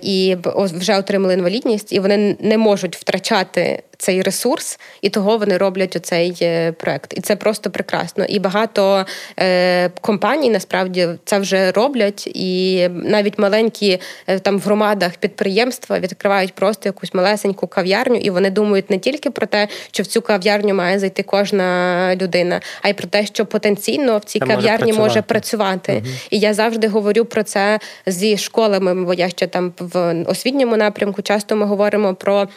[0.01, 5.95] і вже отримали інвалідність, і вони не можуть втрачати цей ресурс, і того вони роблять
[5.95, 7.13] оцей е, проект.
[7.17, 8.25] І це просто прекрасно.
[8.25, 9.05] І багато
[9.39, 16.53] е, компаній насправді це вже роблять, і навіть маленькі е, там в громадах підприємства відкривають
[16.53, 20.73] просто якусь малесеньку кав'ярню, і вони думають не тільки про те, що в цю кав'ярню
[20.73, 24.97] має зайти кожна людина, а й про те, що потенційно в цій це кав'ярні може
[24.97, 25.05] працювати.
[25.05, 25.93] Може працювати.
[25.93, 26.15] Угу.
[26.29, 31.21] І я завжди говорю про це зі школами, бо я ще там в освітньому напрямку
[31.21, 32.47] часто ми говоримо про.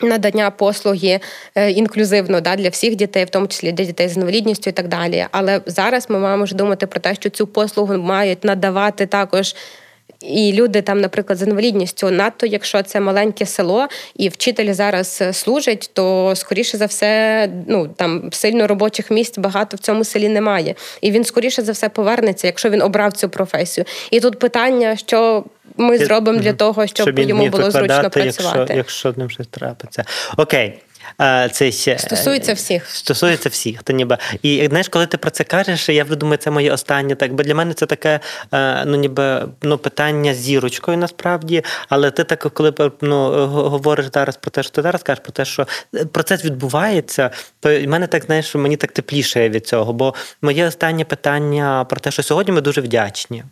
[0.00, 1.20] Надання послуги
[1.54, 4.88] е, інклюзивно да, для всіх дітей, в тому числі для дітей з інвалідністю і так
[4.88, 5.26] далі.
[5.30, 9.54] Але зараз ми маємо ж думати про те, що цю послугу мають надавати також.
[10.20, 15.90] І люди там, наприклад, з інвалідністю, надто якщо це маленьке село, і вчителі зараз служать,
[15.92, 20.74] то скоріше за все, ну там сильно робочих місць багато в цьому селі немає.
[21.00, 23.84] І він скоріше за все повернеться, якщо він обрав цю професію.
[24.10, 25.44] І тут питання, що
[25.76, 28.58] ми зробимо для того, щоб, щоб йому було зручно працювати.
[28.58, 30.04] Якщо, якщо ним щось трапиться.
[30.36, 30.80] Окей.
[31.52, 32.90] Це ще стосується всіх.
[32.90, 33.82] Стосується всіх.
[33.82, 37.14] Та ніби і знаєш, коли ти про це кажеш, я вже думаю, це моє останнє.
[37.14, 38.20] Так, бо для мене це таке,
[38.86, 41.64] ну ніби ну питання з зірочкою насправді.
[41.88, 45.44] Але ти так, коли ну, говориш зараз про те, що ти зараз кажеш про те,
[45.44, 45.66] що
[46.12, 47.30] процес відбувається,
[47.60, 49.92] то в мене так знаєш, мені так тепліше від цього.
[49.92, 53.44] Бо моє останнє питання про те, що сьогодні ми дуже вдячні.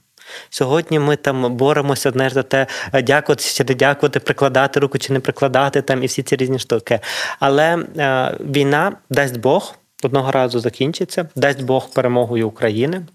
[0.50, 5.12] Сьогодні ми там боремося одне за те, е, дякувати чи не дякувати, прикладати руку чи
[5.12, 7.00] не прикладати там і всі ці різні штуки.
[7.40, 13.06] Але е, війна, дасть Бог, одного разу закінчиться, дасть Бог перемогою України.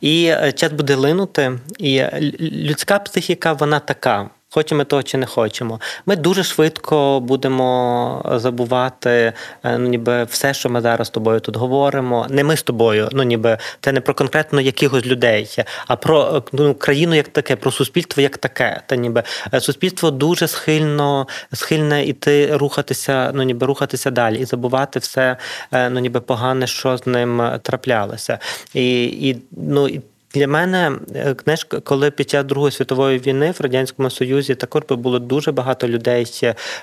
[0.00, 2.02] І е, час буде линути, і
[2.40, 4.30] людська психіка, вона така.
[4.52, 5.80] Хочемо того чи не хочемо.
[6.06, 9.32] Ми дуже швидко будемо забувати,
[9.64, 12.26] е, ну ніби все, що ми зараз з тобою тут говоримо.
[12.30, 15.56] Не ми з тобою, ну ніби це не про конкретно якихось людей,
[15.86, 18.80] а про е, ну, країну як таке, про суспільство як таке.
[18.86, 19.22] Та ніби
[19.54, 25.36] е, суспільство дуже схильно схильне іти рухатися, ну ніби рухатися далі і забувати все,
[25.72, 28.38] ну ніби погане, що з ним траплялося.
[28.74, 30.00] І, і ну і
[30.34, 35.18] для мене, книжка, знаєш, коли під час Другої світової війни в радянському союзі також було
[35.18, 36.26] дуже багато людей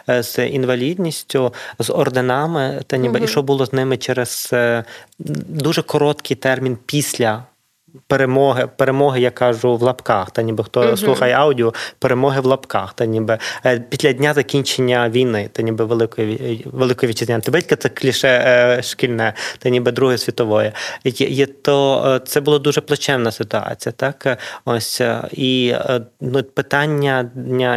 [0.10, 3.26] е, з інвалідністю, з орденами, та ніби угу.
[3.26, 4.84] і що було з ними через е,
[5.50, 7.44] дуже короткий термін після
[8.08, 12.94] перемоги, перемоги, я кажу, в лапках, та ніби хто uh слухає аудіо, перемоги в лапках,
[12.94, 17.42] та ніби е, після дня закінчення війни, та ніби великої великої вітчизняної.
[17.42, 20.72] Тибетька це кліше е, шкільне, та ніби Другої світової.
[21.04, 23.94] Є, є, то е, це була дуже плачевна ситуація.
[23.98, 25.02] Так ось
[25.32, 25.76] і
[26.22, 27.30] ну, питання,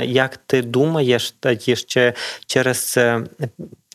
[0.05, 2.13] як ти думаєш, та ще
[2.47, 2.99] через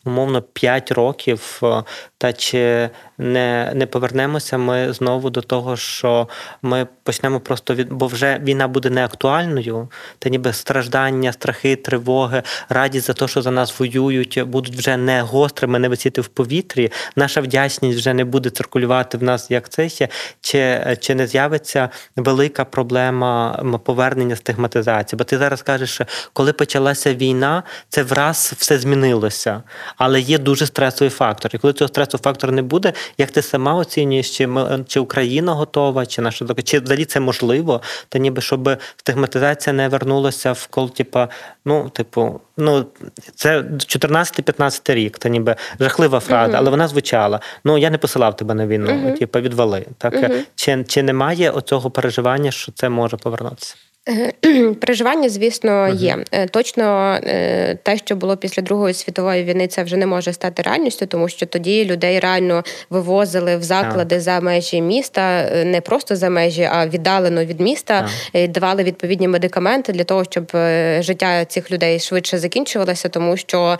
[0.06, 1.82] умовно 5 років, е,
[2.18, 6.28] та чи не не повернемося ми знову до того, що
[6.62, 9.88] ми почнемо просто від, бо вже війна буде неактуальною,
[10.18, 15.22] та ніби страждання, страхи, тривоги, радість за те, що за нас воюють, будуть вже не
[15.22, 16.92] гострими, не висіти в повітрі.
[17.16, 20.08] Наша вдячність вже не буде циркулювати в нас як це ще,
[20.40, 25.16] чи, чи не з'явиться велика проблема повернення стигматизації.
[25.16, 29.62] Бо ти зараз кажеш, що коли почалася війна, це враз все змінилося.
[29.96, 31.50] але є дуже стресовий фактор.
[31.54, 35.52] І коли цього стресового фактору не буде, як ти сама оцінюєш, чи ми, чи Україна
[35.52, 40.90] готова, чи наша чи взагалі це можливо, то ніби щоб стигматизація не вернулася в кол,
[40.90, 41.28] типа,
[41.64, 42.86] ну, типу, ну
[43.34, 46.58] це 14-15 рік, це ніби жахлива фраза, uh-huh.
[46.58, 47.40] але вона звучала.
[47.64, 49.18] Ну я не посилав тебе на війну, uh-huh.
[49.18, 49.86] типу, відвали.
[49.98, 50.44] Так uh-huh.
[50.54, 53.76] чи, чи немає оцього переживання, що це може повернутися?
[54.80, 56.16] Переживання, звісно, є.
[56.16, 56.50] Uh-huh.
[56.50, 61.06] Точно е, те, що було після Другої світової війни, це вже не може стати реальністю,
[61.06, 66.30] тому що тоді людей реально вивозили в заклади за межі міста, е, не просто за
[66.30, 68.48] межі, а віддалено від міста, uh-huh.
[68.48, 70.50] давали відповідні медикаменти для того, щоб
[71.00, 73.78] життя цих людей швидше закінчувалося, тому що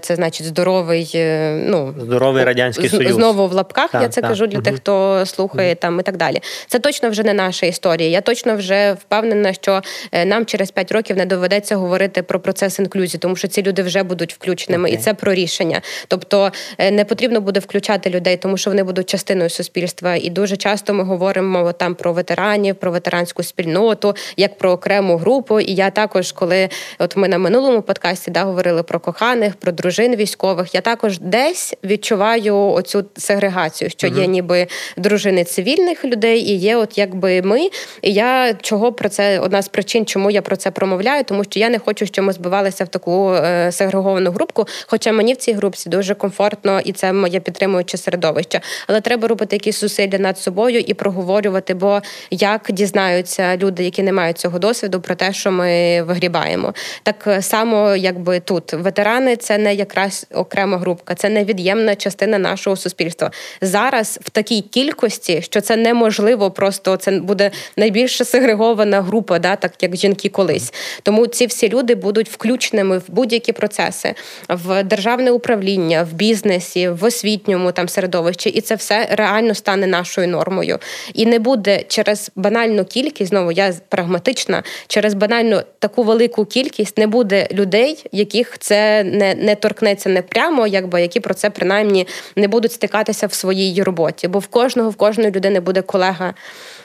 [0.14, 1.10] значить здоровий,
[1.54, 3.12] ну здоровий радянський союз.
[3.12, 3.90] знову в лапках.
[3.94, 6.40] Я це кажу для тих, хто слухає там і так далі.
[6.66, 8.08] Це точно вже не наша історія.
[8.08, 9.82] Я точно вже впевнена що
[10.12, 13.82] е, нам через 5 років не доведеться говорити про процес інклюзії, тому що ці люди
[13.82, 14.94] вже будуть включеними, okay.
[14.94, 15.80] і це про рішення.
[16.08, 20.14] Тобто е, не потрібно буде включати людей, тому що вони будуть частиною суспільства.
[20.14, 25.60] І дуже часто ми говоримо там про ветеранів, про ветеранську спільноту, як про окрему групу.
[25.60, 26.68] І я також, коли
[26.98, 31.74] от ми на минулому подкасті да говорили про коханих, про дружин військових, я також десь
[31.84, 34.20] відчуваю оцю сегрегацію, що uh-huh.
[34.20, 34.66] є ніби
[34.96, 37.68] дружини цивільних людей, і є, от якби ми.
[38.02, 41.60] І я чого про це одна з причин, чому я про це промовляю, тому що
[41.60, 44.66] я не хочу, щоб ми збивалися в таку е, сегреговану групку.
[44.86, 48.60] Хоча мені в цій групці дуже комфортно і це моє підтримуюче середовище.
[48.86, 51.74] Але треба робити якісь зусилля над собою і проговорювати.
[51.74, 52.00] Бо
[52.30, 57.96] як дізнаються люди, які не мають цього досвіду, про те, що ми вигрібаємо, так само,
[57.96, 63.30] якби тут ветерани, це не якраз окрема групка, це невід'ємна частина нашого суспільства.
[63.60, 69.72] Зараз в такій кількості, що це неможливо, просто це буде найбільше сегрегована група да, так
[69.80, 70.72] як жінки колись.
[71.02, 74.14] Тому ці всі люди будуть включеними в будь-які процеси,
[74.48, 80.28] в державне управління, в бізнесі, в освітньому там середовищі, і це все реально стане нашою
[80.28, 80.78] нормою.
[81.14, 87.06] І не буде через банальну кількість, знову я прагматична, через банальну таку велику кількість не
[87.06, 92.06] буде людей, яких це не не торкнеться не прямо, якби які про це принаймні
[92.36, 94.28] не будуть стикатися в своїй роботі.
[94.28, 96.34] Бо в кожного в кожної людини буде колега.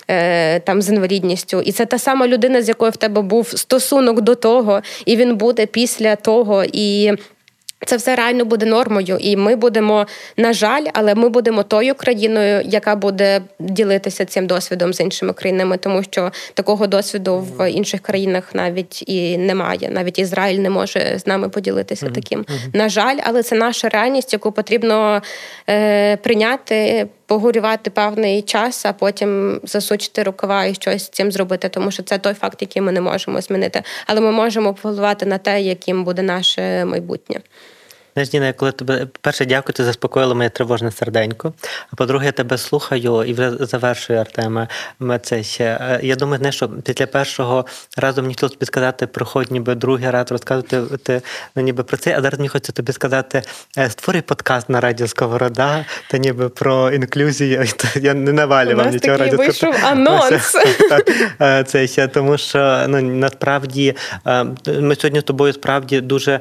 [0.07, 4.21] Е, там з інвалідністю, і це та сама людина, з якою в тебе був стосунок
[4.21, 6.63] до того, і він буде після того.
[6.73, 7.11] і...
[7.85, 10.07] Це все реально буде нормою, і ми будемо,
[10.37, 15.77] на жаль, але ми будемо тою країною, яка буде ділитися цим досвідом з іншими країнами,
[15.77, 19.89] тому що такого досвіду в інших країнах навіть і немає.
[19.91, 22.45] Навіть Ізраїль не може з нами поділитися таким.
[22.73, 25.21] На жаль, але це наша реальність, яку потрібно
[25.69, 31.91] е, прийняти погорювати певний час, а потім засучити рукава і щось з цим зробити, тому
[31.91, 33.83] що це той факт, який ми не можемо змінити.
[34.05, 37.41] Але ми можемо впливати на те, яким буде наше майбутнє.
[38.13, 41.53] Знаєш, Ніна, коли тебе перше дякую, ти заспокоїла моє тривожне серденько.
[41.91, 44.67] А по-друге, я тебе слухаю і вже завершую Артема.
[45.59, 47.65] Е, я думаю, не що після першого
[47.97, 51.21] разу мені хотілося тобі сказати, приходь ніби другий раз розказувати ти,
[51.55, 53.41] ну, ніби про це, а зараз мені хочеться тобі сказати,
[53.77, 57.65] е, створюй подкаст на радіо Сковорода, та ніби про інклюзію.
[57.95, 59.37] Я не навалював нічого радіо.
[59.37, 60.55] вийшов анонс.
[61.41, 63.95] Е, це ще тому, що ну насправді
[64.65, 66.39] ми сьогодні з тобою справді дуже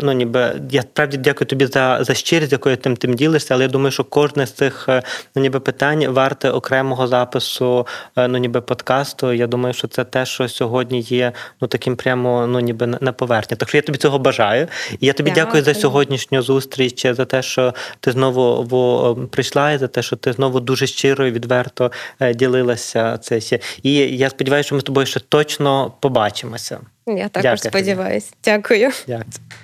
[0.00, 3.64] ну ніби я справді насправді дякую тобі за за щирість, якою тим тим ділишся, але
[3.64, 5.02] я думаю, що кожне з цих е,
[5.34, 7.86] ну, ніби питань варте окремого запису,
[8.16, 9.32] е, ну ніби подкасту.
[9.32, 13.56] Я думаю, що це те, що сьогодні є ну таким прямо ну ніби на поверхні.
[13.56, 14.68] Так що я тобі цього бажаю.
[15.00, 19.78] І я тобі дякую, дякую за сьогоднішню зустріч, за те, що ти знову прийшла, і
[19.78, 23.40] за те, що ти знову дуже щиро і відверто е, ділилася це.
[23.82, 26.80] І я сподіваюся, що ми з тобою ще точно побачимося.
[27.06, 28.32] Я також Дякую сподіваюся.
[28.44, 28.90] Дякую.
[29.06, 29.24] Дякую.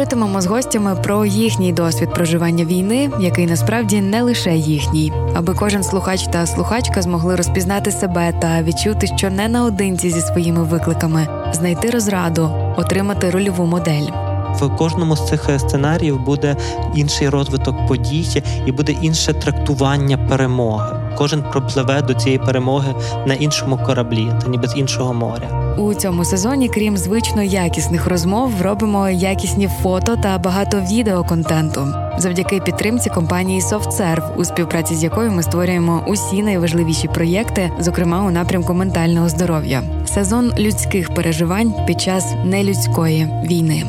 [0.00, 5.82] Говоритимемо з гостями про їхній досвід проживання війни, який насправді не лише їхній, аби кожен
[5.82, 11.90] слухач та слухачка змогли розпізнати себе та відчути, що не наодинці зі своїми викликами, знайти
[11.90, 14.06] розраду, отримати рольову модель.
[14.54, 16.56] В кожному з цих сценаріїв буде
[16.94, 20.96] інший розвиток подій і буде інше трактування перемоги.
[21.18, 22.94] Кожен пропливе до цієї перемоги
[23.26, 25.69] на іншому кораблі, та ніби з іншого моря.
[25.80, 31.88] У цьому сезоні, крім звично якісних розмов, робимо якісні фото та багато відеоконтенту,
[32.18, 38.30] завдяки підтримці компанії SoftServe, у співпраці з якою ми створюємо усі найважливіші проєкти, зокрема у
[38.30, 39.82] напрямку ментального здоров'я.
[40.06, 43.84] Сезон людських переживань під час нелюдської війни.